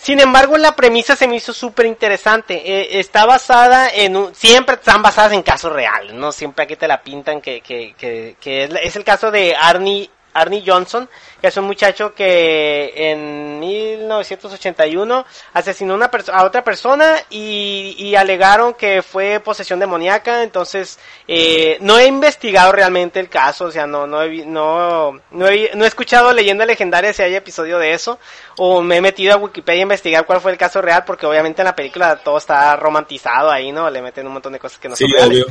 Sin 0.03 0.19
embargo, 0.19 0.57
la 0.57 0.75
premisa 0.75 1.15
se 1.15 1.29
me 1.29 1.37
hizo 1.37 1.53
súper 1.53 1.85
interesante. 1.85 2.55
Eh, 2.55 3.01
está 3.01 3.27
basada 3.27 3.91
en 3.91 4.17
un, 4.17 4.35
siempre 4.35 4.77
están 4.77 5.03
basadas 5.03 5.33
en 5.33 5.43
casos 5.43 5.73
reales, 5.73 6.15
¿no? 6.15 6.33
Siempre 6.33 6.65
aquí 6.65 6.75
te 6.75 6.89
la 6.89 7.03
pintan 7.03 7.43
que, 7.43 7.61
que, 7.61 7.95
que, 7.99 8.35
que 8.41 8.65
es, 8.65 8.71
es, 8.83 8.97
el 8.97 9.05
caso 9.05 9.31
de 9.31 9.55
Arnie, 9.55 10.09
Arnie 10.33 10.63
Johnson, 10.67 11.09
que 11.41 11.49
es 11.49 11.57
un 11.57 11.65
muchacho 11.65 12.15
que 12.15 12.93
en 12.95 13.59
1981 13.61 15.27
asesinó 15.53 15.95
una 15.95 16.11
a 16.33 16.45
otra 16.45 16.63
persona 16.63 17.17
y, 17.31 17.95
y, 17.99 18.15
alegaron 18.15 18.75
que 18.75 19.03
fue 19.03 19.41
posesión 19.41 19.81
demoníaca, 19.81 20.43
entonces 20.43 20.99
eh, 21.27 21.79
no 21.81 21.99
he 21.99 22.07
investigado 22.07 22.73
realmente 22.73 23.21
el 23.21 23.29
caso, 23.29 23.67
o 23.67 23.71
sea, 23.71 23.87
no, 23.87 24.07
no, 24.07 24.23
he, 24.23 24.45
no, 24.45 25.21
no, 25.31 25.49
he, 25.49 25.71
no 25.75 25.85
he 25.85 25.89
escuchado 25.89 26.33
leyenda 26.33 26.67
legendaria 26.67 27.13
si 27.13 27.23
hay 27.23 27.35
episodio 27.35 27.79
de 27.79 27.93
eso, 27.93 28.19
o 28.57 28.83
me 28.83 28.97
he 28.97 29.01
metido 29.01 29.35
a 29.35 29.37
Wikipedia 29.37 29.81
a 29.81 29.83
investigar 29.83 30.27
cuál 30.27 30.41
fue 30.41 30.53
el 30.53 30.59
caso 30.59 30.83
real, 30.83 31.05
porque 31.05 31.27
obviamente 31.27 31.63
en 31.63 31.67
la 31.67 31.75
película 31.75 32.17
todo 32.17 32.39
está 32.39 32.77
romantizado 32.77 33.51
ahí, 33.51 33.73
¿no? 33.73 33.89
Le 33.89 34.03
meten 34.03 34.27
un 34.27 34.35
montón 34.35 34.53
de 34.53 34.59
cosas 34.59 34.79
que 34.79 34.89
no 34.89 34.97
son 34.97 35.11
reales. 35.11 35.47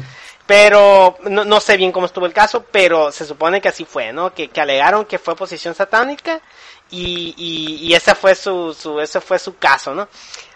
Pero 0.49 1.19
no, 1.25 1.45
no, 1.45 1.59
sé 1.59 1.77
bien 1.77 1.91
cómo 1.91 2.07
estuvo 2.07 2.25
el 2.25 2.33
caso, 2.33 2.65
pero 2.71 3.11
se 3.11 3.23
supone 3.23 3.61
que 3.61 3.67
así 3.67 3.85
fue, 3.85 4.11
¿no? 4.11 4.33
Que, 4.33 4.47
que 4.47 4.59
alegaron 4.59 5.05
que 5.05 5.19
fue 5.19 5.35
posesión 5.35 5.75
satánica 5.75 6.41
y, 6.89 7.35
y, 7.37 7.87
y 7.87 7.93
ese 7.93 8.15
fue 8.15 8.33
su, 8.33 8.73
su, 8.73 8.99
ese 8.99 9.21
fue 9.21 9.37
su 9.37 9.59
caso, 9.59 9.93
¿no? 9.93 10.07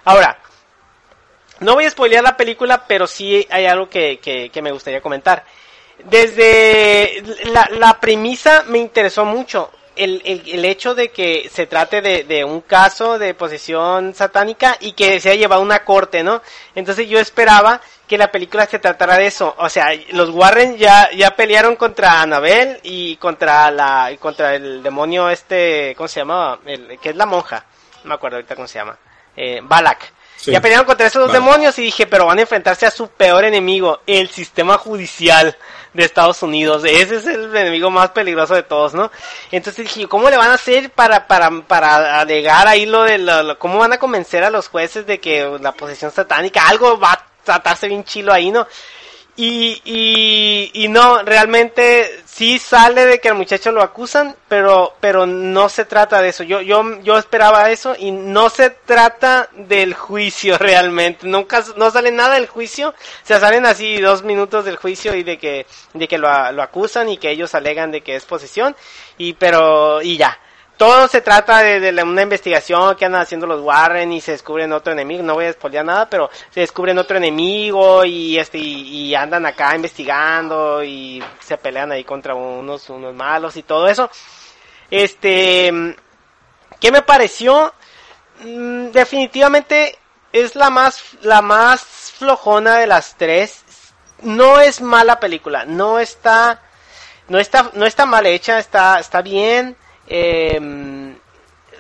Ahora, 0.04 0.40
no 1.60 1.76
voy 1.76 1.86
a 1.86 1.92
spoilear 1.92 2.24
la 2.24 2.36
película, 2.36 2.88
pero 2.88 3.06
sí 3.06 3.46
hay 3.52 3.68
algo 3.68 3.88
que, 3.88 4.18
que, 4.18 4.50
que 4.50 4.62
me 4.64 4.72
gustaría 4.72 5.00
comentar. 5.00 5.46
Desde 6.06 7.22
la, 7.52 7.70
la 7.74 8.00
premisa 8.00 8.64
me 8.64 8.80
interesó 8.80 9.26
mucho. 9.26 9.70
El, 9.96 10.24
el, 10.26 10.42
el, 10.48 10.66
hecho 10.66 10.96
de 10.96 11.12
que 11.12 11.52
se 11.54 11.68
trate 11.68 12.02
de, 12.02 12.24
de, 12.24 12.44
un 12.44 12.62
caso 12.62 13.20
de 13.20 13.36
posesión 13.36 14.16
satánica 14.16 14.76
y 14.80 14.94
que 14.94 15.20
se 15.20 15.30
haya 15.30 15.42
llevado 15.42 15.62
a 15.62 15.66
una 15.66 15.86
corte, 15.86 16.24
¿no? 16.24 16.42
Entonces 16.74 17.08
yo 17.08 17.20
esperaba 17.20 17.80
que 18.14 18.18
la 18.20 18.32
película 18.32 18.68
se 18.68 18.78
tratara 18.78 19.18
de 19.18 19.26
eso. 19.26 19.56
O 19.58 19.68
sea, 19.70 19.88
los 20.12 20.30
Warren 20.30 20.78
ya, 20.78 21.10
ya 21.16 21.36
pelearon 21.36 21.76
contra 21.76 22.22
Anabel 22.22 22.80
y 22.84 23.16
contra 23.18 23.72
la, 23.72 24.12
y 24.12 24.18
contra 24.18 24.54
el 24.54 24.84
demonio 24.84 25.32
este, 25.32 25.96
¿cómo 25.98 26.08
se 26.08 26.20
llamaba? 26.20 26.60
El, 26.64 27.00
que 27.02 27.10
es 27.10 27.16
la 27.16 27.26
monja. 27.26 27.66
No 28.04 28.10
me 28.10 28.14
acuerdo 28.14 28.38
ahorita 28.38 28.54
cómo 28.56 28.68
se 28.68 28.78
llama. 28.78 28.96
Eh, 29.36 29.62
Balak. 29.64 30.14
Sí. 30.36 30.52
Ya 30.52 30.62
pelearon 30.62 30.86
contra 30.86 31.08
esos 31.08 31.22
dos 31.22 31.32
Vale. 31.32 31.40
demonios 31.44 31.80
y 31.80 31.84
dije, 31.84 32.06
pero 32.06 32.28
van 32.28 32.38
a 32.38 32.42
enfrentarse 32.42 32.86
a 32.86 32.92
su 32.92 33.08
peor 33.08 33.46
enemigo, 33.46 34.02
el 34.06 34.30
sistema 34.30 34.78
judicial 34.78 35.58
de 35.94 36.04
Estados 36.04 36.44
Unidos. 36.44 36.84
Ese 36.86 37.16
es 37.16 37.26
el 37.26 37.56
enemigo 37.56 37.90
más 37.90 38.10
peligroso 38.10 38.54
de 38.54 38.62
todos, 38.62 38.94
¿no? 38.94 39.10
Entonces 39.52 39.86
dije, 39.92 40.08
¿cómo 40.08 40.30
le 40.30 40.38
van 40.38 40.52
a 40.52 40.56
hacer 40.56 40.92
para, 40.92 41.26
para, 41.26 41.50
para 41.62 42.20
alegar 42.20 42.68
ahí 42.68 42.86
lo 42.86 43.04
de 43.04 43.18
lo- 43.18 43.58
cómo 43.58 43.80
van 43.80 43.94
a 43.94 43.98
convencer 43.98 44.44
a 44.44 44.52
los 44.52 44.68
jueces 44.68 45.08
de 45.08 45.20
que 45.20 45.58
la 45.60 45.72
posesión 45.72 46.12
satánica, 46.12 46.68
algo 46.68 47.00
va 47.00 47.26
tratarse 47.44 47.88
bien 47.88 48.04
chilo 48.04 48.34
ahí, 48.34 48.52
¿no? 48.52 48.68
Y, 49.36 49.82
y, 49.84 50.72
y 50.84 50.88
no, 50.90 51.24
realmente 51.24 52.22
sí 52.24 52.60
sale 52.60 53.08
de 53.08 53.20
que 53.20 53.30
al 53.30 53.36
muchacho 53.36 53.72
lo 53.72 53.82
acusan, 53.82 54.36
pero, 54.48 54.94
pero 55.00 55.26
no 55.26 55.70
se 55.70 55.86
trata 55.86 56.22
de 56.22 56.30
eso. 56.30 56.44
Yo, 56.44 56.62
yo, 56.62 57.00
yo 57.02 57.18
esperaba 57.18 57.72
eso 57.72 57.96
y 57.98 58.12
no 58.12 58.52
se 58.52 58.70
trata 58.70 59.50
del 59.56 59.96
juicio 59.96 60.58
realmente. 60.60 61.26
Nunca, 61.28 61.64
no 61.78 61.90
sale 61.90 62.12
nada 62.12 62.36
del 62.36 62.48
juicio. 62.48 62.90
O 62.90 63.26
sea, 63.26 63.40
salen 63.40 63.66
así 63.66 64.00
dos 64.00 64.22
minutos 64.22 64.66
del 64.66 64.76
juicio 64.76 65.16
y 65.16 65.24
de 65.24 65.40
que, 65.40 65.66
de 65.96 66.08
que 66.08 66.20
lo, 66.20 66.52
lo 66.52 66.62
acusan 66.62 67.10
y 67.10 67.18
que 67.18 67.32
ellos 67.32 67.56
alegan 67.56 67.90
de 67.92 68.02
que 68.02 68.16
es 68.16 68.26
posesión. 68.26 68.76
Y, 69.18 69.34
pero, 69.34 70.00
y 70.04 70.18
ya. 70.18 70.40
Todo 70.78 71.08
se 71.08 71.22
trata 71.22 71.60
de, 71.60 72.04
una 72.04 72.24
investigación 72.24 72.96
que 72.96 73.06
andan 73.06 73.22
haciendo 73.22 73.46
los 73.46 73.62
Warren 73.62 74.12
y 74.12 74.22
se 74.22 74.32
descubren 74.32 74.74
otro 74.74 74.92
enemigo. 74.92 75.24
No 75.24 75.36
voy 75.36 75.46
a 75.46 75.54
spoilear 75.54 75.86
nada, 75.86 76.10
pero 76.10 76.30
se 76.50 76.62
descubren 76.62 76.98
otro 76.98 77.18
enemigo 77.18 78.04
y 78.04 78.38
este 78.40 78.58
y, 78.58 79.06
y 79.08 79.16
andan 79.16 79.46
acá 79.46 79.76
investigando 79.76 80.84
y 80.84 81.24
se 81.40 81.58
pelean 81.58 81.92
ahí 81.92 82.04
contra 82.04 82.34
unos 82.34 82.90
unos 82.90 83.14
malos 83.14 83.56
y 83.56 83.64
todo 83.64 83.88
eso. 83.88 84.10
Este, 84.90 85.72
¿qué 86.80 86.92
me 86.92 87.02
pareció? 87.04 87.74
Mm, 88.44 88.88
definitivamente 88.92 89.98
es 90.32 90.56
la 90.56 90.70
más 90.70 91.02
la 91.22 91.42
más 91.42 91.82
flojona 92.18 92.78
de 92.78 92.88
las 92.88 93.16
tres. 93.16 93.64
No 94.22 94.60
es 94.60 94.82
mala 94.82 95.20
película, 95.20 95.66
no 95.66 96.00
está 96.00 96.62
no 97.28 97.40
está 97.40 97.70
no 97.74 97.86
está 97.86 98.06
mal 98.06 98.26
hecha, 98.26 98.60
está 98.60 99.00
está 99.00 99.22
bien. 99.22 99.78
Eh, 100.08 101.16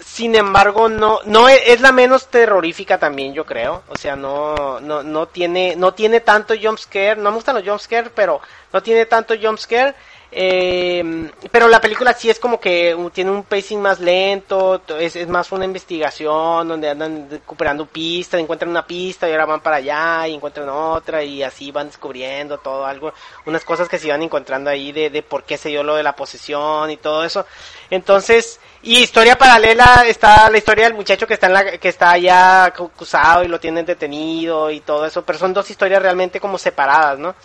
sin 0.06 0.36
embargo, 0.36 0.90
no, 0.90 1.20
no 1.26 1.48
e- 1.50 1.72
es 1.74 1.82
la 1.82 1.92
menos 1.92 2.28
terrorífica 2.28 2.98
también, 3.00 3.34
yo 3.34 3.46
creo. 3.46 3.84
O 3.88 3.96
sea, 3.96 4.16
no, 4.16 4.80
no, 4.80 5.02
no 5.04 5.28
tiene, 5.28 5.76
no 5.76 5.94
tiene 5.94 6.20
tanto 6.20 6.54
jumpscare. 6.62 7.16
No 7.16 7.30
me 7.32 7.36
gustan 7.38 7.56
los 7.56 7.64
jumpscare, 7.68 8.10
pero 8.10 8.42
no 8.72 8.84
tiene 8.84 9.06
tanto 9.06 9.34
jumpscare. 9.42 9.96
Eh, 10.36 11.30
pero 11.52 11.68
la 11.68 11.80
película 11.80 12.12
sí 12.14 12.28
es 12.28 12.40
como 12.40 12.60
que 12.60 12.98
tiene 13.14 13.30
un 13.30 13.44
pacing 13.44 13.80
más 13.80 14.00
lento, 14.00 14.80
to- 14.80 14.98
es, 14.98 15.16
es 15.16 15.28
más 15.28 15.52
una 15.52 15.66
investigación 15.66 16.68
donde 16.68 16.90
andan 16.90 17.28
recuperando 17.30 17.86
pistas, 17.86 18.40
encuentran 18.40 18.72
una 18.72 18.88
pista 18.88 19.30
y 19.30 19.32
ahora 19.32 19.46
van 19.46 19.62
para 19.62 19.76
allá 19.76 20.28
y 20.28 20.34
encuentran 20.34 20.70
otra 20.70 21.24
y 21.24 21.44
así 21.44 21.72
van 21.72 21.86
descubriendo 21.88 22.58
todo 22.58 22.84
algo, 22.84 23.14
unas 23.46 23.64
cosas 23.64 23.88
que 23.88 24.00
se 24.00 24.08
iban 24.08 24.24
encontrando 24.24 24.72
ahí 24.72 24.92
de, 24.92 25.12
de 25.12 25.22
por 25.22 25.44
qué 25.44 25.56
se 25.56 25.70
dio 25.70 25.84
lo 25.84 25.96
de 25.96 26.02
la 26.04 26.16
posesión 26.16 26.90
y 26.90 26.98
todo 26.98 27.24
eso. 27.24 27.46
Entonces, 27.92 28.60
y 28.82 28.98
historia 29.04 29.38
paralela 29.38 30.04
está 30.08 30.50
la 30.50 30.58
historia 30.58 30.86
del 30.86 30.96
muchacho 30.96 31.28
que 31.28 31.36
está 31.36 31.46
en 31.46 31.54
la, 31.54 31.78
que 31.78 31.90
está 31.90 32.18
ya 32.18 32.66
acusado 32.66 33.44
y 33.44 33.48
lo 33.50 33.60
tienen 33.60 33.86
detenido 33.86 34.72
y 34.72 34.80
todo 34.80 35.06
eso, 35.06 35.24
pero 35.24 35.38
son 35.38 35.54
dos 35.54 35.70
historias 35.70 36.02
realmente 36.02 36.40
como 36.40 36.58
separadas, 36.58 37.20
¿no? 37.20 37.36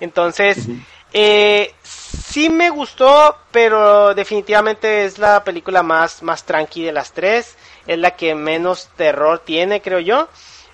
Entonces, 0.00 0.66
eh, 1.12 1.72
sí 2.32 2.48
me 2.48 2.70
gustó, 2.70 3.36
pero 3.50 4.14
definitivamente 4.14 5.04
es 5.04 5.18
la 5.18 5.44
película 5.44 5.82
más, 5.82 6.22
más 6.22 6.44
tranqui 6.44 6.82
de 6.82 6.92
las 6.92 7.12
tres. 7.12 7.56
Es 7.86 7.98
la 7.98 8.12
que 8.12 8.34
menos 8.34 8.88
terror 8.96 9.40
tiene, 9.40 9.80
creo 9.80 10.00
yo. 10.00 10.28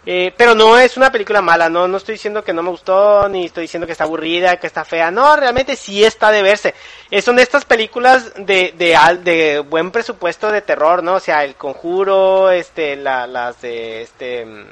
Eh, 0.06 0.32
pero 0.36 0.54
no 0.54 0.78
es 0.78 0.96
una 0.96 1.12
película 1.12 1.42
mala, 1.42 1.68
no, 1.68 1.86
no 1.86 1.98
estoy 1.98 2.14
diciendo 2.14 2.42
que 2.42 2.54
no 2.54 2.62
me 2.62 2.70
gustó, 2.70 3.28
ni 3.28 3.44
estoy 3.44 3.62
diciendo 3.62 3.86
que 3.86 3.92
está 3.92 4.04
aburrida, 4.04 4.56
que 4.56 4.66
está 4.66 4.82
fea, 4.82 5.10
no, 5.10 5.36
realmente 5.36 5.76
sí 5.76 6.02
está 6.02 6.30
de 6.30 6.42
verse. 6.42 6.74
Eh, 7.10 7.20
son 7.20 7.38
estas 7.38 7.66
películas 7.66 8.32
de, 8.36 8.72
de, 8.78 8.96
de 9.22 9.58
buen 9.58 9.90
presupuesto 9.90 10.50
de 10.50 10.62
terror, 10.62 11.02
¿no? 11.02 11.16
O 11.16 11.20
sea, 11.20 11.44
El 11.44 11.56
Conjuro, 11.56 12.50
este, 12.50 12.96
la, 12.96 13.26
las 13.26 13.60
de, 13.60 14.00
este, 14.00 14.46
mm, 14.46 14.66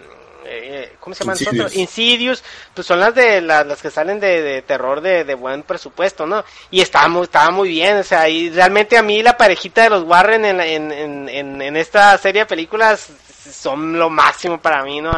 eh, 0.49 0.97
¿cómo 1.01 1.15
se 1.15 1.21
llaman 1.21 1.37
Insidious. 1.37 1.55
nosotros? 1.55 1.77
Insidious, 1.77 2.45
pues 2.75 2.87
son 2.87 3.01
las 3.01 3.15
de 3.15 3.41
las, 3.41 3.67
las 3.67 3.83
que 3.83 3.91
salen 3.91 4.21
de, 4.21 4.43
de 4.43 4.63
terror 4.63 5.01
de, 5.01 5.25
de 5.25 5.35
buen 5.35 5.63
presupuesto, 5.63 6.27
¿no? 6.27 6.45
Y 6.71 6.81
estaba 6.81 7.09
muy, 7.09 7.23
estaba 7.25 7.51
muy 7.51 7.69
bien, 7.69 7.99
o 7.99 8.03
sea, 8.03 8.29
y 8.29 8.51
realmente 8.51 8.97
a 8.97 9.03
mí 9.03 9.23
la 9.23 9.37
parejita 9.37 9.83
de 9.83 9.91
los 9.91 10.05
Warren 10.05 10.45
en, 10.45 10.57
la- 10.59 10.67
en, 10.67 10.91
en, 10.93 11.61
en, 11.63 11.77
esta 11.77 12.17
serie 12.19 12.43
de 12.43 12.47
películas 12.47 13.09
son 13.53 13.99
lo 13.99 14.11
máximo 14.11 14.61
para 14.61 14.83
mí, 14.83 15.01
¿no? 15.01 15.13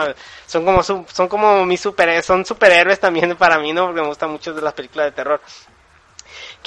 Son 0.46 0.64
como 0.64 0.82
son 0.82 1.04
como 1.28 1.64
mis 1.66 1.80
super 1.80 2.22
son 2.22 2.44
superhéroes 2.44 3.00
también 3.00 3.36
para 3.36 3.58
mí, 3.58 3.72
¿no? 3.72 3.86
Porque 3.86 4.00
me 4.02 4.06
gustan 4.08 4.30
mucho 4.30 4.52
de 4.54 4.62
las 4.62 4.74
películas 4.74 5.06
de 5.06 5.12
terror. 5.12 5.40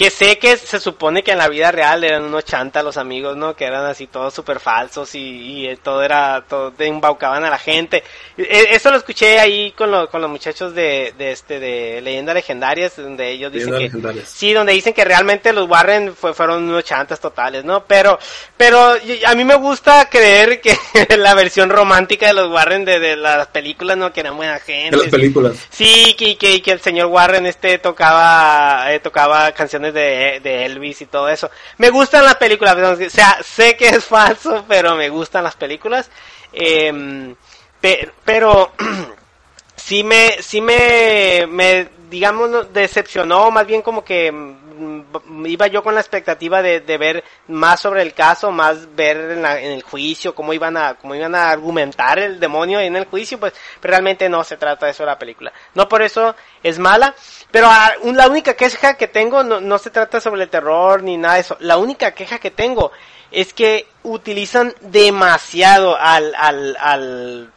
Que 0.01 0.09
sé 0.09 0.39
que 0.39 0.57
se 0.57 0.79
supone 0.79 1.21
que 1.23 1.31
en 1.33 1.37
la 1.37 1.47
vida 1.47 1.71
real 1.71 2.03
eran 2.03 2.23
unos 2.23 2.43
chanta 2.43 2.81
los 2.81 2.97
amigos, 2.97 3.37
¿no? 3.37 3.55
Que 3.55 3.65
eran 3.65 3.85
así 3.85 4.07
todos 4.07 4.33
súper 4.33 4.59
falsos 4.59 5.13
y, 5.13 5.19
y, 5.19 5.67
eh, 5.67 5.77
todo 5.77 6.01
era, 6.01 6.43
todo 6.49 6.71
te 6.71 6.87
embaucaban 6.87 7.43
a 7.45 7.51
la 7.51 7.59
gente. 7.59 8.03
Eh, 8.35 8.69
Eso 8.71 8.89
lo 8.89 8.97
escuché 8.97 9.39
ahí 9.39 9.71
con, 9.73 9.91
lo- 9.91 10.09
con 10.09 10.19
los 10.21 10.29
muchachos 10.31 10.73
de, 10.73 11.13
de 11.19 11.31
este, 11.31 11.59
de 11.59 12.01
Leyendas 12.01 12.33
Legendarias, 12.33 12.95
donde 12.97 13.29
ellos 13.29 13.51
dicen 13.51 13.73
Leyendas 13.75 14.15
que, 14.15 14.25
sí, 14.25 14.53
donde 14.53 14.73
dicen 14.73 14.93
que 14.95 15.05
realmente 15.05 15.53
los 15.53 15.69
Warren 15.69 16.15
fue, 16.15 16.33
fueron 16.33 16.63
unos 16.67 16.83
chantas 16.83 17.19
totales, 17.19 17.63
¿no? 17.63 17.85
Pero, 17.85 18.17
pero 18.57 18.95
a 19.27 19.35
mí 19.35 19.45
me 19.45 19.53
gusta 19.55 20.09
creer 20.09 20.61
que 20.61 20.75
la 21.17 21.35
versión 21.35 21.69
romántica 21.69 22.25
de 22.25 22.33
los 22.33 22.49
Warren 22.49 22.85
de, 22.85 22.99
de 22.99 23.15
las 23.17 23.45
películas, 23.49 23.97
¿no? 23.97 24.11
Que 24.11 24.21
eran 24.21 24.35
buena 24.35 24.57
gente. 24.59 24.97
De 24.97 25.03
las 25.03 25.11
películas. 25.11 25.53
Sí, 25.69 26.15
que, 26.17 26.37
que, 26.37 26.59
que 26.63 26.71
el 26.71 26.81
señor 26.81 27.05
Warren 27.05 27.45
este 27.45 27.77
tocaba 27.77 28.91
eh, 28.91 28.99
tocaba 28.99 29.51
canciones 29.51 29.90
de, 29.91 30.65
Elvis 30.65 31.01
y 31.01 31.05
todo 31.05 31.29
eso. 31.29 31.49
Me 31.77 31.89
gustan 31.89 32.23
las 32.25 32.35
películas, 32.35 32.75
o 32.77 33.09
sea, 33.09 33.37
sé 33.43 33.75
que 33.75 33.89
es 33.89 34.05
falso, 34.05 34.65
pero 34.67 34.95
me 34.95 35.09
gustan 35.09 35.43
las 35.43 35.55
películas. 35.55 36.09
Eh, 36.53 37.33
pe- 37.79 38.11
pero 38.25 38.71
sí 39.75 40.03
me, 40.03 40.41
sí 40.41 40.61
me, 40.61 41.45
me, 41.49 41.87
digamos, 42.09 42.71
decepcionó, 42.73 43.51
más 43.51 43.65
bien 43.65 43.81
como 43.81 44.03
que 44.03 44.31
mm, 44.31 45.45
iba 45.45 45.67
yo 45.67 45.83
con 45.83 45.93
la 45.95 46.01
expectativa 46.01 46.61
de, 46.61 46.81
de 46.81 46.97
ver 46.97 47.23
más 47.47 47.79
sobre 47.79 48.01
el 48.01 48.13
caso, 48.13 48.51
más 48.51 48.95
ver 48.95 49.17
en, 49.31 49.41
la- 49.41 49.59
en 49.59 49.71
el 49.71 49.81
juicio, 49.83 50.35
cómo 50.35 50.53
iban 50.53 50.75
a, 50.77 50.95
cómo 50.95 51.15
iban 51.15 51.35
a 51.35 51.49
argumentar 51.49 52.19
el 52.19 52.39
demonio 52.39 52.79
en 52.79 52.95
el 52.95 53.05
juicio, 53.05 53.39
pues 53.39 53.53
pero 53.79 53.91
realmente 53.91 54.27
no 54.29 54.43
se 54.43 54.57
trata 54.57 54.85
de 54.85 54.91
eso 54.91 55.05
la 55.05 55.17
película. 55.19 55.51
No 55.73 55.87
por 55.87 56.01
eso 56.01 56.35
es 56.63 56.79
mala, 56.79 57.15
pero 57.51 57.67
ah, 57.69 57.91
un- 58.01 58.17
la 58.17 58.27
única 58.27 58.53
queja 58.55 58.95
que 58.95 59.07
tengo 59.07 59.43
no, 59.43 59.59
no 59.59 59.77
se 59.77 59.89
trata 59.89 60.19
sobre 60.19 60.43
el 60.43 60.49
terror 60.49 61.03
ni 61.03 61.17
nada 61.17 61.35
de 61.35 61.41
eso. 61.41 61.57
La 61.59 61.77
única 61.77 62.11
queja 62.13 62.39
que 62.39 62.51
tengo 62.51 62.91
es 63.31 63.53
que 63.53 63.87
utilizan 64.03 64.73
demasiado 64.81 65.97
al, 65.99 66.33
al, 66.35 66.77
al, 66.79 67.51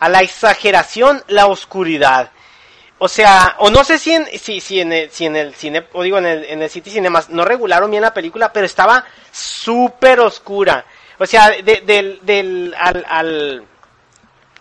a 0.00 0.08
la 0.08 0.20
exageración 0.20 1.22
la 1.28 1.46
oscuridad. 1.46 2.30
O 2.98 3.08
sea, 3.08 3.56
o 3.58 3.70
no 3.70 3.82
sé 3.84 3.98
si 3.98 4.12
en, 4.14 4.26
si, 4.38 4.60
si 4.60 4.80
en 4.80 4.92
el, 4.92 5.10
si 5.10 5.26
en 5.26 5.36
el 5.36 5.54
cine, 5.54 5.84
o 5.92 6.02
digo 6.02 6.16
en 6.18 6.26
el, 6.26 6.44
en 6.44 6.62
el 6.62 6.70
City 6.70 6.90
Cinemas, 6.90 7.28
no 7.28 7.44
regularon 7.44 7.90
bien 7.90 8.02
la 8.02 8.14
película, 8.14 8.52
pero 8.52 8.64
estaba 8.66 9.04
súper 9.32 10.20
oscura. 10.20 10.84
O 11.18 11.26
sea, 11.26 11.50
de- 11.50 11.82
del, 11.84 12.20
del, 12.22 12.74
al, 12.78 13.04
al, 13.08 13.64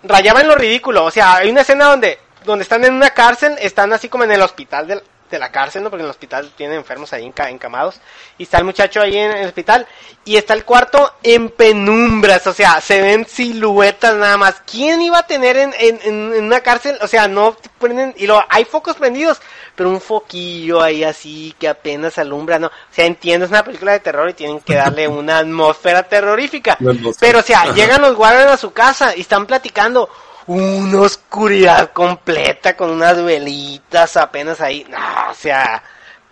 rayaba 0.04 0.42
en 0.42 0.48
lo 0.48 0.56
ridículo. 0.56 1.06
O 1.06 1.12
sea, 1.12 1.36
hay 1.36 1.50
una 1.52 1.62
escena 1.62 1.86
donde, 1.86 2.20
donde 2.44 2.64
están 2.64 2.84
en 2.86 2.94
una 2.94 3.12
cárcel, 3.12 3.56
están 3.60 3.94
así 3.94 4.10
como 4.10 4.24
en 4.24 4.32
el 4.32 4.42
hospital 4.42 4.88
del- 4.88 5.04
de 5.32 5.40
la 5.40 5.52
cárcel, 5.52 5.82
¿no? 5.82 5.90
Porque 5.90 6.02
en 6.02 6.06
el 6.06 6.12
hospital 6.12 6.52
tienen 6.56 6.78
enfermos 6.78 7.12
ahí 7.12 7.26
enca- 7.26 7.50
encamados. 7.50 7.96
Y 8.38 8.44
está 8.44 8.60
el 8.60 8.66
muchacho 8.66 9.02
ahí 9.02 9.18
en 9.18 9.32
el 9.32 9.48
hospital. 9.48 9.88
Y 10.26 10.38
está 10.38 10.54
el 10.54 10.64
cuarto 10.64 11.12
en 11.24 11.50
penumbras. 11.50 12.46
O 12.46 12.54
sea, 12.54 12.80
se 12.82 13.02
ven 13.02 13.26
siluetas 13.28 14.14
nada 14.14 14.38
más. 14.38 14.62
¿Quién 14.70 15.02
iba 15.02 15.18
a 15.18 15.26
tener 15.26 15.58
en, 15.58 15.74
en, 15.80 16.00
en- 16.04 16.44
una 16.44 16.60
cárcel? 16.62 17.00
O 17.02 17.08
sea, 17.08 17.28
no 17.28 17.58
prenden, 17.80 18.14
y 18.18 18.28
lo, 18.28 18.44
hay 18.48 18.64
focos 18.66 18.96
prendidos, 18.98 19.42
pero 19.76 19.90
un 19.90 20.02
foquillo 20.02 20.84
ahí 20.84 21.04
así 21.04 21.56
que 21.58 21.68
apenas 21.68 22.20
alumbra, 22.20 22.60
¿no? 22.60 22.68
O 22.68 22.72
sea, 22.92 23.06
entiendo, 23.06 23.46
es 23.46 23.52
una 23.52 23.64
película 23.64 23.94
de 23.94 24.02
terror 24.02 24.30
y 24.30 24.34
tienen 24.34 24.60
que 24.60 24.76
darle 24.76 25.08
una 25.08 25.40
atmósfera 25.40 26.04
terrorífica. 26.04 26.78
Pero, 27.20 27.40
o 27.40 27.44
sea, 27.44 27.74
llegan 27.74 28.02
los 28.04 28.16
guardias 28.16 28.52
a 28.52 28.58
su 28.58 28.72
casa 28.72 29.16
y 29.18 29.22
están 29.22 29.48
platicando 29.48 30.10
una 30.48 31.02
oscuridad 31.02 31.92
completa 31.92 32.76
con 32.76 32.90
unas 32.90 33.24
velitas 33.24 34.18
apenas 34.18 34.62
ahí. 34.62 34.86
No, 34.90 34.98
o 35.32 35.34
sea, 35.34 35.82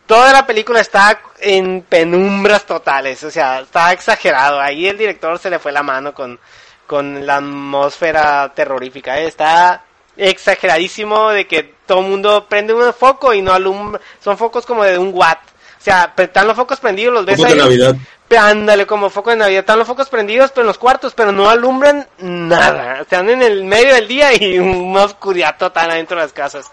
toda 0.06 0.32
la 0.34 0.45
película 0.45 0.80
está 0.82 1.21
en 1.39 1.82
penumbras 1.88 2.65
totales, 2.65 3.24
o 3.24 3.32
sea, 3.32 3.62
está 3.62 3.91
exagerado. 3.93 4.60
Ahí 4.60 4.88
el 4.88 4.97
director 4.97 5.38
se 5.39 5.50
le 5.50 5.60
fue 5.60 5.71
la 5.71 5.84
mano 5.84 6.13
con, 6.13 6.39
con 6.88 7.26
la 7.26 7.38
atmósfera 7.38 8.52
terrorífica. 8.54 9.19
eh, 9.19 9.28
Está 9.28 9.84
exageradísimo 10.17 11.30
de 11.30 11.47
que 11.47 11.76
todo 11.86 12.00
el 12.02 12.08
mundo 12.08 12.45
prende 12.47 12.74
un 12.74 12.93
foco 12.93 13.34
y 13.34 13.41
no 13.41 13.54
alumbra, 13.54 14.02
son 14.24 14.38
focos 14.38 14.65
como 14.65 14.84
de 14.84 14.97
un 14.97 15.12
watt. 15.13 15.39
O 15.80 15.84
sea, 15.84 16.13
están 16.15 16.47
los 16.47 16.56
focos 16.56 16.80
prendidos, 16.80 17.13
los 17.13 17.26
ves 17.26 17.43
ahí. 17.43 17.56
Navidad. 17.56 17.95
Ándale, 18.38 18.86
como 18.86 19.10
foco 19.10 19.30
de 19.30 19.36
Navidad. 19.36 19.62
Están 19.62 19.80
los 19.80 19.88
focos 19.88 20.10
prendidos, 20.10 20.52
pero 20.52 20.62
en 20.62 20.67
los 20.67 20.78
cuartos, 20.78 21.13
pero 21.13 21.32
no 21.32 21.50
alumbran 21.50 22.08
nada. 22.20 23.02
Están 23.02 23.30
en 23.30 23.41
el 23.41 23.63
medio 23.63 23.94
del 23.94 24.08
día 24.08 24.34
y 24.34 24.60
una 24.60 25.06
oscuridad 25.06 25.58
total 25.58 25.91
adentro 25.91 26.17
de 26.17 26.24
las 26.24 26.34
casas. 26.34 26.72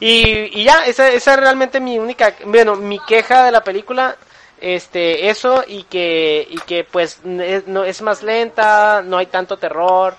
Y, 0.00 0.60
y 0.60 0.64
ya, 0.64 0.84
esa, 0.86 1.08
esa 1.08 1.34
es 1.34 1.40
realmente 1.40 1.80
mi 1.80 1.98
única, 1.98 2.34
bueno, 2.44 2.76
mi 2.76 2.98
queja 3.00 3.44
de 3.44 3.52
la 3.52 3.62
película. 3.62 4.16
Este, 4.58 5.28
eso 5.28 5.64
y 5.66 5.82
que, 5.84 6.46
y 6.48 6.56
que 6.60 6.84
pues 6.84 7.20
es, 7.24 7.66
no, 7.66 7.84
es 7.84 8.00
más 8.00 8.22
lenta, 8.22 9.02
no 9.04 9.18
hay 9.18 9.26
tanto 9.26 9.58
terror. 9.58 10.16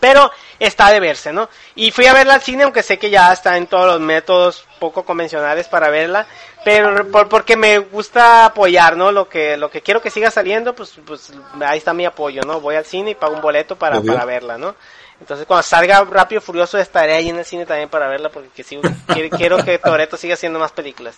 Pero 0.00 0.30
está 0.58 0.90
de 0.90 1.00
verse, 1.00 1.32
¿no? 1.32 1.48
Y 1.76 1.90
fui 1.90 2.06
a 2.06 2.12
verla 2.12 2.34
al 2.34 2.42
cine, 2.42 2.64
aunque 2.64 2.82
sé 2.82 2.98
que 2.98 3.08
ya 3.08 3.32
está 3.32 3.56
en 3.56 3.66
todos 3.68 3.86
los 3.86 4.00
métodos 4.00 4.66
poco 4.78 5.04
convencionales 5.04 5.66
para 5.68 5.88
verla, 5.88 6.26
pero 6.64 7.06
por, 7.10 7.28
porque 7.28 7.56
me 7.56 7.78
gusta 7.78 8.46
apoyar, 8.46 8.96
¿no? 8.96 9.12
Lo 9.12 9.28
que, 9.28 9.56
lo 9.56 9.70
que 9.70 9.82
quiero 9.82 10.00
que 10.02 10.10
siga 10.10 10.30
saliendo, 10.30 10.74
pues, 10.74 10.94
pues 11.06 11.32
ahí 11.64 11.78
está 11.78 11.92
mi 11.94 12.06
apoyo, 12.06 12.42
¿no? 12.42 12.60
Voy 12.60 12.74
al 12.76 12.84
cine 12.84 13.10
y 13.12 13.14
pago 13.14 13.34
un 13.34 13.42
boleto 13.42 13.76
para, 13.76 13.98
Obvio. 13.98 14.12
para 14.12 14.24
verla, 14.24 14.58
¿no? 14.58 14.74
Entonces 15.20 15.46
cuando 15.46 15.62
salga 15.62 16.02
Rápido 16.04 16.40
y 16.40 16.44
Furioso 16.44 16.76
estaré 16.78 17.14
ahí 17.14 17.28
en 17.28 17.38
el 17.38 17.44
cine 17.44 17.64
también 17.66 17.88
para 17.88 18.08
verla 18.08 18.30
porque 18.30 18.62
sigo, 18.64 18.82
quiero, 19.06 19.36
quiero 19.36 19.64
que 19.64 19.78
Toreto 19.78 20.16
siga 20.16 20.34
haciendo 20.34 20.58
más 20.58 20.72
películas. 20.72 21.16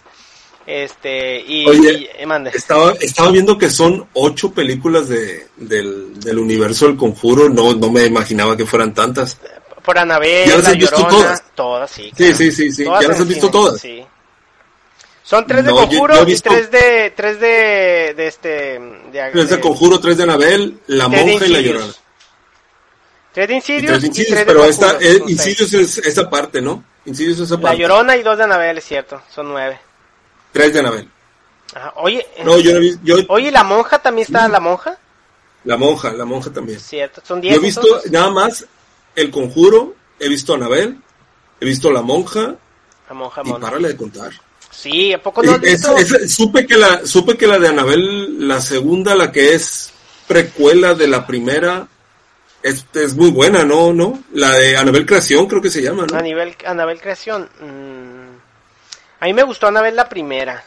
Este, 0.67 1.41
y, 1.41 1.67
Oye, 1.69 1.93
y- 1.93 2.09
eh, 2.19 2.27
mande. 2.27 2.51
Estaba, 2.53 2.93
estaba 3.01 3.31
viendo 3.31 3.57
que 3.57 3.71
son 3.71 4.07
ocho 4.15 4.51
películas 4.53 5.09
de, 5.09 5.47
del, 5.57 6.19
del 6.21 6.39
universo 6.39 6.87
del 6.89 6.97
conjuro. 6.97 7.49
No, 7.49 7.73
no 7.75 7.91
me 7.91 8.05
imaginaba 8.05 8.57
que 8.57 8.67
fueran 8.67 8.93
tantas. 8.93 9.39
Por 9.85 9.97
Anabel, 9.99 10.49
¿Ya 10.49 10.57
las 10.57 10.65
La 10.65 10.71
has 10.71 10.77
visto 10.77 10.97
Llorona, 11.09 11.41
todas? 11.55 11.91
sí. 11.93 12.03
Sí, 12.03 12.11
claro. 12.17 12.37
sí, 12.37 12.51
sí, 12.51 12.73
sí. 12.73 12.85
Todas 12.85 13.03
¿Ya 13.03 13.09
las 13.09 13.21
has 13.21 13.29
visto 13.29 13.47
cine, 13.47 13.53
todas? 13.53 13.81
Sí. 13.81 14.05
Son 15.27 15.45
tres 15.45 15.65
de 15.65 15.71
No, 15.73 15.81
yo- 15.81 15.87
Conjuro 15.89 16.15
yo 16.15 16.21
he 16.21 16.23
y 16.23 16.27
visto- 16.27 16.51
tres 16.51 16.71
de, 16.71 17.13
tres 17.17 17.41
de, 17.41 18.15
de 18.17 18.27
este, 18.29 18.49
de, 18.79 19.31
Tres 19.33 19.49
de 19.51 19.61
conjuro, 19.61 19.99
tres 19.99 20.17
de 20.17 20.23
Anabel, 20.23 20.79
la 20.87 21.09
monja 21.09 21.45
y 21.47 21.49
la 21.49 21.61
llorona. 21.61 21.93
Tres 23.33 23.49
de 23.49 23.55
Y 23.55 23.57
Insidious 23.57 23.99
tres 23.99 24.03
de 24.03 24.09
y 24.23 24.25
tres 24.27 24.39
de 24.39 24.47
pero 24.47 24.65
esta, 24.65 24.99
eh, 25.01 25.21
Insidious 25.27 25.69
seis. 25.71 25.99
es 25.99 26.07
esa 26.07 26.31
parte, 26.31 26.61
¿no? 26.63 26.85
Insidious 27.07 27.39
es 27.41 27.47
esa 27.47 27.57
La 27.57 27.61
parte. 27.61 27.79
Llorona 27.79 28.17
y 28.17 28.23
dos 28.23 28.39
de 28.39 28.45
Anabel, 28.45 28.79
es 28.79 28.85
cierto, 28.85 29.21
son 29.35 29.49
nueve. 29.49 29.79
Tres 30.53 30.73
de 30.73 30.79
Anabel. 30.81 31.09
Ajá. 31.75 31.93
Oye, 31.97 32.25
No, 32.45 32.57
yo 32.59 32.79
yo, 33.03 33.17
oye, 33.29 33.51
la 33.51 33.65
monja 33.65 33.99
también 33.99 34.27
está, 34.27 34.47
la 34.49 34.61
monja, 34.61 34.97
la 35.65 35.77
monja, 35.77 36.13
la 36.13 36.25
monja 36.25 36.53
también. 36.53 36.79
cierto, 36.79 37.21
son 37.27 37.41
diez. 37.41 37.55
Yo 37.57 37.61
he 37.61 37.65
visto 37.65 37.83
entonces? 37.85 38.13
nada 38.13 38.31
más 38.31 38.65
el 39.17 39.31
conjuro, 39.33 39.97
he 40.21 40.29
visto 40.29 40.53
a 40.53 40.57
Anabel, 40.57 40.99
he 41.61 41.65
visto 41.67 41.91
la 41.91 42.03
monja 42.03 42.55
La 43.09 43.15
monja 43.15 43.43
y 43.45 43.49
mona. 43.49 43.67
párale 43.67 43.89
de 43.89 43.97
contar. 43.97 44.31
Sí, 44.77 45.13
¿a 45.15 45.23
poco 45.23 45.43
no 45.43 45.53
has 45.53 45.63
Es- 45.63 45.73
visto? 45.89 45.97
es- 45.97 46.35
supe 46.35 46.67
que 46.67 46.77
la 46.77 47.07
supe 47.07 47.37
que 47.37 47.47
la 47.47 47.59
de 47.59 47.69
Anabel 47.69 48.47
la 48.47 48.61
segunda 48.61 49.15
la 49.15 49.33
que 49.33 49.55
es 49.55 49.93
precuela 50.29 50.93
de 50.95 51.09
la 51.09 51.27
primera 51.27 51.89
es, 52.63 52.85
es 52.95 53.17
muy 53.17 53.31
buena 53.31 53.65
no 53.65 53.93
no 53.95 54.23
la 54.33 54.53
de 54.53 54.77
Anabel 54.77 55.07
creación 55.07 55.47
creo 55.47 55.63
que 55.63 55.71
se 55.71 55.81
llama 55.83 56.03
A 56.05 56.07
no 56.07 56.21
nivel 56.21 56.55
Anabel 56.67 57.01
Creación. 57.01 57.49
mm, 57.61 58.37
a 59.21 59.25
mí 59.27 59.33
me 59.33 59.43
gustó 59.45 59.67
Anabel 59.69 59.97
la 59.97 60.09
primera. 60.09 60.63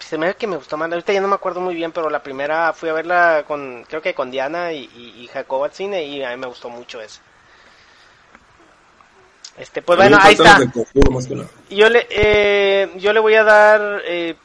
Se 0.00 0.16
me 0.18 0.26
ve 0.28 0.34
que 0.36 0.46
me 0.46 0.56
gustó 0.56 0.76
más. 0.76 0.90
Ahorita 0.90 1.12
ya 1.12 1.20
no 1.20 1.28
me 1.28 1.34
acuerdo 1.34 1.60
muy 1.60 1.74
bien, 1.74 1.92
pero 1.92 2.08
la 2.08 2.22
primera 2.22 2.72
fui 2.72 2.88
a 2.88 2.92
verla 2.92 3.44
con, 3.46 3.84
creo 3.88 4.00
que 4.00 4.14
con 4.14 4.30
Diana 4.30 4.72
y, 4.72 4.84
y, 4.96 5.22
y 5.22 5.26
Jacob 5.28 5.62
al 5.64 5.72
cine 5.72 6.04
y 6.04 6.22
a 6.22 6.30
mí 6.30 6.36
me 6.38 6.46
gustó 6.46 6.68
mucho 6.70 7.00
eso. 7.00 7.20
Este, 9.58 9.82
pues 9.82 9.96
bueno, 9.98 10.16
ahí 10.28 10.34
está. 10.34 10.58
Yo 11.70 11.88
le, 11.88 12.06
eh, 12.10 12.92
yo 12.96 13.12
le 13.12 13.20
voy 13.20 13.34
a 13.34 13.42
dar 13.44 14.02
eh, 14.04 14.36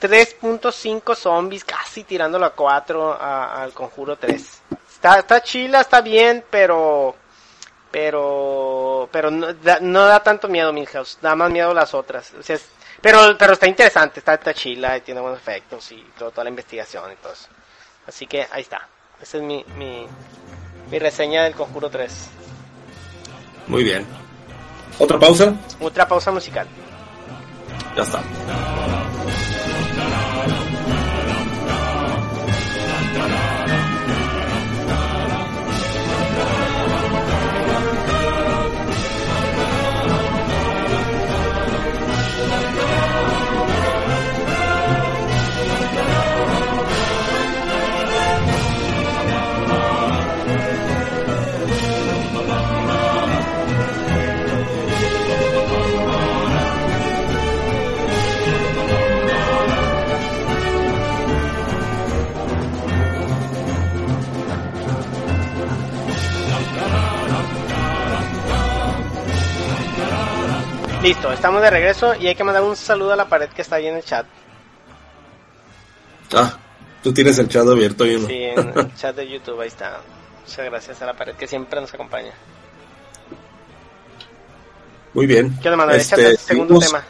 3.5 0.00 1.14
zombies, 1.14 1.64
casi 1.64 2.04
tirándolo 2.04 2.46
a 2.46 2.54
4 2.54 3.12
a- 3.12 3.62
al 3.62 3.72
conjuro 3.72 4.16
3. 4.16 4.62
Está, 4.92 5.18
está 5.18 5.42
chila, 5.42 5.80
está 5.80 6.00
bien, 6.00 6.44
pero 6.50 7.16
pero 7.90 9.08
pero 9.10 9.30
no 9.30 9.52
da, 9.54 9.78
no 9.80 10.04
da 10.04 10.22
tanto 10.22 10.46
miedo 10.48 10.72
Milhouse, 10.72 11.18
da 11.20 11.34
más 11.34 11.50
miedo 11.50 11.74
las 11.74 11.92
otras. 11.94 12.32
O 12.38 12.42
sea, 12.42 12.56
es- 12.56 12.68
pero 13.00 13.36
pero 13.38 13.54
está 13.54 13.66
interesante, 13.66 14.20
está, 14.20 14.34
está 14.34 14.54
chila 14.54 14.96
y 14.96 15.00
tiene 15.00 15.20
buenos 15.20 15.40
efectos 15.40 15.90
y 15.92 16.02
todo, 16.18 16.30
toda 16.30 16.44
la 16.44 16.50
investigación 16.50 17.10
y 17.12 17.16
todo 17.16 17.32
eso. 17.32 17.48
Así 18.06 18.26
que 18.26 18.46
ahí 18.52 18.62
está. 18.62 18.86
Esa 19.20 19.36
es 19.38 19.42
mi, 19.42 19.64
mi, 19.76 20.06
mi 20.90 20.98
reseña 20.98 21.44
del 21.44 21.54
conjuro 21.54 21.90
3. 21.90 22.28
Muy 23.70 23.84
bien. 23.84 24.04
Otra 24.98 25.18
pausa 25.18 25.54
Otra 25.80 26.06
pausa 26.06 26.30
musical. 26.32 26.66
ya 27.96 28.02
está 28.02 28.20
estamos 71.60 71.64
de 71.64 71.70
regreso 71.70 72.14
y 72.20 72.26
hay 72.28 72.34
que 72.34 72.44
mandar 72.44 72.62
un 72.62 72.76
saludo 72.76 73.12
a 73.12 73.16
la 73.16 73.28
pared 73.28 73.48
que 73.50 73.62
está 73.62 73.76
ahí 73.76 73.86
en 73.86 73.96
el 73.96 74.04
chat. 74.04 74.26
ah 76.34 76.58
tú 77.02 77.12
tienes 77.12 77.38
el 77.38 77.48
chat 77.48 77.66
abierto 77.66 78.06
y 78.06 78.18
no 78.18 78.26
Sí, 78.26 78.34
en 78.34 78.58
el 78.78 78.94
chat 78.94 79.16
de 79.16 79.28
YouTube, 79.28 79.60
ahí 79.60 79.68
está. 79.68 80.00
Muchas 80.46 80.64
gracias 80.66 81.02
a 81.02 81.06
la 81.06 81.14
pared 81.14 81.34
que 81.34 81.46
siempre 81.46 81.80
nos 81.80 81.92
acompaña. 81.94 82.32
muy 85.14 85.26
bien 85.26 85.56
¿Qué 85.62 85.68
onda? 85.68 85.94
Este, 85.96 86.30
el 86.30 86.38
segundo 86.38 86.80
seguimos- 86.80 86.86
tema. 86.86 87.04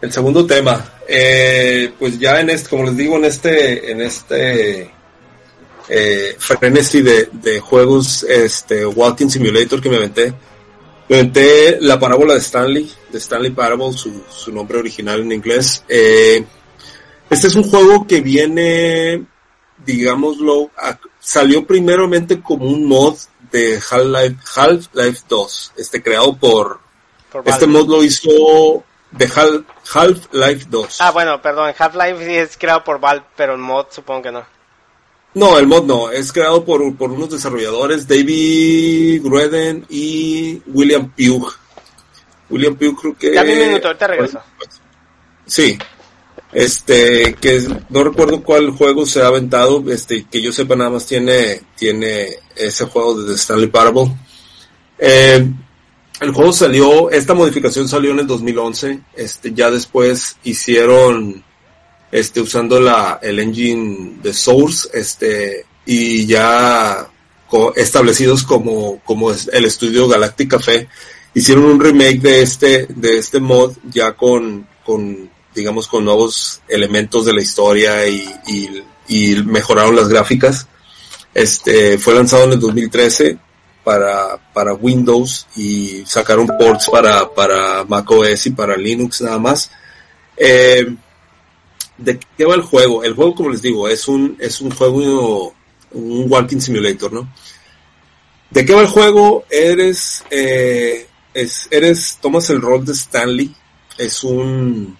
El 0.00 0.12
segundo 0.12 0.46
tema, 0.46 0.84
eh, 1.08 1.90
pues 1.98 2.18
ya 2.18 2.38
en 2.40 2.50
este, 2.50 2.68
como 2.68 2.84
les 2.84 2.94
digo, 2.96 3.16
en 3.16 3.24
este, 3.24 3.90
en 3.90 4.02
este 4.02 4.90
eh, 5.88 6.36
frenesí 6.38 7.00
de, 7.00 7.30
de 7.32 7.58
juegos, 7.60 8.22
este 8.24 8.84
Walking 8.84 9.28
Simulator 9.30 9.80
que 9.80 9.88
me 9.88 9.96
aventé, 9.96 10.34
aventé 11.10 11.78
la 11.80 11.98
parábola 11.98 12.34
de 12.34 12.40
Stanley, 12.40 12.90
de 13.10 13.18
Stanley 13.18 13.50
Parable, 13.50 13.92
su, 13.92 14.22
su 14.30 14.52
nombre 14.52 14.78
original 14.78 15.20
en 15.20 15.32
inglés. 15.32 15.84
Eh, 15.88 16.44
este 17.30 17.46
es 17.48 17.54
un 17.54 17.64
juego 17.64 18.06
que 18.06 18.20
viene, 18.20 19.24
digámoslo, 19.84 20.70
a- 20.76 20.98
salió 21.20 21.66
primeramente 21.66 22.40
como 22.40 22.66
un 22.66 22.86
mod 22.86 23.16
de 23.50 23.76
Half-Life 23.78 24.36
Half-Life 24.56 25.20
2, 25.28 25.72
este 25.76 26.02
creado 26.02 26.36
por, 26.36 26.80
Por 27.30 27.48
este 27.48 27.66
mod 27.66 27.88
lo 27.88 28.02
hizo 28.02 28.82
de 29.12 29.28
Hal- 29.28 29.64
Half-Life 29.92 30.66
2. 30.68 31.00
Ah, 31.00 31.10
bueno, 31.12 31.40
perdón, 31.40 31.72
Half-Life 31.78 32.24
sí 32.26 32.34
es 32.36 32.56
creado 32.56 32.82
por 32.82 32.98
Valve, 32.98 33.24
pero 33.36 33.52
el 33.54 33.60
mod 33.60 33.86
supongo 33.90 34.22
que 34.22 34.32
no. 34.32 34.44
No, 35.34 35.58
el 35.58 35.66
mod 35.66 35.84
no, 35.84 36.10
es 36.10 36.32
creado 36.32 36.64
por, 36.64 36.96
por 36.96 37.10
unos 37.10 37.30
desarrolladores, 37.30 38.06
David 38.06 39.22
Grueden 39.22 39.84
y 39.88 40.62
William 40.66 41.10
Pugh. 41.10 41.52
William 42.50 42.76
Pugh 42.76 43.00
creo 43.00 43.18
que... 43.18 43.32
Dame 43.32 43.54
un 43.54 43.68
minuto, 43.68 43.88
ahorita 43.88 44.06
regreso. 44.06 44.40
Sí. 45.46 45.76
Este, 46.52 47.34
que 47.34 47.66
no 47.90 48.04
recuerdo 48.04 48.42
cuál 48.44 48.70
juego 48.70 49.06
se 49.06 49.22
ha 49.22 49.26
aventado, 49.26 49.82
este, 49.90 50.24
que 50.30 50.40
yo 50.40 50.52
sepa 50.52 50.76
nada 50.76 50.90
más 50.90 51.04
tiene, 51.04 51.62
tiene 51.76 52.28
ese 52.54 52.84
juego 52.84 53.20
de 53.20 53.32
The 53.32 53.34
Stanley 53.34 53.66
Parable. 53.66 54.14
Eh, 54.98 55.50
el 56.20 56.30
juego 56.30 56.52
salió, 56.52 57.10
esta 57.10 57.34
modificación 57.34 57.88
salió 57.88 58.12
en 58.12 58.20
el 58.20 58.26
2011, 58.28 59.00
este, 59.16 59.52
ya 59.52 59.68
después 59.68 60.36
hicieron, 60.44 61.42
este, 62.14 62.40
usando 62.40 62.78
la, 62.80 63.18
el 63.20 63.40
engine 63.40 64.18
de 64.22 64.32
Source, 64.32 64.88
este, 64.94 65.66
y 65.84 66.26
ya 66.26 67.08
co- 67.48 67.74
establecidos 67.74 68.44
como, 68.44 69.00
como 69.04 69.32
es 69.32 69.50
el 69.52 69.64
estudio 69.64 70.06
Galactic 70.06 70.50
Café, 70.52 70.88
hicieron 71.34 71.64
un 71.64 71.80
remake 71.80 72.20
de 72.20 72.42
este, 72.42 72.86
de 72.88 73.18
este 73.18 73.40
mod 73.40 73.72
ya 73.90 74.12
con, 74.12 74.64
con, 74.86 75.28
digamos, 75.54 75.88
con 75.88 76.04
nuevos 76.04 76.60
elementos 76.68 77.24
de 77.26 77.32
la 77.32 77.42
historia 77.42 78.06
y, 78.06 78.24
y, 78.46 78.68
y 79.08 79.42
mejoraron 79.42 79.96
las 79.96 80.08
gráficas. 80.08 80.68
Este, 81.34 81.98
fue 81.98 82.14
lanzado 82.14 82.44
en 82.44 82.52
el 82.52 82.60
2013 82.60 83.38
para, 83.82 84.38
para 84.52 84.72
Windows 84.74 85.48
y 85.56 86.04
sacaron 86.06 86.46
ports 86.46 86.88
para, 86.88 87.28
para 87.34 87.82
macOS 87.84 88.46
y 88.46 88.50
para 88.50 88.76
Linux 88.76 89.20
nada 89.20 89.40
más. 89.40 89.68
Eh, 90.36 90.86
¿De 91.96 92.18
qué 92.36 92.44
va 92.44 92.54
el 92.54 92.62
juego? 92.62 93.04
El 93.04 93.14
juego, 93.14 93.34
como 93.34 93.50
les 93.50 93.62
digo, 93.62 93.88
es 93.88 94.08
un, 94.08 94.36
es 94.40 94.60
un 94.60 94.70
juego, 94.70 95.54
un 95.92 96.26
walking 96.28 96.58
simulator, 96.58 97.12
¿no? 97.12 97.32
¿De 98.50 98.64
qué 98.64 98.74
va 98.74 98.80
el 98.80 98.88
juego? 98.88 99.44
Eres, 99.48 100.24
eh, 100.30 101.06
es, 101.32 101.68
eres, 101.70 102.18
tomas 102.20 102.50
el 102.50 102.60
rol 102.60 102.84
de 102.84 102.92
Stanley, 102.92 103.54
es 103.96 104.24
un, 104.24 104.96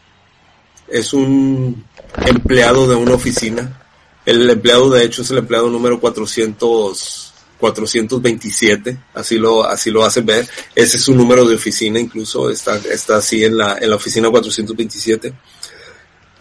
es 0.88 1.12
un 1.12 1.84
empleado 2.26 2.88
de 2.88 2.95
una 2.95 3.14
oficina. 3.14 3.80
El 4.24 4.49
empleado, 4.49 4.88
de 4.90 5.05
hecho, 5.05 5.22
es 5.22 5.30
el 5.30 5.38
empleado 5.38 5.68
número 5.68 6.01
400, 6.01 7.34
427, 7.59 8.99
así 9.14 9.38
lo, 9.38 9.64
así 9.64 9.90
lo 9.90 10.05
hacen 10.05 10.26
ver. 10.26 10.49
Ese 10.74 10.97
es 10.97 11.03
su 11.03 11.14
número 11.14 11.45
de 11.45 11.57
oficina, 11.57 11.99
incluso 11.99 12.51
está, 12.51 12.76
está 12.76 13.16
así 13.16 13.45
en 13.45 13.57
la, 13.57 13.78
en 13.80 13.90
la 13.90 13.97
oficina 13.97 14.30
427 14.30 15.34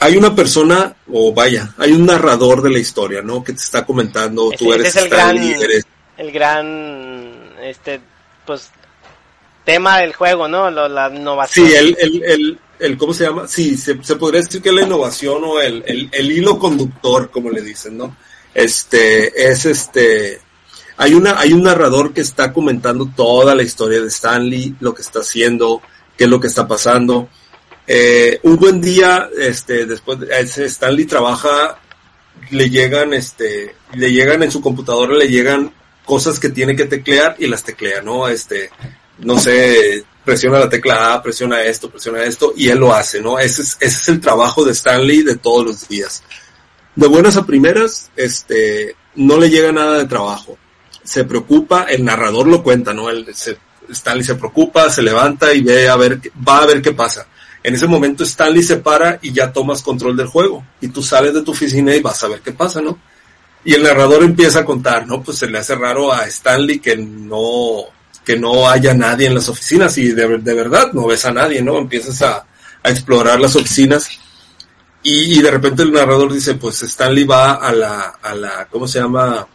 hay 0.03 0.17
una 0.17 0.35
persona, 0.35 0.93
o 1.13 1.33
vaya, 1.33 1.73
hay 1.77 1.93
un 1.93 2.05
narrador 2.05 2.61
de 2.61 2.69
la 2.69 2.79
historia, 2.79 3.21
¿no? 3.21 3.41
Que 3.41 3.53
te 3.53 3.61
está 3.61 3.85
comentando, 3.85 4.51
tú 4.51 4.73
eres 4.73 4.93
el 4.97 5.07
gran, 5.09 5.37
el 6.17 6.31
gran, 6.31 7.53
este, 7.61 8.01
pues, 8.45 8.69
tema 9.63 9.99
del 9.99 10.13
juego, 10.13 10.49
¿no? 10.49 10.69
la 10.69 11.09
innovación. 11.09 11.67
Sí, 11.67 11.73
el, 11.73 11.97
el, 12.01 12.23
el, 12.23 12.59
el, 12.79 12.97
¿cómo 12.97 13.13
se 13.13 13.23
llama? 13.23 13.47
Sí, 13.47 13.77
se, 13.77 13.95
podría 13.95 14.41
decir 14.41 14.61
que 14.61 14.73
la 14.73 14.81
innovación 14.81 15.41
o 15.45 15.61
el, 15.61 15.81
el, 15.87 16.09
el 16.11 16.31
hilo 16.31 16.59
conductor, 16.59 17.31
como 17.31 17.49
le 17.49 17.61
dicen, 17.61 17.97
¿no? 17.97 18.17
Este, 18.53 19.49
es 19.51 19.65
este, 19.65 20.41
hay 20.97 21.13
una, 21.13 21.39
hay 21.39 21.53
un 21.53 21.63
narrador 21.63 22.13
que 22.13 22.21
está 22.21 22.51
comentando 22.51 23.09
toda 23.15 23.55
la 23.55 23.63
historia 23.63 24.01
de 24.01 24.07
Stanley, 24.07 24.75
lo 24.81 24.93
que 24.93 25.01
está 25.01 25.19
haciendo, 25.19 25.81
qué 26.17 26.25
es 26.25 26.29
lo 26.29 26.41
que 26.41 26.47
está 26.47 26.67
pasando 26.67 27.29
eh, 27.85 28.39
un 28.43 28.55
buen 28.57 28.79
día, 28.79 29.29
este, 29.37 29.85
después, 29.85 30.19
Stanley 30.29 31.05
trabaja, 31.05 31.79
le 32.51 32.69
llegan, 32.69 33.13
este, 33.13 33.75
le 33.93 34.11
llegan 34.11 34.43
en 34.43 34.51
su 34.51 34.61
computadora, 34.61 35.15
le 35.15 35.27
llegan 35.27 35.73
cosas 36.05 36.39
que 36.39 36.49
tiene 36.49 36.75
que 36.75 36.85
teclear 36.85 37.35
y 37.39 37.47
las 37.47 37.63
teclea, 37.63 38.01
¿no? 38.01 38.27
Este, 38.27 38.69
no 39.19 39.37
sé, 39.37 40.05
presiona 40.23 40.59
la 40.59 40.69
tecla 40.69 41.13
A, 41.13 41.21
presiona 41.21 41.61
esto, 41.61 41.89
presiona 41.89 42.23
esto, 42.23 42.53
y 42.55 42.69
él 42.69 42.79
lo 42.79 42.93
hace, 42.93 43.21
¿no? 43.21 43.37
Ese 43.37 43.61
es, 43.63 43.77
ese 43.79 44.01
es 44.01 44.09
el 44.09 44.21
trabajo 44.21 44.63
de 44.63 44.71
Stanley 44.71 45.23
de 45.23 45.35
todos 45.35 45.65
los 45.65 45.87
días. 45.87 46.23
De 46.95 47.07
buenas 47.07 47.35
a 47.35 47.45
primeras, 47.45 48.11
este, 48.15 48.95
no 49.15 49.37
le 49.37 49.49
llega 49.49 49.71
nada 49.71 49.97
de 49.97 50.05
trabajo. 50.05 50.57
Se 51.03 51.25
preocupa, 51.25 51.83
el 51.83 52.05
narrador 52.05 52.47
lo 52.47 52.63
cuenta, 52.63 52.93
¿no? 52.93 53.07
Stanley 53.89 54.23
se 54.23 54.35
preocupa, 54.35 54.89
se 54.89 55.01
levanta 55.01 55.53
y 55.53 55.61
ve 55.61 55.89
a 55.89 55.97
ver, 55.97 56.21
va 56.47 56.59
a 56.59 56.65
ver 56.65 56.81
qué 56.81 56.93
pasa 56.93 57.27
en 57.63 57.75
ese 57.75 57.87
momento 57.87 58.25
Stanley 58.25 58.61
se 58.61 58.77
para 58.77 59.19
y 59.21 59.31
ya 59.31 59.53
tomas 59.53 59.81
control 59.81 60.17
del 60.17 60.27
juego. 60.27 60.65
Y 60.81 60.89
tú 60.89 61.01
sales 61.01 61.33
de 61.33 61.41
tu 61.41 61.51
oficina 61.51 61.95
y 61.95 62.01
vas 62.01 62.21
a 62.23 62.27
ver 62.27 62.41
qué 62.41 62.51
pasa, 62.51 62.81
¿no? 62.81 62.99
Y 63.63 63.73
el 63.73 63.83
narrador 63.83 64.23
empieza 64.23 64.59
a 64.59 64.65
contar, 64.65 65.07
¿no? 65.07 65.23
Pues 65.23 65.37
se 65.37 65.47
le 65.47 65.57
hace 65.57 65.75
raro 65.75 66.11
a 66.11 66.27
Stanley 66.27 66.79
que 66.79 66.97
no, 66.97 67.85
que 68.25 68.37
no 68.37 68.69
haya 68.69 68.93
nadie 68.93 69.27
en 69.27 69.35
las 69.35 69.47
oficinas 69.47 69.97
y 69.97 70.11
de, 70.11 70.27
verdad 70.27 70.91
no 70.91 71.07
ves 71.07 71.23
a 71.25 71.31
nadie, 71.31 71.61
¿no? 71.61 71.77
Empiezas 71.77 72.21
a, 72.21 72.45
explorar 72.85 73.39
las 73.39 73.55
oficinas 73.55 74.09
y, 75.03 75.39
y, 75.39 75.41
de 75.41 75.49
repente 75.49 75.83
el 75.83 75.93
narrador 75.93 76.33
dice, 76.33 76.55
pues 76.55 76.83
Stanley 76.83 77.23
va 77.23 77.53
a 77.53 77.71
la, 77.71 78.15
a 78.21 78.35
la, 78.35 78.67
¿cómo 78.69 78.89
se 78.89 78.99
llama? 78.99 79.47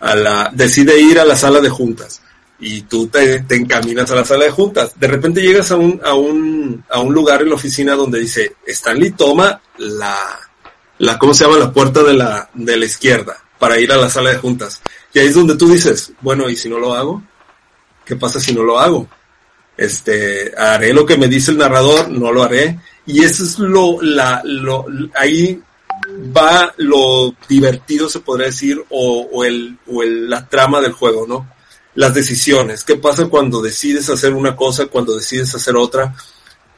A 0.00 0.14
la, 0.14 0.50
decide 0.52 1.00
ir 1.00 1.18
a 1.18 1.24
la 1.24 1.36
sala 1.36 1.62
de 1.62 1.70
juntas 1.70 2.20
y 2.64 2.80
tú 2.82 3.08
te, 3.08 3.44
encaminas 3.50 4.10
a 4.10 4.14
la 4.14 4.24
sala 4.24 4.46
de 4.46 4.50
juntas. 4.50 4.98
De 4.98 5.06
repente 5.06 5.42
llegas 5.42 5.70
a 5.70 5.76
un, 5.76 6.00
a 6.02 6.14
un, 6.14 6.82
a 6.88 6.98
un 6.98 7.12
lugar 7.12 7.42
en 7.42 7.50
la 7.50 7.56
oficina 7.56 7.94
donde 7.94 8.20
dice, 8.20 8.56
Stanley 8.66 9.10
toma 9.10 9.60
la, 9.76 10.16
la, 10.98 11.18
¿cómo 11.18 11.34
se 11.34 11.44
llama? 11.44 11.58
La 11.58 11.72
puerta 11.72 12.02
de 12.02 12.14
la, 12.14 12.48
de 12.54 12.76
la 12.78 12.86
izquierda 12.86 13.36
para 13.58 13.78
ir 13.78 13.92
a 13.92 13.98
la 13.98 14.08
sala 14.08 14.30
de 14.30 14.38
juntas. 14.38 14.80
Y 15.12 15.18
ahí 15.18 15.26
es 15.26 15.34
donde 15.34 15.56
tú 15.56 15.68
dices, 15.68 16.12
bueno, 16.22 16.48
¿y 16.48 16.56
si 16.56 16.70
no 16.70 16.78
lo 16.78 16.94
hago? 16.94 17.22
¿Qué 18.02 18.16
pasa 18.16 18.40
si 18.40 18.54
no 18.54 18.62
lo 18.62 18.80
hago? 18.80 19.08
Este, 19.76 20.54
haré 20.56 20.94
lo 20.94 21.04
que 21.04 21.18
me 21.18 21.28
dice 21.28 21.50
el 21.50 21.58
narrador, 21.58 22.08
no 22.08 22.32
lo 22.32 22.44
haré. 22.44 22.78
Y 23.04 23.22
eso 23.24 23.44
es 23.44 23.58
lo, 23.58 24.00
la, 24.00 24.40
lo, 24.42 24.86
ahí 25.14 25.60
va 26.34 26.72
lo 26.78 27.34
divertido, 27.46 28.08
se 28.08 28.20
podría 28.20 28.46
decir, 28.46 28.82
o, 28.88 29.28
o 29.30 29.44
el, 29.44 29.76
o 29.86 30.02
el, 30.02 30.30
la 30.30 30.48
trama 30.48 30.80
del 30.80 30.92
juego, 30.92 31.26
¿no? 31.26 31.53
Las 31.94 32.14
decisiones, 32.14 32.84
qué 32.84 32.96
pasa 32.96 33.26
cuando 33.26 33.62
decides 33.62 34.10
hacer 34.10 34.34
una 34.34 34.56
cosa, 34.56 34.86
cuando 34.86 35.16
decides 35.16 35.54
hacer 35.54 35.76
otra. 35.76 36.14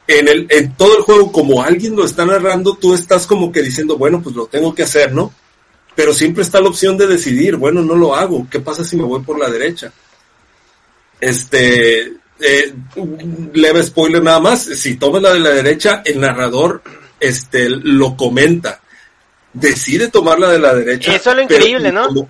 En, 0.07 0.27
el, 0.27 0.47
en 0.49 0.73
todo 0.75 0.97
el 0.97 1.03
juego, 1.03 1.31
como 1.31 1.61
alguien 1.61 1.95
lo 1.95 2.05
está 2.05 2.25
narrando, 2.25 2.75
tú 2.75 2.93
estás 2.93 3.27
como 3.27 3.51
que 3.51 3.61
diciendo, 3.61 3.97
bueno, 3.97 4.21
pues 4.21 4.35
lo 4.35 4.45
tengo 4.45 4.73
que 4.73 4.83
hacer, 4.83 5.11
¿no? 5.11 5.33
Pero 5.95 6.13
siempre 6.13 6.43
está 6.43 6.61
la 6.61 6.69
opción 6.69 6.97
de 6.97 7.07
decidir, 7.07 7.55
bueno, 7.55 7.81
no 7.81 7.95
lo 7.95 8.15
hago, 8.15 8.47
¿qué 8.49 8.59
pasa 8.59 8.83
si 8.83 8.95
me 8.95 9.03
voy 9.03 9.21
por 9.21 9.39
la 9.39 9.49
derecha? 9.49 9.91
Este, 11.19 12.13
eh, 12.39 12.73
leve 13.53 13.83
spoiler 13.83 14.21
nada 14.21 14.39
más, 14.39 14.63
si 14.63 14.95
tomas 14.95 15.21
la 15.21 15.33
de 15.33 15.39
la 15.39 15.49
derecha, 15.49 16.03
el 16.05 16.19
narrador 16.19 16.83
este, 17.19 17.67
lo 17.69 18.15
comenta. 18.15 18.81
Decide 19.51 20.09
tomar 20.09 20.39
la 20.39 20.51
de 20.51 20.59
la 20.59 20.75
derecha. 20.75 21.15
Eso 21.15 21.31
es 21.31 21.35
lo 21.35 21.41
increíble, 21.41 21.91
¿no? 21.91 22.29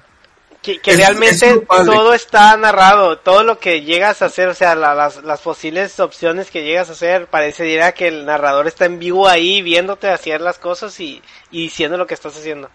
Que, 0.61 0.79
realmente 0.95 1.61
todo 1.67 2.13
está 2.13 2.57
narrado, 2.57 3.17
todo 3.19 3.43
lo 3.43 3.59
que 3.59 3.81
llegas 3.81 4.21
a 4.21 4.25
hacer, 4.25 4.49
o 4.49 4.53
sea, 4.53 4.75
las, 4.75 5.23
las 5.23 5.39
posibles 5.41 5.99
opciones 5.99 6.51
que 6.51 6.63
llegas 6.63 6.89
a 6.89 6.93
hacer, 6.93 7.27
parecería 7.27 7.93
que 7.93 8.07
el 8.07 8.25
narrador 8.25 8.67
está 8.67 8.85
en 8.85 8.99
vivo 8.99 9.27
ahí 9.27 9.61
viéndote 9.61 10.09
hacer 10.09 10.41
las 10.41 10.57
cosas 10.57 10.99
y, 10.99 11.21
diciendo 11.51 11.97
lo 11.97 12.07
que 12.07 12.13
estás 12.13 12.35
haciendo. 12.37 12.69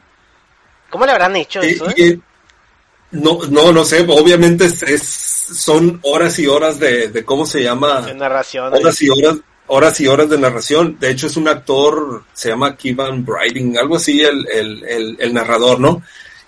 ¿Cómo 0.90 1.06
le 1.06 1.12
habrán 1.12 1.36
hecho 1.36 1.60
eso? 1.60 1.86
Eh? 1.96 2.18
no, 3.12 3.40
no, 3.50 3.72
no 3.72 3.84
sé, 3.84 4.04
obviamente 4.08 4.66
es, 4.66 5.02
son 5.02 6.00
horas 6.02 6.38
y 6.38 6.46
horas 6.46 6.78
de, 6.78 7.24
cómo 7.24 7.46
se 7.46 7.62
llama. 7.62 8.00
De 8.02 8.14
narración. 8.14 8.72
Horas 8.72 9.00
y 9.02 9.10
horas, 9.10 9.36
horas 9.66 10.00
y 10.00 10.06
horas 10.06 10.30
de 10.30 10.38
narración. 10.38 10.98
De 10.98 11.10
hecho 11.10 11.26
es 11.26 11.36
un 11.36 11.48
actor, 11.48 12.24
se 12.32 12.48
llama 12.48 12.76
Kevin 12.76 13.24
Briding, 13.24 13.76
algo 13.76 13.96
así 13.96 14.22
el, 14.22 14.46
el, 14.50 14.84
el, 14.84 15.16
el 15.18 15.34
narrador, 15.34 15.78
¿no? 15.78 16.02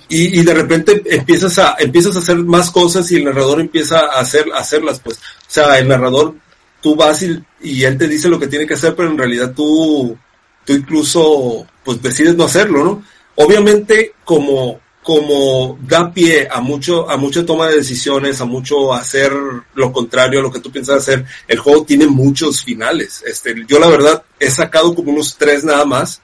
Y, 0.09 0.41
y, 0.41 0.45
de 0.45 0.55
repente 0.55 1.03
empiezas 1.07 1.59
a, 1.59 1.77
empiezas 1.79 2.17
a 2.17 2.19
hacer 2.19 2.37
más 2.37 2.71
cosas 2.71 3.11
y 3.11 3.17
el 3.17 3.25
narrador 3.25 3.61
empieza 3.61 4.01
a, 4.01 4.21
hacer, 4.21 4.47
a 4.55 4.59
hacerlas, 4.59 5.01
pues. 5.01 5.17
O 5.19 5.21
sea, 5.49 5.79
el 5.79 5.89
narrador, 5.89 6.35
tú 6.81 6.95
vas 6.95 7.23
y, 7.23 7.43
y, 7.63 7.85
él 7.85 7.97
te 7.97 8.09
dice 8.09 8.29
lo 8.29 8.39
que 8.39 8.47
tiene 8.47 8.67
que 8.67 8.75
hacer, 8.75 8.95
pero 8.95 9.09
en 9.09 9.19
realidad 9.19 9.53
tú, 9.55 10.17
tú 10.65 10.73
incluso, 10.73 11.67
pues 11.83 12.03
decides 12.03 12.37
no 12.37 12.45
hacerlo, 12.45 12.85
¿no? 12.85 13.05
Obviamente, 13.37 14.15
como, 14.25 14.81
como 15.03 15.79
da 15.83 16.13
pie 16.13 16.49
a 16.51 16.61
mucho, 16.61 17.09
a 17.11 17.17
mucha 17.17 17.45
toma 17.45 17.69
de 17.69 17.77
decisiones, 17.77 18.41
a 18.41 18.45
mucho 18.45 18.93
hacer 18.93 19.33
lo 19.75 19.93
contrario 19.93 20.41
a 20.41 20.43
lo 20.43 20.53
que 20.53 20.61
tú 20.61 20.71
piensas 20.71 20.99
hacer, 20.99 21.25
el 21.49 21.59
juego 21.59 21.85
tiene 21.85 22.07
muchos 22.07 22.63
finales. 22.63 23.23
Este, 23.27 23.55
yo 23.67 23.79
la 23.79 23.89
verdad 23.89 24.23
he 24.39 24.51
sacado 24.51 24.95
como 24.95 25.13
unos 25.13 25.37
tres 25.37 25.65
nada 25.65 25.85
más. 25.85 26.21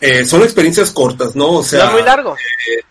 Eh, 0.00 0.24
son 0.24 0.42
experiencias 0.42 0.90
cortas, 0.90 1.34
¿no? 1.34 1.50
O 1.50 1.62
sea. 1.62 1.86
No 1.86 1.92
muy 1.92 2.02
largo. 2.02 2.36
Eh, 2.36 2.82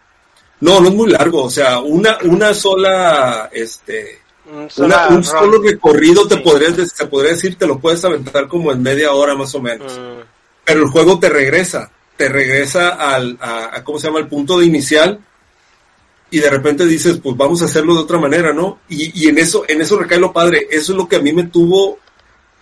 no, 0.62 0.80
no 0.80 0.90
es 0.90 0.96
muy 0.96 1.10
largo, 1.10 1.44
o 1.44 1.50
sea, 1.50 1.80
una, 1.80 2.18
una 2.24 2.54
sola, 2.54 3.50
este, 3.52 4.20
un, 4.52 4.70
solo 4.70 5.62
recorrido 5.62 6.28
te 6.28 6.38
podría, 6.38 6.74
te 6.74 7.06
podría 7.08 7.32
decir, 7.32 7.58
te 7.58 7.68
lo 7.68 7.80
puedes 7.80 8.04
aventar 8.06 8.48
como 8.48 8.72
en 8.72 8.82
media 8.82 9.12
hora 9.12 9.36
más 9.36 9.54
o 9.56 9.62
menos. 9.62 9.98
Mm. 9.98 10.22
Pero 10.64 10.84
el 10.84 10.90
juego 10.90 11.20
te 11.20 11.30
regresa, 11.30 11.92
te 12.18 12.30
regresa 12.30 12.90
al, 12.90 13.38
a, 13.42 13.84
¿cómo 13.84 14.00
se 14.00 14.08
llama? 14.08 14.20
El 14.20 14.28
punto 14.28 14.60
de 14.60 14.66
inicial 14.66 15.20
y 16.32 16.40
de 16.40 16.50
repente 16.50 16.86
dices, 16.86 17.20
pues 17.22 17.38
vamos 17.38 17.62
a 17.62 17.66
hacerlo 17.66 17.94
de 17.96 18.02
otra 18.02 18.18
manera, 18.18 18.52
¿no? 18.52 18.80
Y, 18.90 19.24
y 19.26 19.30
en 19.30 19.38
eso, 19.38 19.64
en 19.68 19.82
eso 19.82 19.98
recae 19.98 20.20
lo 20.20 20.34
padre, 20.34 20.68
eso 20.72 20.92
es 20.94 20.98
lo 20.98 21.08
que 21.08 21.18
a 21.18 21.22
mí 21.22 21.32
me 21.34 21.44
tuvo, 21.44 22.00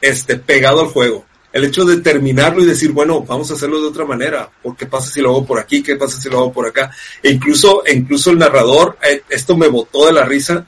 este, 0.02 0.38
pegado 0.38 0.82
al 0.82 0.88
juego 0.88 1.26
el 1.54 1.66
hecho 1.66 1.86
de 1.86 1.97
terminarlo 1.97 2.64
y 2.64 2.66
decir, 2.66 2.91
bueno, 2.91 3.22
vamos 3.22 3.49
a 3.51 3.54
hacerlo 3.54 3.80
de 3.80 3.88
otra 3.88 4.06
manera, 4.06 4.49
¿por 4.62 4.76
qué 4.76 4.88
pasa 4.88 5.12
si 5.12 5.22
lo 5.22 5.30
hago 5.30 5.45
por 5.45 5.60
aquí? 5.60 5.84
¿Qué 5.84 5.95
pasa 5.95 6.20
si 6.20 6.28
lo 6.28 6.39
hago 6.39 6.51
por 6.51 6.66
acá? 6.66 6.91
E 7.22 7.30
incluso, 7.30 7.86
e 7.86 7.93
incluso 7.93 8.32
el 8.32 8.39
narrador, 8.39 8.97
eh, 9.08 9.22
esto 9.30 9.56
me 9.56 9.68
botó 9.68 10.08
de 10.08 10.14
la 10.14 10.26
risa, 10.26 10.68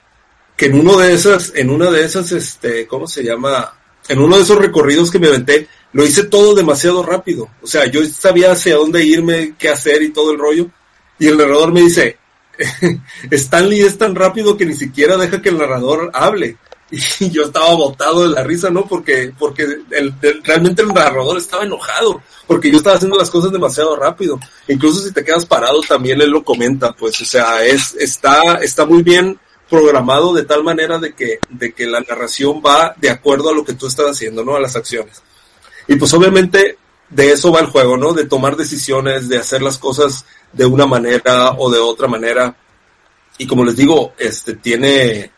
que 0.56 0.68
en 0.68 0.80
uno 0.80 1.00
de 1.00 1.14
esas, 1.14 1.52
en 1.56 1.72
una 1.72 1.90
de 1.90 2.06
esas, 2.06 2.32
este, 2.32 2.86
¿cómo 2.86 3.08
se 3.08 3.24
llama? 3.24 3.74
En 4.08 4.20
uno 4.20 4.38
de 4.38 4.44
esos 4.44 4.60
recorridos 4.60 5.10
que 5.10 5.18
me 5.18 5.28
aventé, 5.28 5.68
lo 5.92 6.06
hice 6.06 6.26
todo 6.26 6.54
demasiado 6.54 7.02
rápido. 7.02 7.50
O 7.64 7.68
sea, 7.68 7.86
yo 7.88 8.06
sabía 8.06 8.52
hacia 8.52 8.76
dónde 8.76 9.04
irme, 9.04 9.56
qué 9.58 9.70
hacer 9.70 10.04
y 10.04 10.10
todo 10.10 10.32
el 10.32 10.38
rollo. 10.38 10.68
Y 11.18 11.28
el 11.28 11.38
narrador 11.38 11.74
me 11.74 11.82
dice, 11.82 12.20
Stanley 13.32 13.82
es 13.82 13.98
tan 13.98 14.14
rápido 14.14 14.56
que 14.56 14.68
ni 14.68 14.76
siquiera 14.76 15.18
deja 15.18 15.42
que 15.42 15.50
el 15.50 15.58
narrador 15.58 16.12
hable. 16.14 16.58
y 17.20 17.30
yo 17.32 17.44
estaba 17.44 17.74
botado 17.74 18.28
de 18.28 18.36
la 18.36 18.44
risa, 18.44 18.70
¿no? 18.70 18.86
Porque, 18.86 19.34
porque 19.38 19.66
realmente 20.44 20.82
el 20.82 20.90
narrador 20.90 21.38
estaba 21.38 21.64
enojado, 21.64 22.22
porque 22.48 22.72
yo 22.72 22.78
estaba 22.78 22.96
haciendo 22.96 23.18
las 23.18 23.32
cosas 23.32 23.52
demasiado 23.52 23.96
rápido. 23.96 24.40
Incluso 24.68 25.02
si 25.02 25.12
te 25.12 25.24
quedas 25.24 25.46
parado 25.46 25.82
también 25.82 26.22
él 26.22 26.30
lo 26.30 26.44
comenta, 26.44 26.94
pues, 26.94 27.20
o 27.22 27.26
sea, 27.26 27.66
es, 27.66 27.96
está, 27.96 28.56
está 28.56 28.86
muy 28.86 29.04
bien, 29.04 29.40
programado 29.70 30.34
de 30.34 30.44
tal 30.44 30.64
manera 30.64 31.00
de 31.00 31.14
que, 31.14 31.40
de 31.50 31.74
que 31.74 31.88
la 31.88 32.00
narración 32.02 32.62
va 32.66 32.94
de 32.98 33.10
acuerdo 33.10 33.50
a 33.50 33.54
lo 33.54 33.66
que 33.66 33.74
tú 33.74 33.88
estás 33.88 34.12
haciendo, 34.12 34.44
¿no? 34.44 34.56
A 34.56 34.60
las 34.60 34.76
acciones. 34.76 35.22
Y 35.88 35.96
pues 35.96 36.14
obviamente 36.14 36.78
de 37.10 37.32
eso 37.32 37.52
va 37.52 37.60
el 37.60 37.68
juego, 37.68 37.98
¿no? 37.98 38.14
De 38.14 38.26
tomar 38.26 38.56
decisiones, 38.56 39.30
de 39.30 39.38
hacer 39.38 39.62
las 39.62 39.78
cosas 39.78 40.26
de 40.54 40.66
una 40.66 40.86
manera 40.86 41.52
o 41.52 41.70
de 41.70 41.80
otra 41.80 42.08
manera. 42.08 42.56
Y 43.38 43.48
como 43.48 43.66
les 43.66 43.76
digo, 43.76 44.14
este 44.18 44.56
tiene, 44.56 45.32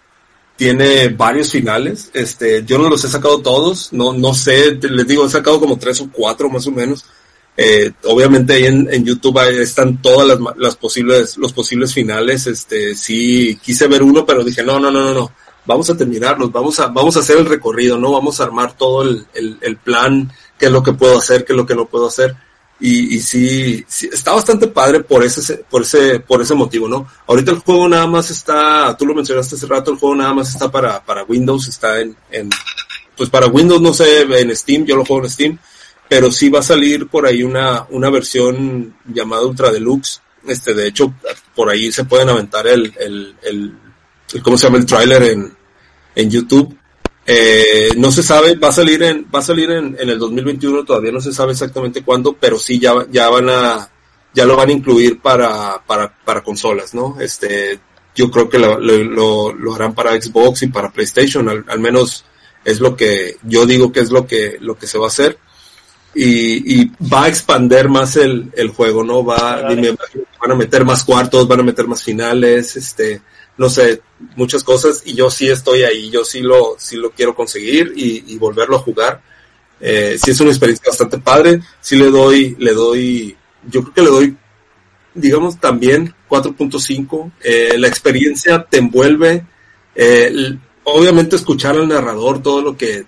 tiene 0.58 1.08
varios 1.10 1.52
finales. 1.52 2.10
Este, 2.14 2.66
yo 2.66 2.78
no 2.78 2.90
los 2.90 3.06
he 3.06 3.08
sacado 3.08 3.40
todos, 3.42 3.94
no, 3.94 4.12
no 4.12 4.34
sé, 4.34 4.74
les 4.82 5.08
digo, 5.08 5.26
he 5.26 5.30
sacado 5.30 5.60
como 5.60 5.78
tres 5.78 6.02
o 6.02 6.10
cuatro 6.12 6.50
más 6.50 6.68
o 6.68 6.72
menos. 6.72 7.06
Eh, 7.56 7.92
obviamente 8.04 8.54
ahí 8.54 8.66
en, 8.66 8.88
en, 8.92 9.04
YouTube 9.04 9.40
están 9.60 10.00
todas 10.00 10.28
las, 10.28 10.58
las, 10.58 10.76
posibles, 10.76 11.38
los 11.38 11.54
posibles 11.54 11.94
finales. 11.94 12.48
Este, 12.48 12.96
sí, 12.96 13.58
quise 13.64 13.88
ver 13.88 14.04
uno, 14.04 14.26
pero 14.26 14.44
dije, 14.44 14.64
no, 14.64 14.80
no, 14.80 14.92
no, 14.92 15.04
no, 15.04 15.14
no. 15.14 15.32
Vamos 15.66 15.90
a 15.90 15.98
terminarlos, 15.98 16.52
vamos 16.52 16.80
a, 16.80 16.88
vamos 16.88 17.18
a 17.18 17.20
hacer 17.20 17.38
el 17.38 17.46
recorrido, 17.46 17.98
¿no? 17.98 18.12
Vamos 18.12 18.40
a 18.40 18.46
armar 18.46 18.76
todo 18.78 19.04
el, 19.04 19.26
el, 19.34 19.58
el 19.62 19.78
plan, 19.78 20.32
qué 20.58 20.68
es 20.68 20.72
lo 20.72 20.82
que 20.82 20.94
puedo 20.94 21.18
hacer, 21.18 21.46
qué 21.46 21.54
es 21.54 21.58
lo 21.58 21.66
que 21.66 21.76
no 21.76 21.86
puedo 21.86 22.08
hacer. 22.08 22.36
Y, 22.80 23.16
y 23.16 23.20
sí, 23.22 23.84
sí, 23.88 24.08
está 24.12 24.34
bastante 24.34 24.68
padre 24.68 25.00
por 25.00 25.24
ese, 25.24 25.58
por 25.70 25.82
ese, 25.82 26.20
por 26.20 26.42
ese 26.42 26.54
motivo, 26.54 26.88
¿no? 26.88 27.08
Ahorita 27.26 27.52
el 27.52 27.60
juego 27.60 27.90
nada 27.90 28.06
más 28.06 28.30
está, 28.30 28.96
tú 28.98 29.06
lo 29.06 29.16
mencionaste 29.16 29.56
hace 29.56 29.66
rato, 29.66 29.92
el 29.92 29.98
juego 29.98 30.16
nada 30.16 30.34
más 30.34 30.50
está 30.50 30.70
para, 30.70 31.04
para 31.04 31.24
Windows, 31.24 31.68
está 31.68 32.00
en, 32.00 32.16
en, 32.30 32.50
pues 33.16 33.30
para 33.30 33.48
Windows, 33.48 33.82
no 33.82 33.94
sé, 33.94 34.22
en 34.22 34.56
Steam, 34.56 34.86
yo 34.86 34.96
lo 34.96 35.06
juego 35.06 35.24
en 35.24 35.30
Steam 35.32 35.60
pero 36.08 36.32
sí 36.32 36.50
va 36.50 36.60
a 36.60 36.64
salir 36.64 37.08
por 37.08 37.26
ahí 37.26 37.44
una, 37.44 37.86
una 37.90 38.10
versión 38.10 38.96
llamada 39.06 39.46
Ultra 39.46 39.72
Deluxe. 39.72 40.22
Este, 40.48 40.74
de 40.74 40.88
hecho, 40.88 41.14
por 41.56 41.70
ahí 41.70 41.92
se 41.92 42.06
pueden 42.06 42.30
aventar 42.30 42.68
el, 42.68 42.94
el, 43.00 43.36
el, 43.44 43.78
el 44.34 44.42
¿cómo 44.42 44.58
se 44.58 44.68
llama? 44.68 44.78
El 44.78 44.86
trailer 44.86 45.24
en, 45.24 45.58
en 46.16 46.30
YouTube. 46.30 46.77
Eh, 47.30 47.90
no 47.98 48.10
se 48.10 48.24
sabe, 48.24 48.56
va 48.56 48.70
a 48.70 48.72
salir 48.72 49.04
en, 49.04 49.28
va 49.34 49.40
a 49.40 49.42
salir 49.42 49.70
en, 49.70 49.98
en 50.00 50.10
el 50.10 50.18
2021, 50.18 50.86
todavía 50.86 51.12
no 51.12 51.20
se 51.20 51.34
sabe 51.34 51.52
exactamente 51.52 52.02
cuándo, 52.02 52.38
pero 52.40 52.58
sí 52.58 52.80
ya, 52.80 52.94
ya 53.12 53.28
van 53.28 53.50
a, 53.50 53.90
ya 54.34 54.46
lo 54.46 54.56
van 54.56 54.70
a 54.70 54.72
incluir 54.72 55.20
para, 55.20 55.84
para, 55.86 56.18
para 56.24 56.42
consolas, 56.42 56.94
¿no? 56.94 57.18
Este, 57.20 57.82
yo 58.16 58.32
creo 58.32 58.48
que 58.48 58.58
lo, 58.58 58.80
lo, 58.80 59.54
lo 59.54 59.76
harán 59.76 59.94
para 59.94 60.20
Xbox 60.20 60.64
y 60.64 60.68
para 60.68 60.90
PlayStation, 60.90 61.50
al, 61.50 61.66
al 61.68 61.80
menos 61.80 62.24
es 62.64 62.80
lo 62.80 62.96
que, 62.96 63.38
yo 63.44 63.66
digo 63.66 63.92
que 63.92 64.00
es 64.00 64.10
lo 64.10 64.26
que, 64.26 64.58
lo 64.62 64.78
que 64.78 64.88
se 64.88 64.98
va 64.98 65.06
a 65.06 65.10
hacer 65.10 65.38
y, 66.16 66.82
y 66.82 66.92
va 67.14 67.26
a 67.26 67.28
expander 67.28 67.90
más 67.90 68.16
el, 68.16 68.52
el 68.56 68.70
juego, 68.70 69.04
¿no? 69.04 69.26
Va, 69.26 69.64
dime, 69.70 69.96
van 70.42 70.52
a 70.52 70.56
meter 70.56 70.86
más 70.86 71.04
cuartos, 71.04 71.48
van 71.48 71.60
a 71.60 71.64
meter 71.64 71.88
más 71.88 72.04
finales, 72.04 72.76
este, 72.78 73.22
no 73.58 73.70
sé, 73.70 74.02
muchas 74.36 74.64
cosas, 74.64 75.02
y 75.06 75.14
yo 75.14 75.30
sí 75.30 75.50
estoy 75.50 75.84
ahí, 75.84 76.10
yo 76.10 76.24
sí 76.24 76.42
lo, 76.42 76.76
sí 76.78 76.96
lo 76.96 77.12
quiero 77.12 77.36
conseguir 77.36 77.94
y, 77.96 78.24
y 78.28 78.38
volverlo 78.38 78.78
a 78.78 78.80
jugar. 78.80 79.22
Eh, 79.80 80.18
sí 80.24 80.32
es 80.32 80.40
una 80.40 80.52
experiencia 80.52 80.86
bastante 80.88 81.18
padre, 81.20 81.62
sí 81.82 81.98
le 81.98 82.10
doy, 82.10 82.56
le 82.60 82.74
doy, 82.74 83.38
yo 83.70 83.82
creo 83.82 83.94
que 83.94 84.02
le 84.02 84.10
doy, 84.10 84.38
digamos, 85.14 85.60
también 85.60 86.14
4.5, 86.30 87.32
eh, 87.44 87.76
la 87.78 87.88
experiencia 87.88 88.64
te 88.64 88.78
envuelve, 88.78 89.46
eh, 89.96 90.58
obviamente 90.84 91.36
escuchar 91.36 91.76
al 91.76 91.88
narrador 91.88 92.42
todo 92.42 92.62
lo 92.62 92.78
que 92.78 93.06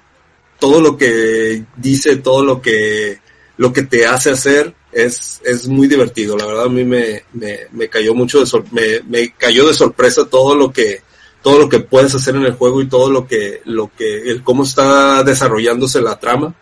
todo 0.60 0.82
lo 0.82 0.98
que 0.98 1.64
dice, 1.78 2.18
todo 2.18 2.44
lo 2.44 2.62
que, 2.62 3.20
lo 3.56 3.72
que 3.72 3.84
te 3.84 4.06
hace 4.06 4.30
hacer 4.30 4.76
es, 4.92 5.42
es 5.46 5.68
muy 5.68 5.88
divertido. 5.88 6.36
La 6.38 6.46
verdad 6.46 6.66
a 6.66 6.70
mí 6.70 6.84
me, 6.84 7.24
me, 7.34 7.60
me 7.72 7.88
cayó 7.90 8.14
mucho 8.14 8.40
de 8.40 8.46
sor 8.46 8.64
me, 8.72 9.02
me 9.08 9.32
cayó 9.34 9.68
de 9.68 9.74
sorpresa 9.74 10.26
todo 10.30 10.56
lo 10.56 10.72
que, 10.72 11.02
todo 11.42 11.60
lo 11.60 11.70
que 11.70 11.80
puedes 11.80 12.14
hacer 12.16 12.36
en 12.36 12.44
el 12.44 12.54
juego 12.54 12.82
y 12.82 12.88
todo 12.90 13.10
lo 13.12 13.28
que, 13.28 13.62
lo 13.66 13.92
que, 13.96 14.30
el 14.32 14.44
cómo 14.44 14.64
está 14.64 15.24
desarrollándose 15.24 16.02
la 16.02 16.18
trama. 16.20 16.54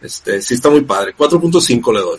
Este, 0.00 0.40
sí 0.42 0.54
está 0.54 0.68
muy 0.70 0.82
padre. 0.82 1.14
4.5 1.16 1.94
le 1.94 2.00
doy. 2.00 2.18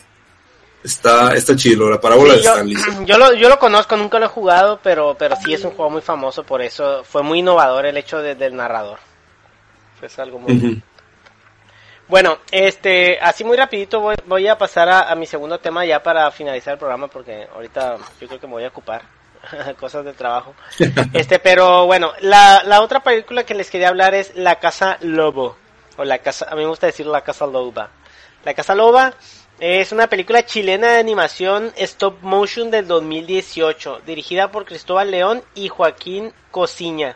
Está, 0.84 1.34
está 1.36 1.56
chido, 1.56 1.90
la 1.90 2.00
parábola 2.00 2.34
Sí, 2.34 2.40
de 2.40 2.44
yo, 2.46 2.52
Stanley. 2.52 2.78
yo 3.08 3.18
lo, 3.18 3.34
yo 3.34 3.50
lo 3.50 3.58
conozco, 3.58 3.98
nunca 3.98 4.20
lo 4.20 4.26
he 4.26 4.30
jugado, 4.30 4.80
pero, 4.84 5.16
pero 5.18 5.36
sí 5.44 5.54
es 5.54 5.64
un 5.64 5.72
juego 5.72 5.90
muy 5.90 6.02
famoso, 6.02 6.44
por 6.44 6.62
eso 6.62 7.04
fue 7.04 7.24
muy 7.24 7.40
innovador 7.40 7.88
el 7.88 7.98
hecho 7.98 8.20
de- 8.20 8.36
del 8.36 8.56
narrador. 8.56 9.00
Fue 10.00 10.10
algo 10.24 10.38
muy... 10.40 10.84
Bueno, 12.08 12.38
este, 12.52 13.20
así 13.20 13.44
muy 13.44 13.58
rapidito 13.58 14.00
voy, 14.00 14.16
voy 14.26 14.48
a 14.48 14.58
pasar 14.58 14.90
a, 14.90 15.12
a 15.12 15.16
mi 15.16 15.26
segundo 15.26 15.60
tema 15.60 15.86
ya 15.86 16.04
para 16.04 16.30
finalizar 16.32 16.74
el 16.74 16.80
programa 16.80 17.08
porque 17.08 17.48
ahorita 17.54 17.98
yo 18.22 18.28
creo 18.28 18.40
que 18.40 18.48
me 18.48 18.54
voy 18.54 18.64
a 18.64 18.68
ocupar 18.68 19.02
cosas 19.80 20.06
de 20.06 20.14
trabajo. 20.14 20.54
Este, 21.14 21.40
pero 21.40 21.86
bueno, 21.86 22.12
la, 22.22 22.64
la 22.64 22.82
otra 22.82 23.02
película 23.02 23.44
que 23.44 23.56
les 23.56 23.70
quería 23.70 23.90
hablar 23.90 24.14
es 24.14 24.36
La 24.36 24.60
Casa 24.60 24.98
Lobo 25.02 25.58
o 25.98 26.04
la 26.04 26.20
casa, 26.20 26.48
a 26.50 26.56
mí 26.56 26.62
me 26.62 26.68
gusta 26.68 26.88
decir 26.88 27.06
La 27.06 27.22
Casa 27.22 27.46
Loba. 27.46 27.90
La 28.44 28.54
Casa 28.54 28.76
Loba 28.76 29.14
es 29.60 29.92
una 29.92 30.08
película 30.08 30.46
chilena 30.46 30.92
de 30.92 31.00
animación 31.00 31.72
stop 31.78 32.22
motion 32.22 32.70
del 32.72 32.88
2018, 32.88 34.02
dirigida 34.06 34.52
por 34.52 34.66
Cristóbal 34.66 35.12
León 35.12 35.44
y 35.54 35.70
Joaquín 35.70 36.34
Cosiña. 36.52 37.16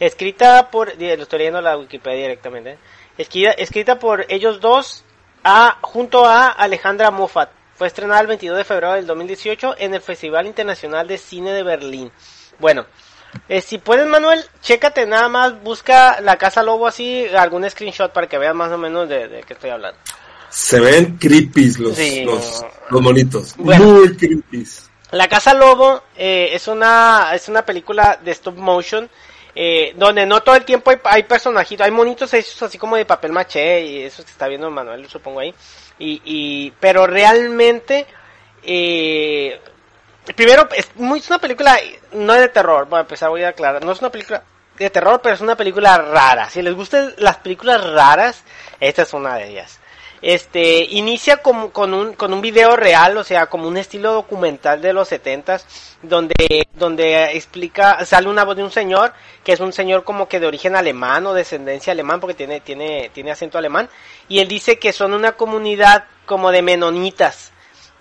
Escrita 0.00 0.70
por, 0.70 0.88
lo 0.96 1.22
estoy 1.22 1.38
leyendo 1.38 1.60
la 1.60 1.76
Wikipedia 1.76 2.22
directamente. 2.22 2.72
¿eh? 2.72 2.78
Escrita, 3.18 3.50
escrita 3.50 3.98
por 3.98 4.24
ellos 4.28 4.60
dos 4.60 5.04
a, 5.44 5.78
junto 5.80 6.24
a 6.24 6.48
Alejandra 6.48 7.10
Moffat. 7.10 7.50
Fue 7.74 7.86
estrenada 7.86 8.20
el 8.20 8.26
22 8.28 8.56
de 8.56 8.64
febrero 8.64 8.94
del 8.94 9.06
2018 9.06 9.74
en 9.78 9.94
el 9.94 10.00
Festival 10.00 10.46
Internacional 10.46 11.06
de 11.06 11.18
Cine 11.18 11.52
de 11.52 11.62
Berlín. 11.62 12.10
Bueno, 12.58 12.86
eh, 13.48 13.60
si 13.60 13.78
puedes 13.78 14.06
Manuel, 14.06 14.42
chécate 14.62 15.06
nada 15.06 15.28
más, 15.28 15.62
busca 15.62 16.20
la 16.20 16.36
Casa 16.36 16.62
Lobo 16.62 16.86
así, 16.86 17.26
algún 17.26 17.68
screenshot 17.68 18.12
para 18.12 18.26
que 18.26 18.38
veas 18.38 18.54
más 18.54 18.72
o 18.72 18.78
menos 18.78 19.08
de, 19.08 19.28
de 19.28 19.42
qué 19.42 19.52
estoy 19.52 19.70
hablando. 19.70 19.98
Se 20.48 20.80
ven 20.80 21.18
creepy 21.18 21.74
los, 21.78 21.96
Sí, 21.96 22.24
los, 22.24 22.64
los 22.88 23.02
monitos. 23.02 23.54
Bueno. 23.56 23.84
Muy 23.84 24.16
creepy. 24.16 24.66
La 25.10 25.28
Casa 25.28 25.54
Lobo 25.54 26.02
eh, 26.16 26.50
es 26.52 26.68
una 26.68 27.30
es 27.34 27.48
una 27.48 27.64
película 27.64 28.18
de 28.22 28.30
stop 28.32 28.56
motion 28.56 29.08
eh, 29.60 29.92
donde 29.96 30.24
no 30.24 30.40
todo 30.40 30.54
el 30.54 30.64
tiempo 30.64 30.92
hay, 31.02 31.24
personajitos, 31.24 31.84
hay 31.84 31.90
monitos 31.90 32.32
hechos 32.32 32.62
así 32.62 32.78
como 32.78 32.94
de 32.94 33.04
papel 33.04 33.32
maché 33.32 33.84
y 33.84 34.02
eso 34.04 34.24
que 34.24 34.30
está 34.30 34.46
viendo 34.46 34.70
Manuel, 34.70 35.08
supongo 35.08 35.40
ahí. 35.40 35.52
Y, 35.98 36.22
y 36.24 36.70
pero 36.78 37.08
realmente 37.08 38.06
eh, 38.62 39.60
primero 40.36 40.68
es 40.76 40.94
muy 40.94 41.18
es 41.18 41.28
una 41.28 41.40
película 41.40 41.76
no 42.12 42.34
de 42.34 42.48
terror, 42.50 42.86
bueno, 42.88 43.00
empezar 43.00 43.30
voy 43.30 43.42
a 43.42 43.48
aclarar, 43.48 43.84
no 43.84 43.90
es 43.90 43.98
una 43.98 44.10
película 44.10 44.44
de 44.78 44.90
terror, 44.90 45.20
pero 45.20 45.34
es 45.34 45.40
una 45.40 45.56
película 45.56 45.98
rara. 45.98 46.48
Si 46.48 46.62
les 46.62 46.74
gustan 46.74 47.12
las 47.18 47.38
películas 47.38 47.84
raras, 47.84 48.44
esta 48.78 49.02
es 49.02 49.12
una 49.12 49.34
de 49.34 49.48
ellas. 49.48 49.80
Este, 50.20 50.84
inicia 50.84 51.38
con, 51.38 51.70
con 51.70 51.94
un, 51.94 52.14
con 52.14 52.32
un 52.32 52.40
video 52.40 52.76
real, 52.76 53.16
o 53.16 53.24
sea, 53.24 53.46
como 53.46 53.68
un 53.68 53.76
estilo 53.76 54.12
documental 54.12 54.82
de 54.82 54.92
los 54.92 55.08
setentas, 55.08 55.96
donde, 56.02 56.66
donde 56.74 57.36
explica, 57.36 58.04
sale 58.04 58.28
una 58.28 58.44
voz 58.44 58.56
de 58.56 58.64
un 58.64 58.72
señor, 58.72 59.12
que 59.44 59.52
es 59.52 59.60
un 59.60 59.72
señor 59.72 60.02
como 60.02 60.28
que 60.28 60.40
de 60.40 60.46
origen 60.46 60.74
alemán 60.74 61.24
o 61.26 61.34
descendencia 61.34 61.92
alemán, 61.92 62.18
porque 62.18 62.34
tiene, 62.34 62.60
tiene, 62.60 63.10
tiene 63.14 63.30
acento 63.30 63.58
alemán, 63.58 63.88
y 64.28 64.40
él 64.40 64.48
dice 64.48 64.78
que 64.78 64.92
son 64.92 65.14
una 65.14 65.32
comunidad 65.32 66.06
como 66.26 66.50
de 66.50 66.62
menonitas, 66.62 67.52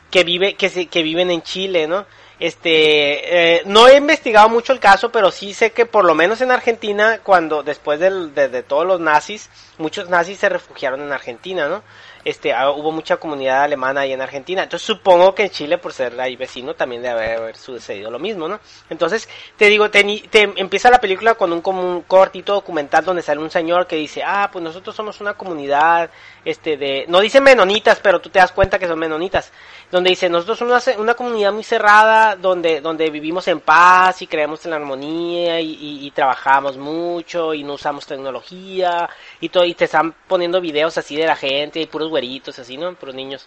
que 0.09 0.24
vive, 0.24 0.55
que 0.55 0.70
se, 0.70 0.88
que 0.88 1.03
viven 1.03 1.30
en 1.32 1.41
Chile, 1.43 1.88
¿no? 1.88 2.05
Este, 2.39 3.55
eh, 3.55 3.63
no 3.65 3.88
he 3.88 3.97
investigado 3.97 4.47
mucho 4.47 4.72
el 4.72 4.80
caso, 4.80 5.11
pero 5.11 5.32
sí 5.32 5.55
sé 5.55 5.72
que 5.72 5.88
por 5.88 6.05
lo 6.05 6.13
menos 6.13 6.39
en 6.41 6.51
Argentina, 6.51 7.20
cuando 7.24 7.63
después 7.63 7.99
del, 7.99 8.36
de, 8.36 8.47
de 8.47 8.61
todos 8.61 8.86
los 8.86 8.99
nazis, 8.99 9.49
muchos 9.80 10.07
nazis 10.07 10.38
se 10.38 10.49
refugiaron 10.49 11.01
en 11.01 11.11
Argentina, 11.11 11.68
¿no? 11.68 11.82
Este, 12.28 12.51
ah, 12.51 12.71
hubo 12.71 12.91
mucha 12.91 13.15
comunidad 13.15 13.63
alemana 13.63 14.01
ahí 14.01 14.11
en 14.11 14.19
Argentina. 14.19 14.63
Entonces 14.63 14.86
supongo 14.86 15.34
que 15.34 15.43
en 15.43 15.49
Chile, 15.49 15.78
por 15.78 15.93
ser 15.93 16.19
ahí 16.19 16.36
vecino, 16.36 16.73
también 16.73 17.01
debe 17.01 17.36
haber 17.38 17.55
sucedido 17.55 18.11
lo 18.11 18.19
mismo, 18.19 18.49
¿no? 18.49 18.59
Entonces, 18.89 19.30
te 19.55 19.67
digo, 19.67 19.89
te, 19.89 20.03
te 20.30 20.41
empieza 20.57 20.91
la 20.91 20.99
película 20.99 21.36
con 21.36 21.53
un, 21.53 21.61
como 21.61 21.82
un 21.82 22.01
cortito 22.01 22.51
documental 22.51 23.05
donde 23.05 23.21
sale 23.21 23.39
un 23.39 23.49
señor 23.49 23.88
que 23.88 23.95
dice, 23.95 24.23
ah, 24.25 24.49
pues 24.51 24.61
nosotros 24.61 24.93
somos 24.93 25.21
una 25.21 25.36
comunidad, 25.36 26.09
este, 26.47 26.77
de, 26.77 27.03
no 27.09 27.19
dice 27.19 27.41
menonitas, 27.41 27.99
pero 28.01 28.21
tú 28.21 28.29
te 28.29 28.39
das 28.39 28.53
cuenta 28.53 28.79
que 28.79 28.87
son 28.87 28.97
menonitas, 28.97 29.51
donde 29.91 30.11
dice, 30.11 30.29
nosotros 30.29 30.57
somos 30.57 30.87
una, 30.87 30.97
una 30.97 31.13
comunidad 31.13 31.51
muy 31.51 31.65
cerrada, 31.65 32.37
donde, 32.37 32.79
donde 32.79 33.09
vivimos 33.09 33.49
en 33.49 33.59
paz 33.59 34.21
y 34.21 34.27
creemos 34.27 34.63
en 34.63 34.71
la 34.71 34.77
armonía 34.77 35.59
y, 35.59 36.07
y 36.07 36.11
trabajamos 36.11 36.77
mucho 36.77 37.53
y 37.53 37.65
no 37.65 37.73
usamos 37.73 38.05
tecnología 38.05 39.09
y 39.41 39.49
todo, 39.49 39.65
y 39.65 39.73
te 39.73 39.85
están 39.85 40.15
poniendo 40.25 40.61
videos 40.61 40.97
así 40.97 41.17
de 41.17 41.25
la 41.25 41.35
gente 41.35 41.81
y 41.81 41.85
puros 41.85 42.09
güeritos 42.09 42.57
así, 42.59 42.77
¿no? 42.77 42.93
Puros 42.95 43.13
niños. 43.13 43.45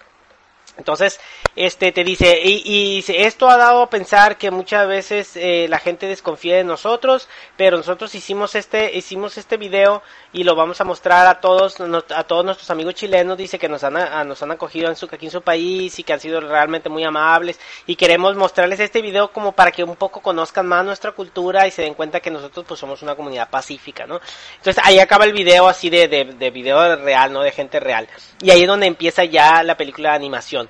Entonces, 0.80 1.20
este 1.56 1.92
te 1.92 2.04
dice, 2.04 2.40
y, 2.42 2.62
y 2.64 3.04
esto 3.08 3.50
ha 3.50 3.58
dado 3.58 3.82
a 3.82 3.90
pensar 3.90 4.38
que 4.38 4.50
muchas 4.50 4.88
veces 4.88 5.36
eh, 5.36 5.66
la 5.68 5.78
gente 5.78 6.06
desconfía 6.06 6.56
de 6.56 6.64
nosotros, 6.64 7.28
pero 7.58 7.76
nosotros 7.76 8.14
hicimos 8.14 8.54
este, 8.54 8.96
hicimos 8.96 9.36
este 9.36 9.58
video 9.58 10.02
y 10.32 10.42
lo 10.42 10.54
vamos 10.54 10.80
a 10.80 10.84
mostrar 10.84 11.26
a 11.26 11.40
todos, 11.40 11.76
a 11.80 12.24
todos 12.24 12.44
nuestros 12.46 12.70
amigos 12.70 12.94
chilenos, 12.94 13.36
dice 13.36 13.58
que 13.58 13.68
nos 13.68 13.84
han, 13.84 13.94
nos 14.26 14.42
han 14.42 14.52
acogido 14.52 14.88
en 14.88 14.96
su, 14.96 15.04
aquí 15.04 15.26
en 15.26 15.32
su 15.32 15.42
país 15.42 15.98
y 15.98 16.02
que 16.02 16.14
han 16.14 16.20
sido 16.20 16.40
realmente 16.40 16.88
muy 16.88 17.04
amables 17.04 17.60
y 17.86 17.94
queremos 17.96 18.34
mostrarles 18.36 18.80
este 18.80 19.02
video 19.02 19.32
como 19.32 19.52
para 19.52 19.70
que 19.70 19.84
un 19.84 19.96
poco 19.96 20.22
conozcan 20.22 20.66
más 20.66 20.82
nuestra 20.82 21.12
cultura 21.12 21.66
y 21.66 21.70
se 21.70 21.82
den 21.82 21.92
cuenta 21.92 22.20
que 22.20 22.30
nosotros 22.30 22.64
pues 22.66 22.80
somos 22.80 23.02
una 23.02 23.14
comunidad 23.14 23.50
pacífica, 23.50 24.06
¿no? 24.06 24.18
Entonces 24.56 24.82
ahí 24.82 24.98
acaba 24.98 25.26
el 25.26 25.34
video 25.34 25.68
así 25.68 25.90
de, 25.90 26.08
de, 26.08 26.24
de 26.24 26.50
video 26.50 26.96
real, 26.96 27.32
¿no? 27.32 27.42
De 27.42 27.52
gente 27.52 27.78
real. 27.80 28.08
Y 28.40 28.50
ahí 28.50 28.62
es 28.62 28.68
donde 28.68 28.86
empieza 28.86 29.24
ya 29.24 29.62
la 29.62 29.76
película 29.76 30.10
de 30.10 30.16
animación. 30.16 30.68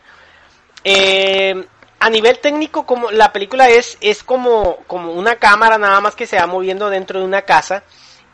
Eh, 0.85 1.67
a 2.01 2.11
nivel 2.11 2.39
técnico, 2.39 2.87
como 2.87 3.11
la 3.11 3.33
película 3.33 3.69
es, 3.69 3.99
es 4.01 4.25
como, 4.25 4.79
como 4.87 5.13
una 5.13 5.37
cámara 5.37 5.77
nada 5.79 6.01
más 6.01 6.15
que 6.15 6.27
se 6.27 6.39
va 6.39 6.47
moviendo 6.47 6.89
dentro 6.89 7.21
de 7.21 7.27
una 7.27 7.43
casa. 7.43 7.85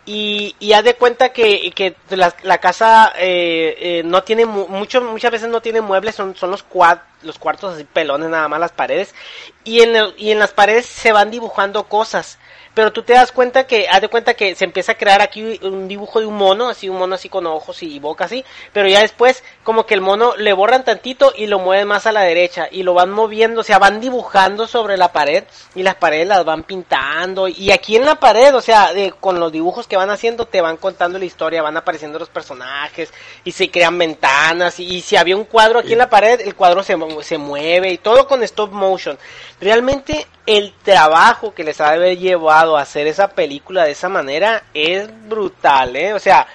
Y, 0.08 0.54
y 0.60 0.72
haz 0.72 0.84
de 0.84 0.94
cuenta 0.94 1.30
que, 1.30 1.72
que 1.72 1.96
la, 2.10 2.58
casa 2.58 3.12
eh, 3.18 3.76
eh, 3.80 4.02
no 4.04 4.22
tiene 4.22 4.46
mucho, 4.46 5.02
muchas 5.02 5.32
veces 5.32 5.48
no 5.48 5.60
tiene 5.60 5.80
muebles, 5.80 6.14
son, 6.14 6.36
son 6.36 6.52
los, 6.52 6.62
cuad, 6.62 6.98
los 7.22 7.40
cuartos 7.40 7.74
así 7.74 7.82
pelones 7.82 8.28
nada 8.30 8.46
más 8.46 8.60
las 8.60 8.70
paredes. 8.70 9.16
Y 9.64 9.80
en, 9.80 9.96
el, 9.96 10.14
y 10.16 10.30
en 10.30 10.38
las 10.38 10.52
paredes 10.52 10.86
se 10.86 11.10
van 11.10 11.32
dibujando 11.32 11.88
cosas 11.88 12.38
pero 12.76 12.92
tú 12.92 13.02
te 13.02 13.14
das 13.14 13.32
cuenta 13.32 13.66
que, 13.66 13.88
haz 13.88 14.02
de 14.02 14.08
cuenta 14.08 14.34
que 14.34 14.54
se 14.54 14.66
empieza 14.66 14.92
a 14.92 14.98
crear 14.98 15.22
aquí 15.22 15.58
un 15.62 15.88
dibujo 15.88 16.20
de 16.20 16.26
un 16.26 16.36
mono, 16.36 16.68
así 16.68 16.90
un 16.90 16.98
mono 16.98 17.14
así 17.14 17.30
con 17.30 17.46
ojos 17.46 17.82
y 17.82 17.98
boca 17.98 18.26
así, 18.26 18.44
pero 18.74 18.86
ya 18.86 19.00
después 19.00 19.42
como 19.62 19.86
que 19.86 19.94
el 19.94 20.02
mono 20.02 20.36
le 20.36 20.52
borran 20.52 20.84
tantito 20.84 21.32
y 21.34 21.46
lo 21.46 21.58
mueven 21.58 21.88
más 21.88 22.06
a 22.06 22.12
la 22.12 22.20
derecha 22.20 22.68
y 22.70 22.82
lo 22.82 22.92
van 22.92 23.10
moviendo, 23.10 23.62
o 23.62 23.64
sea, 23.64 23.78
van 23.78 23.98
dibujando 23.98 24.66
sobre 24.66 24.98
la 24.98 25.10
pared 25.10 25.44
y 25.74 25.82
las 25.84 25.94
paredes 25.94 26.28
las 26.28 26.44
van 26.44 26.64
pintando 26.64 27.48
y 27.48 27.70
aquí 27.70 27.96
en 27.96 28.04
la 28.04 28.16
pared, 28.16 28.54
o 28.54 28.60
sea, 28.60 28.92
con 29.20 29.40
los 29.40 29.50
dibujos 29.50 29.86
que 29.86 29.96
van 29.96 30.10
haciendo 30.10 30.44
te 30.44 30.60
van 30.60 30.76
contando 30.76 31.18
la 31.18 31.24
historia, 31.24 31.62
van 31.62 31.78
apareciendo 31.78 32.18
los 32.18 32.28
personajes 32.28 33.10
y 33.42 33.52
se 33.52 33.70
crean 33.70 33.96
ventanas 33.96 34.78
y, 34.80 35.00
si 35.00 35.16
había 35.16 35.36
un 35.36 35.44
cuadro 35.44 35.78
aquí 35.78 35.94
en 35.94 35.98
la 35.98 36.10
pared, 36.10 36.42
el 36.42 36.54
cuadro 36.54 36.82
se, 36.82 36.94
se 37.22 37.38
mueve 37.38 37.90
y 37.90 37.96
todo 37.96 38.26
con 38.28 38.42
stop 38.42 38.70
motion. 38.72 39.18
Realmente 39.60 40.26
el 40.46 40.74
trabajo 40.84 41.54
que 41.54 41.64
les 41.64 41.80
ha 41.80 41.90
de 41.90 41.96
haber 41.96 42.18
llevado 42.18 42.35
a 42.50 42.80
hacer 42.80 43.06
esa 43.06 43.28
película 43.28 43.84
de 43.84 43.92
esa 43.92 44.08
manera 44.08 44.64
es 44.74 45.08
brutal, 45.28 45.96
¿eh? 45.96 46.12
O 46.12 46.18
sea, 46.18 46.46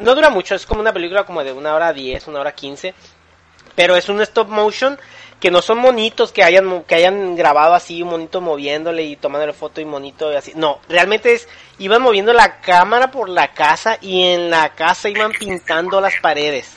no 0.00 0.14
dura 0.14 0.30
mucho, 0.30 0.54
es 0.54 0.66
como 0.66 0.80
una 0.80 0.92
película 0.92 1.24
como 1.24 1.42
de 1.42 1.52
una 1.52 1.74
hora 1.74 1.92
diez, 1.92 2.26
una 2.28 2.40
hora 2.40 2.52
quince, 2.52 2.94
pero 3.74 3.96
es 3.96 4.08
un 4.08 4.20
stop 4.20 4.48
motion 4.48 4.98
que 5.40 5.50
no 5.50 5.62
son 5.62 5.78
monitos 5.78 6.32
que 6.32 6.44
hayan 6.44 6.82
que 6.82 6.94
hayan 6.94 7.34
grabado 7.34 7.74
así 7.74 8.02
un 8.02 8.10
monito 8.10 8.42
moviéndole 8.42 9.04
y 9.04 9.16
tomándole 9.16 9.54
foto 9.54 9.80
y 9.80 9.86
monito 9.86 10.28
así 10.28 10.52
no 10.54 10.80
realmente 10.86 11.32
es 11.32 11.48
iban 11.78 12.02
moviendo 12.02 12.34
la 12.34 12.60
cámara 12.60 13.10
por 13.10 13.30
la 13.30 13.54
casa 13.54 13.96
y 14.02 14.22
en 14.22 14.50
la 14.50 14.74
casa 14.74 15.08
iban 15.08 15.32
pintando 15.32 15.98
las 16.00 16.12
paredes 16.20 16.76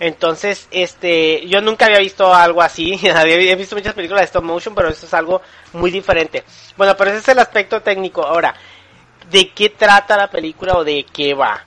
entonces, 0.00 0.66
este, 0.70 1.46
yo 1.46 1.60
nunca 1.60 1.86
había 1.86 1.98
visto 2.00 2.34
algo 2.34 2.62
así. 2.62 2.98
Había 3.14 3.54
visto 3.54 3.76
muchas 3.76 3.94
películas 3.94 4.22
de 4.22 4.26
stop 4.26 4.44
motion, 4.44 4.74
pero 4.74 4.88
esto 4.88 5.06
es 5.06 5.14
algo 5.14 5.40
muy 5.72 5.90
diferente. 5.90 6.44
Bueno, 6.76 6.96
pero 6.96 7.10
ese 7.10 7.20
es 7.20 7.28
el 7.28 7.38
aspecto 7.38 7.80
técnico. 7.80 8.24
Ahora, 8.24 8.54
¿de 9.30 9.50
qué 9.50 9.70
trata 9.70 10.16
la 10.16 10.30
película 10.30 10.74
o 10.74 10.84
de 10.84 11.06
qué 11.12 11.34
va? 11.34 11.64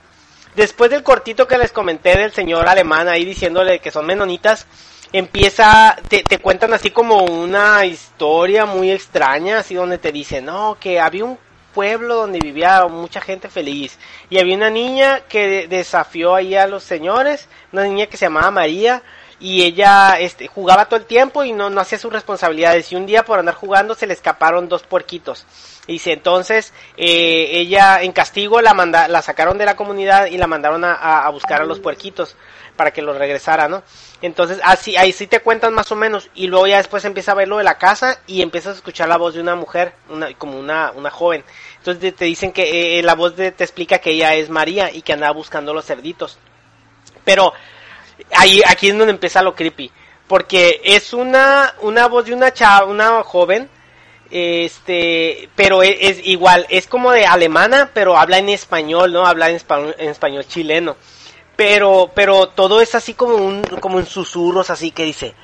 Después 0.54 0.90
del 0.90 1.02
cortito 1.02 1.46
que 1.46 1.58
les 1.58 1.72
comenté 1.72 2.16
del 2.16 2.32
señor 2.32 2.68
alemán 2.68 3.08
ahí 3.08 3.24
diciéndole 3.24 3.78
que 3.78 3.90
son 3.90 4.06
menonitas, 4.06 4.66
empieza, 5.12 5.96
te, 6.08 6.22
te 6.22 6.38
cuentan 6.38 6.74
así 6.74 6.90
como 6.90 7.24
una 7.24 7.86
historia 7.86 8.66
muy 8.66 8.90
extraña, 8.90 9.60
así 9.60 9.74
donde 9.74 9.98
te 9.98 10.12
dicen, 10.12 10.46
no, 10.46 10.76
que 10.78 11.00
había 11.00 11.24
un 11.24 11.38
pueblo 11.78 12.16
donde 12.16 12.40
vivía 12.40 12.84
mucha 12.88 13.20
gente 13.20 13.48
feliz. 13.48 14.00
Y 14.30 14.38
había 14.40 14.56
una 14.56 14.68
niña 14.68 15.20
que 15.28 15.68
desafió 15.68 16.34
ahí 16.34 16.56
a 16.56 16.66
los 16.66 16.82
señores, 16.82 17.48
una 17.70 17.84
niña 17.84 18.06
que 18.06 18.16
se 18.16 18.26
llamaba 18.26 18.50
María, 18.50 19.04
y 19.38 19.62
ella 19.62 20.18
este, 20.18 20.48
jugaba 20.48 20.86
todo 20.86 20.98
el 20.98 21.06
tiempo 21.06 21.44
y 21.44 21.52
no, 21.52 21.70
no 21.70 21.80
hacía 21.80 21.96
sus 21.96 22.12
responsabilidades. 22.12 22.90
Y 22.90 22.96
un 22.96 23.06
día 23.06 23.24
por 23.24 23.38
andar 23.38 23.54
jugando 23.54 23.94
se 23.94 24.08
le 24.08 24.12
escaparon 24.12 24.68
dos 24.68 24.82
puerquitos. 24.82 25.46
Y 25.86 25.92
dice, 25.92 26.14
entonces 26.14 26.72
eh, 26.96 27.46
ella 27.52 28.02
en 28.02 28.10
castigo 28.10 28.60
la, 28.60 28.74
manda, 28.74 29.06
la 29.06 29.22
sacaron 29.22 29.56
de 29.56 29.64
la 29.64 29.76
comunidad 29.76 30.26
y 30.26 30.36
la 30.36 30.48
mandaron 30.48 30.82
a, 30.84 30.94
a 30.94 31.30
buscar 31.30 31.62
a 31.62 31.64
los 31.64 31.78
puerquitos 31.78 32.34
para 32.78 32.92
que 32.92 33.02
los 33.02 33.18
regresara, 33.18 33.68
¿no? 33.68 33.82
Entonces, 34.22 34.60
así, 34.62 34.96
ahí 34.96 35.12
sí 35.12 35.26
te 35.26 35.40
cuentan 35.40 35.74
más 35.74 35.90
o 35.92 35.96
menos, 35.96 36.30
y 36.34 36.46
luego 36.46 36.68
ya 36.68 36.78
después 36.78 37.04
empieza 37.04 37.32
a 37.32 37.34
ver 37.34 37.48
lo 37.48 37.58
de 37.58 37.64
la 37.64 37.76
casa 37.76 38.20
y 38.26 38.40
empiezas 38.40 38.74
a 38.74 38.76
escuchar 38.76 39.08
la 39.08 39.18
voz 39.18 39.34
de 39.34 39.40
una 39.40 39.56
mujer, 39.56 39.92
una, 40.08 40.32
como 40.34 40.58
una, 40.58 40.92
una 40.92 41.10
joven. 41.10 41.44
Entonces 41.76 42.14
te, 42.14 42.24
dicen 42.24 42.52
que 42.52 42.62
eh, 42.62 42.98
eh, 42.98 43.02
la 43.02 43.16
voz 43.16 43.34
te 43.34 43.48
explica 43.48 43.98
que 43.98 44.12
ella 44.12 44.34
es 44.34 44.48
María 44.48 44.90
y 44.92 45.02
que 45.02 45.12
andaba 45.12 45.32
buscando 45.32 45.74
los 45.74 45.84
cerditos. 45.84 46.38
Pero 47.24 47.52
ahí, 48.32 48.62
aquí 48.66 48.88
es 48.88 48.96
donde 48.96 49.12
empieza 49.12 49.42
lo 49.42 49.56
creepy, 49.56 49.90
porque 50.28 50.80
es 50.84 51.12
una, 51.12 51.74
una 51.80 52.06
voz 52.06 52.26
de 52.26 52.32
una 52.32 52.52
chava, 52.52 52.86
una 52.86 53.24
joven, 53.24 53.68
este, 54.30 55.48
pero 55.56 55.82
es, 55.82 55.96
es, 56.00 56.26
igual, 56.26 56.64
es 56.68 56.86
como 56.86 57.10
de 57.10 57.26
alemana, 57.26 57.90
pero 57.92 58.16
habla 58.16 58.38
en 58.38 58.50
español, 58.50 59.12
¿no? 59.12 59.26
Habla 59.26 59.50
en 59.50 59.56
español 59.56 60.46
chileno 60.46 60.96
pero 61.58 62.12
pero 62.14 62.50
todo 62.50 62.80
es 62.80 62.94
así 62.94 63.14
como 63.14 63.34
un 63.34 63.62
como 63.64 63.98
en 63.98 64.06
susurros 64.06 64.70
así 64.70 64.92
que 64.92 65.02
dice 65.04 65.34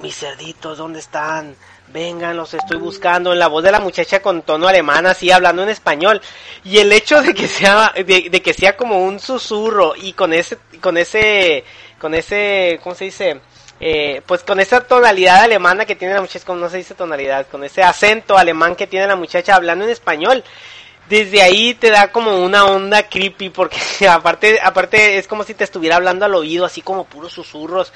mis 0.00 0.16
cerditos 0.16 0.76
dónde 0.76 0.98
están 0.98 1.54
vengan 1.92 2.36
los 2.36 2.52
estoy 2.52 2.78
buscando 2.78 3.32
en 3.32 3.38
la 3.38 3.46
voz 3.46 3.62
de 3.62 3.70
la 3.70 3.78
muchacha 3.78 4.20
con 4.20 4.42
tono 4.42 4.66
alemán 4.66 5.06
así 5.06 5.30
hablando 5.30 5.62
en 5.62 5.68
español. 5.68 6.20
Y 6.64 6.78
el 6.78 6.92
hecho 6.92 7.22
de 7.22 7.32
que 7.32 7.46
sea 7.46 7.92
de, 7.94 8.42
que 8.42 8.54
sea 8.54 8.76
como 8.76 9.04
un 9.04 9.20
susurro 9.20 9.94
y 9.94 10.14
con 10.14 10.32
ese 10.32 10.58
con 10.80 10.96
ese 10.96 11.62
con 12.00 12.14
ese 12.14 12.80
cómo 12.82 12.96
se 12.96 13.04
dice 13.04 13.40
eh, 13.78 14.20
pues 14.26 14.42
con 14.42 14.58
esa 14.58 14.80
tonalidad 14.80 15.42
alemana 15.42 15.84
que 15.84 15.94
tiene 15.94 16.14
la 16.14 16.22
muchacha, 16.22 16.54
no 16.54 16.70
se 16.70 16.78
dice 16.78 16.94
tonalidad, 16.94 17.46
con 17.48 17.62
ese 17.62 17.82
acento 17.82 18.36
alemán 18.36 18.74
que 18.74 18.86
tiene 18.86 19.06
la 19.06 19.16
muchacha 19.16 19.56
hablando 19.56 19.84
en 19.84 19.90
español, 19.90 20.44
desde 21.12 21.42
ahí 21.42 21.74
te 21.74 21.90
da 21.90 22.10
como 22.10 22.42
una 22.42 22.64
onda 22.64 23.02
creepy 23.02 23.50
porque 23.50 23.76
aparte 24.08 24.58
aparte 24.62 25.18
es 25.18 25.28
como 25.28 25.44
si 25.44 25.52
te 25.52 25.62
estuviera 25.62 25.96
hablando 25.96 26.24
al 26.24 26.34
oído 26.34 26.64
así 26.64 26.80
como 26.80 27.04
puros 27.04 27.34
susurros 27.34 27.92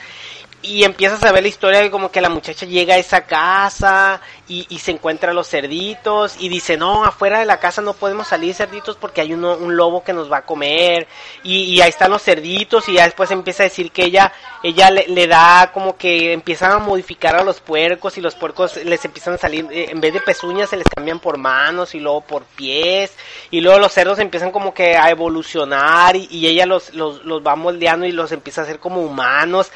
y 0.62 0.84
empiezas 0.84 1.22
a 1.22 1.32
ver 1.32 1.42
la 1.42 1.48
historia 1.48 1.80
de 1.80 1.90
como 1.90 2.10
que 2.10 2.20
la 2.20 2.28
muchacha 2.28 2.66
llega 2.66 2.94
a 2.94 2.98
esa 2.98 3.22
casa 3.22 4.20
y, 4.48 4.66
y, 4.68 4.78
se 4.78 4.92
encuentra 4.92 5.32
los 5.32 5.48
cerditos 5.48 6.36
y 6.38 6.48
dice, 6.48 6.76
no, 6.76 7.04
afuera 7.04 7.38
de 7.38 7.46
la 7.46 7.58
casa 7.58 7.82
no 7.82 7.94
podemos 7.94 8.28
salir 8.28 8.54
cerditos 8.54 8.96
porque 8.96 9.20
hay 9.20 9.32
uno, 9.32 9.56
un 9.56 9.76
lobo 9.76 10.02
que 10.02 10.12
nos 10.12 10.30
va 10.30 10.38
a 10.38 10.46
comer 10.46 11.06
y, 11.42 11.64
y, 11.64 11.80
ahí 11.80 11.88
están 11.88 12.10
los 12.10 12.22
cerditos 12.22 12.88
y 12.88 12.94
ya 12.94 13.04
después 13.04 13.30
empieza 13.30 13.62
a 13.62 13.68
decir 13.68 13.90
que 13.90 14.04
ella, 14.04 14.32
ella 14.62 14.90
le, 14.90 15.06
le, 15.08 15.26
da 15.26 15.70
como 15.72 15.96
que 15.96 16.32
empiezan 16.32 16.72
a 16.72 16.78
modificar 16.78 17.36
a 17.36 17.44
los 17.44 17.60
puercos 17.60 18.16
y 18.18 18.20
los 18.20 18.34
puercos 18.34 18.76
les 18.76 19.04
empiezan 19.04 19.34
a 19.34 19.38
salir, 19.38 19.66
eh, 19.70 19.90
en 19.90 20.00
vez 20.00 20.12
de 20.12 20.20
pezuñas 20.20 20.70
se 20.70 20.76
les 20.76 20.86
cambian 20.88 21.20
por 21.20 21.38
manos 21.38 21.94
y 21.94 22.00
luego 22.00 22.20
por 22.22 22.44
pies. 22.44 23.12
Y 23.50 23.60
luego 23.60 23.78
los 23.78 23.92
cerdos 23.92 24.18
empiezan 24.18 24.50
como 24.52 24.72
que 24.74 24.96
a 24.96 25.10
evolucionar 25.10 26.16
y, 26.16 26.28
y 26.30 26.46
ella 26.46 26.66
los, 26.66 26.94
los, 26.94 27.24
los 27.24 27.44
va 27.44 27.56
moldeando 27.56 28.06
y 28.06 28.12
los 28.12 28.32
empieza 28.32 28.62
a 28.62 28.64
hacer 28.64 28.78
como 28.78 29.00
humanos 29.02 29.70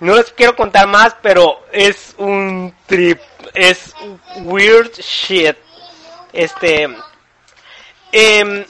no 0.00 0.16
les 0.16 0.32
quiero 0.32 0.54
contar 0.54 0.86
más, 0.86 1.16
pero 1.20 1.60
es 1.72 2.14
un 2.18 2.74
trip, 2.86 3.18
es 3.54 3.94
weird 4.42 4.92
shit. 4.98 5.56
Este, 6.32 6.88
eh, 8.12 8.66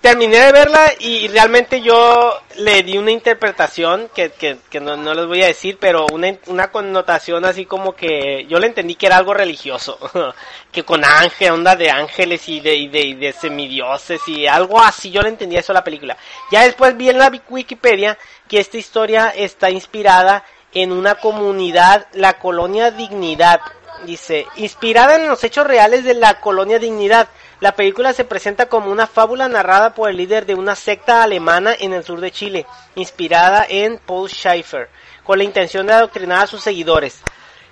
terminé 0.00 0.38
de 0.38 0.52
verla 0.52 0.92
y 0.98 1.28
realmente 1.28 1.82
yo 1.82 2.40
le 2.56 2.82
di 2.82 2.96
una 2.96 3.10
interpretación 3.10 4.08
que, 4.14 4.30
que, 4.30 4.80
no, 4.80 4.96
no, 4.96 5.12
les 5.12 5.26
voy 5.26 5.42
a 5.42 5.48
decir, 5.48 5.76
pero 5.78 6.06
una, 6.12 6.34
una 6.46 6.70
connotación 6.70 7.44
así 7.44 7.66
como 7.66 7.94
que 7.94 8.46
yo 8.48 8.58
le 8.58 8.68
entendí 8.68 8.94
que 8.94 9.06
era 9.06 9.18
algo 9.18 9.34
religioso, 9.34 9.98
que 10.72 10.84
con 10.84 11.04
ángel, 11.04 11.52
onda 11.52 11.76
de 11.76 11.90
ángeles 11.90 12.48
y 12.48 12.60
de, 12.60 12.76
y 12.76 12.88
de, 12.88 13.14
de 13.14 13.32
semidioses 13.32 14.26
y 14.26 14.46
algo 14.46 14.80
así, 14.80 15.10
yo 15.10 15.20
le 15.20 15.28
entendí 15.28 15.56
eso 15.56 15.72
a 15.72 15.74
la 15.74 15.84
película. 15.84 16.16
Ya 16.50 16.62
después 16.62 16.96
vi 16.96 17.10
en 17.10 17.18
la 17.18 17.30
Wikipedia 17.48 18.16
que 18.48 18.58
esta 18.58 18.78
historia 18.78 19.28
está 19.28 19.70
inspirada 19.70 20.44
en 20.72 20.92
una 20.92 21.16
comunidad, 21.16 22.06
la 22.12 22.34
colonia 22.38 22.90
Dignidad. 22.90 23.60
Dice, 24.04 24.46
inspirada 24.56 25.16
en 25.16 25.28
los 25.28 25.44
hechos 25.44 25.66
reales 25.66 26.04
de 26.04 26.14
la 26.14 26.40
colonia 26.40 26.78
Dignidad, 26.78 27.28
la 27.60 27.72
película 27.72 28.14
se 28.14 28.24
presenta 28.24 28.66
como 28.66 28.90
una 28.90 29.06
fábula 29.06 29.48
narrada 29.48 29.94
por 29.94 30.08
el 30.08 30.16
líder 30.16 30.46
de 30.46 30.54
una 30.54 30.74
secta 30.74 31.22
alemana 31.22 31.74
en 31.78 31.92
el 31.92 32.04
sur 32.04 32.20
de 32.20 32.30
Chile, 32.30 32.66
inspirada 32.94 33.66
en 33.68 33.98
Paul 33.98 34.30
Schaeffer, 34.30 34.88
con 35.24 35.36
la 35.36 35.44
intención 35.44 35.86
de 35.86 35.92
adoctrinar 35.92 36.44
a 36.44 36.46
sus 36.46 36.62
seguidores. 36.62 37.20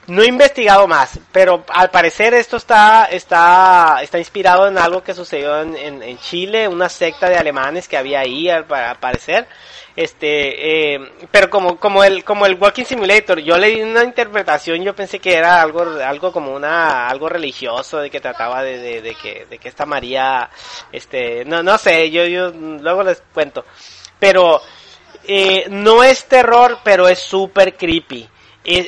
No 0.08 0.22
he 0.22 0.26
investigado 0.26 0.88
más, 0.88 1.20
pero 1.32 1.64
al 1.68 1.90
parecer 1.90 2.32
esto 2.32 2.56
está, 2.56 3.04
está, 3.04 3.98
está 4.02 4.18
inspirado 4.18 4.66
en 4.66 4.78
algo 4.78 5.02
que 5.02 5.12
sucedió 5.12 5.60
en, 5.60 5.76
en, 5.76 6.18
Chile, 6.18 6.66
una 6.66 6.88
secta 6.88 7.28
de 7.28 7.36
alemanes 7.36 7.86
que 7.88 7.98
había 7.98 8.20
ahí, 8.20 8.48
al, 8.48 8.64
al 8.72 8.98
parecer. 8.98 9.46
Este, 9.94 10.94
eh, 10.94 11.12
pero 11.30 11.50
como, 11.50 11.76
como 11.76 12.04
el, 12.04 12.24
como 12.24 12.46
el 12.46 12.54
Walking 12.54 12.84
Simulator, 12.84 13.40
yo 13.40 13.58
le 13.58 13.68
di 13.68 13.82
una 13.82 14.02
interpretación, 14.02 14.82
yo 14.82 14.96
pensé 14.96 15.18
que 15.18 15.34
era 15.34 15.60
algo, 15.60 15.82
algo 15.82 16.32
como 16.32 16.54
una, 16.54 17.06
algo 17.06 17.28
religioso, 17.28 17.98
de 17.98 18.08
que 18.08 18.20
trataba 18.20 18.62
de, 18.62 18.78
de, 18.78 19.02
de 19.02 19.14
que, 19.14 19.44
de 19.44 19.58
que 19.58 19.68
esta 19.68 19.84
María, 19.84 20.48
este, 20.90 21.44
no, 21.44 21.62
no 21.62 21.76
sé, 21.76 22.10
yo, 22.10 22.24
yo, 22.24 22.50
luego 22.50 23.02
les 23.02 23.22
cuento. 23.34 23.66
Pero, 24.18 24.62
eh, 25.24 25.66
no 25.68 26.02
es 26.02 26.24
terror, 26.24 26.78
pero 26.82 27.08
es 27.08 27.18
súper 27.18 27.76
creepy. 27.76 28.26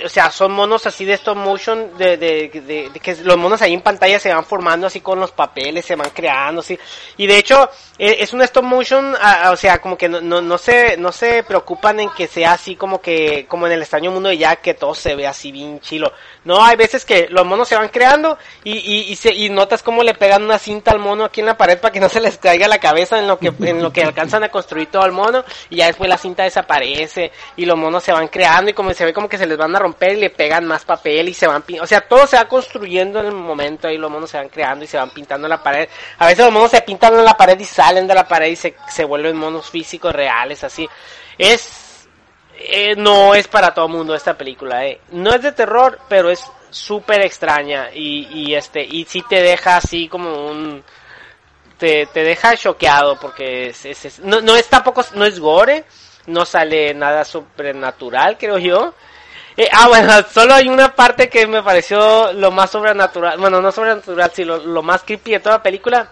O 0.05 0.09
sea, 0.09 0.31
son 0.31 0.53
monos 0.53 0.87
así 0.87 1.05
de 1.05 1.14
stop 1.14 1.37
motion, 1.37 1.97
de, 1.97 2.16
de, 2.16 2.49
de, 2.49 2.91
de, 2.91 3.01
que 3.01 3.16
los 3.22 3.37
monos 3.39 3.62
ahí 3.62 3.72
en 3.72 3.81
pantalla 3.81 4.18
se 4.18 4.33
van 4.33 4.45
formando 4.45 4.87
así 4.87 5.01
con 5.01 5.18
los 5.18 5.31
papeles, 5.33 5.87
se 5.87 5.97
van 5.97 6.11
creando 6.11 6.61
así. 6.61 6.78
Y 7.16 7.26
de 7.26 7.39
hecho, 7.39 7.70
eh, 7.99 8.16
es 8.20 8.33
un 8.33 8.43
stop 8.43 8.64
motion, 8.64 9.16
a, 9.20 9.51
o 9.51 9.57
sea, 9.57 9.81
como 9.81 9.97
que 9.97 10.09
no, 10.09 10.20
no, 10.20 10.43
no, 10.43 10.59
se, 10.59 10.97
no 10.99 11.12
se 11.12 11.43
preocupan 11.45 12.01
en 12.01 12.11
que 12.11 12.26
sea 12.26 12.53
así 12.53 12.76
como 12.76 13.01
que, 13.01 13.47
como 13.49 13.66
en 13.66 13.72
el 13.72 13.81
extraño 13.81 14.11
mundo 14.11 14.28
de 14.28 14.39
Jack, 14.39 14.61
que 14.61 14.74
todo 14.74 14.95
se 14.95 15.14
ve 15.14 15.26
así 15.26 15.51
bien 15.51 15.81
chilo. 15.81 16.12
No, 16.45 16.62
hay 16.62 16.76
veces 16.76 17.05
que 17.05 17.28
los 17.31 17.47
monos 17.47 17.68
se 17.68 17.76
van 17.76 17.89
creando 17.89 18.39
y, 18.64 18.72
y, 18.72 19.12
y, 19.12 19.16
se, 19.16 19.33
y 19.33 19.49
notas 19.49 19.83
cómo 19.83 20.03
le 20.03 20.14
pegan 20.14 20.43
una 20.43 20.59
cinta 20.59 20.91
al 20.91 20.99
mono 20.99 21.24
aquí 21.24 21.41
en 21.41 21.47
la 21.47 21.57
pared 21.57 21.78
para 21.78 21.93
que 21.93 22.01
no 22.01 22.09
se 22.09 22.20
les 22.20 22.39
caiga 22.39 22.68
la 22.68 22.78
cabeza 22.78 23.18
en 23.18 23.26
lo 23.26 23.39
que, 23.39 23.53
en 23.61 23.83
lo 23.83 23.93
que 23.93 24.03
alcanzan 24.03 24.45
a 24.45 24.51
construir 24.51 24.91
todo 24.91 25.05
el 25.05 25.12
mono 25.12 25.45
y 25.68 25.76
ya 25.76 25.87
después 25.87 26.09
la 26.09 26.18
cinta 26.18 26.43
desaparece 26.43 27.33
y 27.57 27.64
los 27.64 27.76
monos 27.76 28.03
se 28.03 28.12
van 28.12 28.28
creando 28.28 28.70
y 28.70 28.74
como 28.74 28.93
se 28.93 29.05
ve 29.05 29.12
como 29.12 29.28
que 29.28 29.39
se 29.39 29.47
les 29.47 29.57
van 29.57 29.70
a 29.77 29.79
romper 29.79 30.12
y 30.12 30.21
le 30.21 30.31
pegan 30.31 30.66
más 30.66 30.85
papel 30.85 31.29
y 31.29 31.35
se 31.35 31.47
van 31.47 31.64
o 31.81 31.87
sea 31.87 32.01
todo 32.03 32.27
se 32.27 32.37
va 32.37 32.47
construyendo 32.47 33.21
en 33.21 33.27
el 33.27 33.33
momento 33.33 33.89
ahí 33.89 33.99
los 33.99 34.11
monos 34.11 34.31
se 34.31 34.37
van 34.37 34.49
creando 34.49 34.85
y 34.85 34.89
se 34.89 34.97
van 34.97 35.11
pintando 35.11 35.47
en 35.47 35.51
la 35.51 35.62
pared 35.62 35.89
a 36.18 36.27
veces 36.27 36.45
los 36.45 36.53
monos 36.53 36.71
se 36.71 36.83
pintan 36.83 37.14
en 37.14 37.25
la 37.25 37.37
pared 37.37 37.59
y 37.59 37.64
salen 37.64 38.07
de 38.07 38.14
la 38.14 38.27
pared 38.27 38.49
y 38.49 38.57
se, 38.57 38.75
se 38.89 39.05
vuelven 39.05 39.37
monos 39.37 39.71
físicos 39.71 40.12
reales 40.12 40.64
así 40.64 40.89
es 41.39 42.09
eh, 42.59 42.95
no 42.97 43.35
es 43.35 43.49
para 43.49 43.73
todo 43.73 43.89
mundo 43.89 44.14
esta 44.14 44.37
película 44.37 44.85
eh. 44.87 45.01
no 45.12 45.33
es 45.33 45.43
de 45.43 45.53
terror 45.53 45.99
pero 46.09 46.31
es 46.31 46.45
súper 46.71 47.23
extraña 47.23 47.91
y, 47.93 48.29
y 48.31 48.55
este 48.55 48.85
y 48.85 49.05
sí 49.05 49.25
te 49.29 49.43
deja 49.43 49.77
así 49.77 50.09
como 50.09 50.47
un 50.47 50.85
te, 51.79 52.07
te 52.07 52.23
deja 52.23 52.57
choqueado 52.57 53.18
porque 53.18 53.68
es, 53.68 53.85
es, 53.87 54.05
es 54.05 54.18
no, 54.21 54.41
no 54.41 54.55
es 54.55 54.68
tampoco 54.68 55.05
no 55.14 55.25
es 55.25 55.41
gore 55.41 55.85
no 56.27 56.45
sale 56.45 56.95
nada 56.95 57.25
sobrenatural 57.25 58.37
creo 58.39 58.59
yo 58.59 58.95
eh, 59.61 59.69
ah, 59.73 59.89
bueno, 59.89 60.11
solo 60.33 60.55
hay 60.55 60.69
una 60.69 60.95
parte 60.95 61.29
que 61.29 61.47
me 61.47 61.63
pareció 61.63 62.33
lo 62.33 62.51
más 62.51 62.71
sobrenatural, 62.71 63.39
bueno, 63.39 63.61
no 63.61 63.71
sobrenatural, 63.71 64.31
sino 64.35 64.57
lo, 64.57 64.83
más 64.83 65.03
creepy 65.03 65.33
de 65.33 65.41
toda 65.41 65.57
la 65.57 65.63
película. 65.63 66.11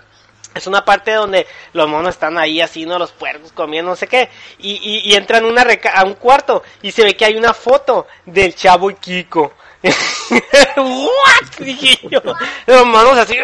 Es 0.55 0.67
una 0.67 0.85
parte 0.85 1.13
donde 1.13 1.47
los 1.73 1.89
monos 1.89 2.11
están 2.11 2.37
ahí 2.37 2.61
así, 2.61 2.85
¿no? 2.85 2.99
Los 2.99 3.13
puercos 3.13 3.53
comiendo 3.53 3.93
no 3.93 3.97
sé 3.97 4.07
qué. 4.07 4.29
Y, 4.59 4.73
y, 4.73 5.11
y 5.11 5.15
entran 5.15 5.47
una 5.47 5.65
a 5.95 6.05
un 6.05 6.15
cuarto 6.15 6.63
y 6.83 6.91
se 6.91 7.05
ve 7.05 7.17
que 7.17 7.25
hay 7.25 7.37
una 7.37 7.55
foto 7.55 8.07
del 8.27 8.55
chavo 8.55 8.91
y 8.91 8.97
Kiko. 8.97 9.55
¿What? 10.77 11.59
Dije. 11.61 11.99
Los 12.67 12.87
monos 12.87 13.17
así. 13.17 13.39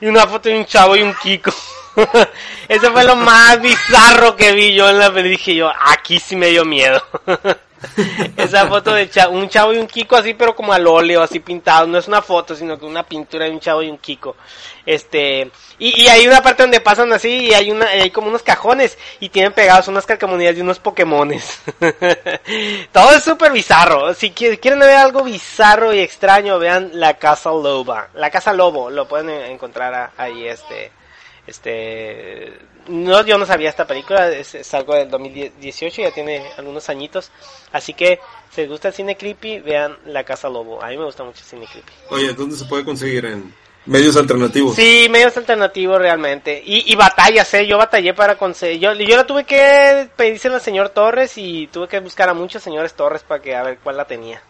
Y 0.00 0.06
una 0.06 0.28
foto 0.28 0.48
de 0.48 0.58
un 0.58 0.66
chavo 0.66 0.94
y 0.94 1.02
un 1.02 1.14
Kiko. 1.14 1.50
Eso 2.68 2.92
fue 2.92 3.04
lo 3.04 3.16
más 3.16 3.60
bizarro 3.60 4.36
que 4.36 4.52
vi 4.52 4.74
yo 4.74 4.88
en 4.88 4.98
la 4.98 5.12
película. 5.12 5.28
Dije 5.28 5.54
yo, 5.54 5.70
aquí 5.86 6.18
sí 6.18 6.36
me 6.36 6.48
dio 6.48 6.64
miedo. 6.64 7.02
Esa 8.36 8.66
foto 8.66 8.92
de 8.94 9.08
un 9.30 9.48
chavo 9.48 9.72
y 9.72 9.78
un 9.78 9.86
Kiko 9.86 10.16
así, 10.16 10.34
pero 10.34 10.54
como 10.54 10.72
al 10.72 10.86
óleo, 10.86 11.22
así 11.22 11.38
pintado. 11.38 11.86
No 11.86 11.98
es 11.98 12.08
una 12.08 12.22
foto, 12.22 12.54
sino 12.54 12.78
que 12.78 12.84
una 12.84 13.04
pintura 13.04 13.44
de 13.44 13.52
un 13.52 13.60
chavo 13.60 13.82
y 13.82 13.88
un 13.88 13.98
Kiko. 13.98 14.36
Este, 14.84 15.50
y, 15.78 16.02
y 16.02 16.08
hay 16.08 16.26
una 16.26 16.42
parte 16.42 16.62
donde 16.62 16.80
pasan 16.80 17.12
así 17.12 17.28
y 17.28 17.54
hay 17.54 17.70
una, 17.70 17.86
hay 17.86 18.10
como 18.10 18.28
unos 18.28 18.42
cajones 18.42 18.98
y 19.20 19.28
tienen 19.28 19.52
pegados 19.52 19.86
unas 19.88 20.06
calcamonías 20.06 20.56
de 20.56 20.62
unos 20.62 20.78
Pokémones. 20.78 21.60
Todo 22.92 23.12
es 23.12 23.22
súper 23.22 23.52
bizarro. 23.52 24.14
Si 24.14 24.30
quieren 24.30 24.80
ver 24.80 24.96
algo 24.96 25.22
bizarro 25.22 25.92
y 25.92 26.00
extraño, 26.00 26.58
vean 26.58 26.90
La 26.94 27.14
Casa 27.14 27.50
Loba. 27.50 28.08
La 28.14 28.30
Casa 28.30 28.52
Lobo, 28.52 28.90
lo 28.90 29.06
pueden 29.06 29.30
encontrar 29.30 30.10
ahí, 30.16 30.48
este, 30.48 30.90
este, 31.48 32.52
no, 32.88 33.24
yo 33.24 33.38
no 33.38 33.46
sabía 33.46 33.70
esta 33.70 33.86
película, 33.86 34.30
es, 34.30 34.54
es, 34.54 34.74
algo 34.74 34.94
del 34.94 35.08
2018, 35.08 36.02
ya 36.02 36.10
tiene 36.10 36.42
algunos 36.58 36.90
añitos, 36.90 37.30
así 37.72 37.94
que 37.94 38.20
si 38.54 38.60
les 38.60 38.70
gusta 38.70 38.88
el 38.88 38.94
cine 38.94 39.16
creepy, 39.16 39.60
vean 39.60 39.96
La 40.04 40.24
Casa 40.24 40.50
Lobo, 40.50 40.82
a 40.82 40.88
mí 40.88 40.98
me 40.98 41.06
gusta 41.06 41.24
mucho 41.24 41.38
el 41.40 41.46
cine 41.46 41.66
creepy. 41.66 41.90
Oye, 42.10 42.34
¿dónde 42.34 42.54
se 42.54 42.66
puede 42.66 42.84
conseguir? 42.84 43.24
¿En 43.24 43.54
medios 43.86 44.14
alternativos? 44.18 44.76
Sí, 44.76 45.08
medios 45.10 45.34
alternativos 45.38 45.98
realmente, 45.98 46.62
y, 46.62 46.92
y 46.92 46.94
batallas, 46.96 47.52
eh, 47.54 47.66
yo 47.66 47.78
batallé 47.78 48.12
para 48.12 48.36
conseguir, 48.36 48.80
yo, 48.80 48.92
yo 48.92 49.16
la 49.16 49.26
tuve 49.26 49.44
que 49.44 50.10
pedirse 50.14 50.48
al 50.48 50.60
señor 50.60 50.90
Torres 50.90 51.32
y 51.38 51.66
tuve 51.68 51.88
que 51.88 52.00
buscar 52.00 52.28
a 52.28 52.34
muchos 52.34 52.62
señores 52.62 52.92
Torres 52.92 53.22
para 53.22 53.40
que 53.40 53.56
a 53.56 53.62
ver 53.62 53.78
cuál 53.82 53.96
la 53.96 54.06
tenía. 54.06 54.42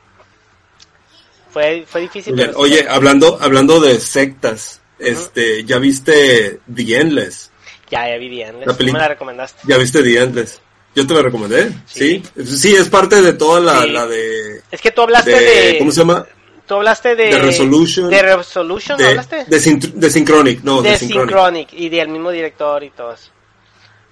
Fue, 1.51 1.85
fue 1.87 2.01
difícil. 2.01 2.35
Bien, 2.35 2.49
pero 2.49 2.59
oye, 2.59 2.81
sí. 2.81 2.87
hablando, 2.89 3.39
hablando 3.41 3.81
de 3.81 4.01
sectas, 4.01 4.78
uh 4.99 5.03
-huh. 5.03 5.07
este, 5.07 5.65
¿ya 5.65 5.79
viste 5.79 6.61
The 6.75 6.97
Endless? 6.97 7.51
Ya, 7.91 8.09
ya 8.09 8.19
vi 8.19 8.29
The 8.31 8.43
Endless. 8.43 8.81
Me 8.81 8.93
la 8.93 9.09
recomendaste? 9.09 9.61
¿Ya 9.67 9.79
viste 9.79 10.03
The 10.03 10.23
Endless? 10.23 10.61
Yo 10.95 11.07
te 11.07 11.15
la 11.15 11.23
recomendé, 11.23 11.71
¿sí? 11.87 12.23
Sí, 12.37 12.57
sí 12.57 12.75
es 12.75 12.89
parte 12.89 13.23
de 13.23 13.33
toda 13.35 13.61
la, 13.61 13.83
sí. 13.83 13.91
la 13.91 14.07
de... 14.07 14.63
Es 14.71 14.81
que 14.81 14.91
tú 14.91 15.03
hablaste 15.03 15.31
de, 15.31 15.73
de, 15.73 15.79
¿Cómo 15.79 15.93
se 15.93 16.01
llama? 16.01 16.27
Tú 16.67 16.75
hablaste 16.75 17.15
de... 17.15 17.27
De 17.27 17.39
Resolution. 17.39 18.11
¿De 18.11 18.23
Resolution 18.23 18.99
de, 18.99 19.07
hablaste? 19.07 19.45
De, 19.45 19.61
de 19.95 20.11
Synchronic, 20.11 20.63
no, 20.65 20.83
de, 20.83 20.91
de 20.91 20.99
Synchronic. 20.99 21.29
Synchronic. 21.29 21.73
Y 21.73 21.89
del 21.89 22.09
mismo 22.09 22.31
director 22.31 22.83
y 22.83 22.91
todo 22.91 23.13
eso. 23.13 23.31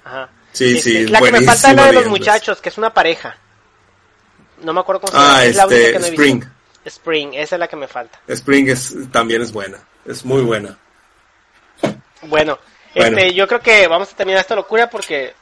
Ajá. 0.05 0.30
Sí, 0.53 0.80
sí, 0.80 0.97
este, 0.97 1.11
La 1.11 1.20
que 1.20 1.32
me 1.32 1.43
falta 1.43 1.70
es 1.70 1.76
la 1.76 1.87
de 1.87 1.93
los 1.93 2.07
muchachos, 2.07 2.61
que 2.61 2.68
es 2.68 2.78
una 2.78 2.95
pareja. 2.95 3.37
No 4.62 4.72
me 4.72 4.80
acuerdo 4.80 5.03
cómo 5.03 5.12
se 5.12 5.18
llama. 5.18 5.37
Ah, 5.37 5.45
es 5.45 5.51
este, 5.51 5.59
la 5.59 5.66
única 5.66 5.93
que 5.93 5.99
no 5.99 6.07
he 6.07 6.09
Spring. 6.11 6.41
Visto. 6.41 6.56
Spring, 6.87 7.34
esa 7.34 7.57
es 7.57 7.61
la 7.61 7.68
que 7.68 7.76
me 7.76 7.89
falta. 7.89 8.20
Spring 8.28 8.68
es, 8.68 8.95
también 9.11 9.43
es 9.43 9.53
buena, 9.53 9.78
es 10.05 10.24
muy 10.24 10.43
buena. 10.43 10.78
Bueno, 12.22 12.59
bueno. 12.95 13.18
Este, 13.18 13.34
yo 13.34 13.47
creo 13.47 13.61
que 13.61 13.87
vamos 13.89 14.12
a 14.12 14.16
terminar 14.16 14.41
esta 14.41 14.55
locura 14.55 14.89
porque 14.89 15.34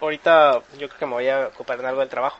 ahorita 0.00 0.62
yo 0.78 0.88
creo 0.88 0.98
que 0.98 1.06
me 1.06 1.12
voy 1.12 1.28
a 1.28 1.48
ocupar 1.48 1.80
en 1.80 1.86
algo 1.86 2.00
del 2.00 2.08
trabajo. 2.08 2.38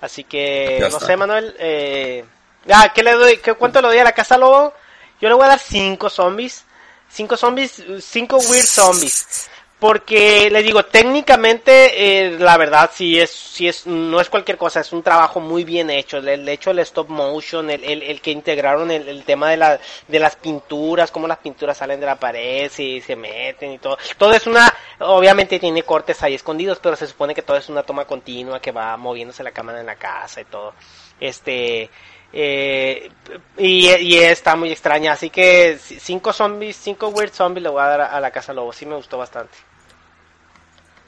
Así 0.00 0.24
que, 0.24 0.78
ya 0.80 0.88
no 0.88 0.96
está. 0.96 1.06
sé, 1.06 1.16
Manuel. 1.16 1.54
Eh... 1.58 2.24
Ah, 2.72 2.92
¿qué 2.94 3.02
le 3.02 3.12
doy? 3.12 3.36
¿Qué, 3.38 3.54
¿Cuánto 3.54 3.80
le 3.80 3.88
doy 3.88 3.98
a 3.98 4.04
la 4.04 4.12
casa 4.12 4.36
lobo? 4.36 4.74
Yo 5.20 5.28
le 5.28 5.34
voy 5.34 5.44
a 5.44 5.48
dar 5.48 5.58
cinco 5.58 6.10
zombies. 6.10 6.64
Cinco 7.08 7.36
zombies, 7.36 7.82
cinco 8.00 8.38
weird 8.38 8.66
zombies. 8.66 9.48
Porque 9.78 10.48
le 10.50 10.62
digo, 10.62 10.86
técnicamente, 10.86 12.26
eh, 12.26 12.38
la 12.38 12.56
verdad, 12.56 12.90
sí 12.94 13.20
es, 13.20 13.30
sí 13.30 13.68
es, 13.68 13.86
no 13.86 14.22
es 14.22 14.30
cualquier 14.30 14.56
cosa, 14.56 14.80
es 14.80 14.90
un 14.90 15.02
trabajo 15.02 15.38
muy 15.38 15.64
bien 15.64 15.90
hecho. 15.90 16.16
El, 16.16 16.48
hecho 16.48 16.70
del 16.70 16.78
stop 16.78 17.10
motion, 17.10 17.68
el, 17.68 17.84
el, 17.84 18.02
el 18.02 18.22
que 18.22 18.30
integraron 18.30 18.90
el, 18.90 19.06
el, 19.06 19.24
tema 19.24 19.50
de, 19.50 19.58
la, 19.58 19.78
de 20.08 20.18
las 20.18 20.36
pinturas, 20.36 21.10
cómo 21.10 21.28
las 21.28 21.38
pinturas 21.38 21.76
salen 21.76 22.00
de 22.00 22.06
la 22.06 22.18
pared 22.18 22.72
y 22.78 23.02
se 23.02 23.16
meten 23.16 23.72
y 23.72 23.78
todo. 23.78 23.98
Todo 24.16 24.32
es 24.32 24.46
una, 24.46 24.72
obviamente 25.00 25.58
tiene 25.58 25.82
cortes 25.82 26.22
ahí 26.22 26.34
escondidos, 26.34 26.78
pero 26.82 26.96
se 26.96 27.06
supone 27.06 27.34
que 27.34 27.42
todo 27.42 27.58
es 27.58 27.68
una 27.68 27.82
toma 27.82 28.06
continua 28.06 28.62
que 28.62 28.72
va 28.72 28.96
moviéndose 28.96 29.42
la 29.42 29.52
cámara 29.52 29.80
en 29.80 29.86
la 29.86 29.96
casa 29.96 30.40
y 30.40 30.46
todo. 30.46 30.72
Este, 31.20 31.90
eh, 32.32 33.10
y, 33.56 33.88
y, 33.88 34.18
está 34.18 34.56
muy 34.56 34.70
extraña, 34.70 35.12
así 35.12 35.30
que 35.30 35.78
cinco 35.80 36.32
zombies, 36.32 36.76
cinco 36.76 37.08
weird 37.08 37.32
zombies 37.32 37.62
le 37.62 37.68
voy 37.68 37.80
a 37.80 37.86
dar 37.86 38.00
a, 38.02 38.06
a 38.06 38.20
la 38.20 38.30
casa 38.30 38.52
lobo, 38.52 38.72
sí 38.72 38.84
me 38.86 38.96
gustó 38.96 39.18
bastante. 39.18 39.56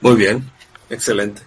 Muy 0.00 0.14
bien, 0.14 0.50
excelente. 0.88 1.42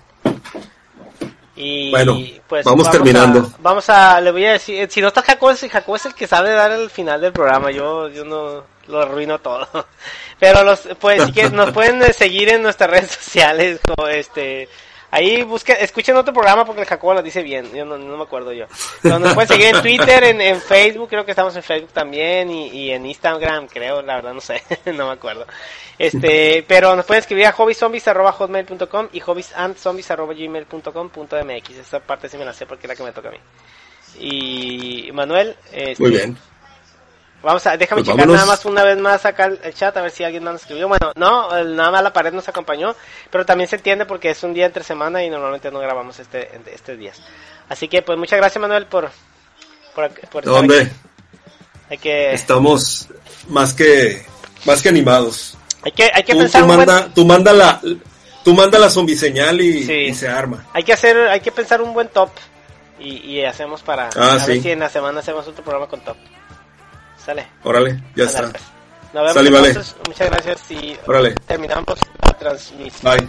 Y 1.56 1.92
bueno, 1.92 2.18
pues 2.48 2.66
vamos, 2.66 2.86
vamos 2.86 2.92
terminando. 2.92 3.40
A, 3.40 3.58
vamos 3.60 3.90
a, 3.90 4.20
le 4.22 4.32
voy 4.32 4.46
a 4.46 4.54
decir, 4.54 4.90
si 4.90 5.02
no 5.02 5.10
está 5.10 5.22
Jacob, 5.22 5.56
Jacob 5.56 5.96
es 5.96 6.06
el 6.06 6.16
que 6.16 6.28
sabe 6.28 6.52
dar 6.52 6.72
el 6.72 6.90
final 6.90 7.22
del 7.22 7.34
programa, 7.34 7.72
yo, 7.72 8.10
yo 8.10 8.26
no 8.26 8.64
lo 8.88 9.02
arruino 9.02 9.40
todo. 9.40 9.68
Pero 10.40 10.64
los, 10.64 10.88
pues, 11.00 11.24
si 11.24 11.32
quieren, 11.32 11.56
nos 11.56 11.72
pueden 11.74 12.14
seguir 12.14 12.50
en 12.50 12.64
nuestras 12.64 12.90
redes 12.90 13.12
sociales, 13.12 13.80
como 13.86 14.08
este, 14.08 14.70
Ahí 15.12 15.44
busquen, 15.44 15.76
escuchen 15.82 16.16
otro 16.16 16.34
programa 16.34 16.66
porque 16.66 16.82
el 16.82 16.88
Jacobo 16.88 17.16
lo 17.16 17.22
dice 17.22 17.44
bien, 17.44 17.70
yo 17.74 17.84
no, 17.84 17.98
no 17.98 18.16
me 18.16 18.24
acuerdo 18.24 18.54
yo. 18.54 18.68
Pero 19.02 19.20
nos 19.20 19.34
pueden 19.34 19.50
seguir 19.50 19.66
en 19.68 19.82
Twitter, 19.82 20.24
en, 20.24 20.40
en, 20.40 20.62
Facebook, 20.62 21.10
creo 21.10 21.26
que 21.26 21.32
estamos 21.32 21.54
en 21.58 21.64
Facebook 21.64 21.92
también, 21.92 22.50
y, 22.50 22.70
y, 22.70 22.92
en 22.92 23.06
Instagram, 23.06 23.68
creo, 23.68 24.02
la 24.02 24.16
verdad 24.16 24.34
no 24.34 24.40
sé, 24.40 24.64
no 24.86 25.08
me 25.08 25.14
acuerdo. 25.14 25.46
Este, 25.98 26.64
pero 26.68 26.96
nos 26.96 27.06
pueden 27.06 27.20
escribir 27.20 27.46
a 27.46 27.52
hobbyzombies.com 27.52 29.10
y 29.12 29.20
hobbysandzombies.gmail.com.mx. 29.20 31.70
Esta 31.78 32.00
parte 32.00 32.30
sí 32.30 32.38
me 32.38 32.46
la 32.46 32.54
sé 32.54 32.66
porque 32.66 32.88
es 32.88 32.90
la 32.90 32.96
que 32.96 33.04
me 33.04 33.12
toca 33.12 33.28
a 33.30 33.32
mí. 33.32 33.40
Y 34.18 35.12
Manuel, 35.12 35.58
este, 35.72 36.02
Muy 36.02 36.12
bien. 36.12 36.38
Vamos 37.44 37.66
a, 37.66 37.76
déjame 37.76 38.02
pues 38.04 38.08
checar 38.14 38.28
vámonos. 38.28 38.36
nada 38.36 38.46
más 38.46 38.66
una 38.66 38.84
vez 38.84 38.98
más 39.00 39.26
acá 39.26 39.46
el 39.46 39.74
chat 39.74 39.96
a 39.98 40.02
ver 40.02 40.12
si 40.12 40.24
alguien 40.24 40.44
nos 40.44 40.62
escribió. 40.62 40.88
Bueno, 40.88 41.12
no, 41.16 41.56
el, 41.58 41.76
nada 41.76 41.90
más 41.92 42.04
la 42.04 42.14
pared 42.14 42.32
nos 42.34 42.48
acompañó, 42.48 42.96
pero 43.32 43.46
también 43.46 43.68
se 43.68 43.78
entiende 43.78 44.06
porque 44.06 44.30
es 44.30 44.44
un 44.44 44.54
día 44.54 44.68
entre 44.68 44.84
semana 44.84 45.24
y 45.24 45.30
normalmente 45.30 45.72
no 45.72 45.80
grabamos 45.80 46.20
este, 46.20 46.52
este 46.72 46.98
días. 46.98 47.20
Así 47.68 47.88
que 47.88 48.02
pues 48.04 48.18
muchas 48.18 48.38
gracias 48.38 48.62
Manuel 48.62 48.86
por, 48.86 49.10
por, 49.96 50.10
por 50.10 50.20
estar 50.22 50.44
¿Dónde? 50.44 50.82
aquí. 50.82 50.92
Hay 51.90 51.98
que, 51.98 52.34
Estamos 52.34 53.08
más 53.50 53.74
que 53.74 54.24
más 54.66 54.82
que 54.84 54.90
animados. 54.90 55.58
hay 55.84 55.92
que, 55.94 56.12
hay 56.14 56.24
que 56.24 56.34
Tú, 56.34 56.40
pensar 56.40 56.62
tú 56.62 56.70
un 56.70 56.76
buen- 56.76 56.88
manda, 56.88 57.10
tú 57.14 57.26
manda 57.26 57.54
la 57.54 57.82
tú 58.44 58.54
manda 58.54 58.78
la 58.80 58.90
zombie 58.90 59.16
señal 59.16 59.60
y, 59.62 59.84
Sí. 59.84 59.94
y 59.94 60.14
se 60.14 60.28
arma. 60.30 60.68
hay 60.74 60.84
que 60.84 60.94
hacer, 60.94 61.18
hay 61.28 61.42
que 61.42 61.52
pensar 61.52 61.82
un 61.82 61.94
buen 61.94 62.08
top 62.10 62.30
y, 63.00 63.18
y 63.32 63.44
hacemos 63.46 63.82
para 63.82 64.10
Ah, 64.16 64.38
a 64.42 64.46
ver 64.46 64.62
si 64.62 64.72
en 64.72 64.80
la 64.80 64.90
semana 64.90 65.20
hacemos 65.22 65.48
otro 65.48 65.64
programa 65.64 65.88
con 65.88 66.02
top. 66.02 66.18
Sale. 67.24 67.48
Órale, 67.64 68.02
ya 68.16 68.26
está. 68.26 68.50
pues. 68.50 68.64
Nos 69.14 69.24
vemos 69.24 69.34
Sale, 69.34 69.50
vale. 69.52 69.74
Muchas 70.08 70.30
gracias 70.30 70.72
y 70.72 70.98
Órale. 71.06 71.36
terminamos 71.46 72.00
la 72.26 72.34
transmisión. 72.38 73.18
Bye. 73.18 73.28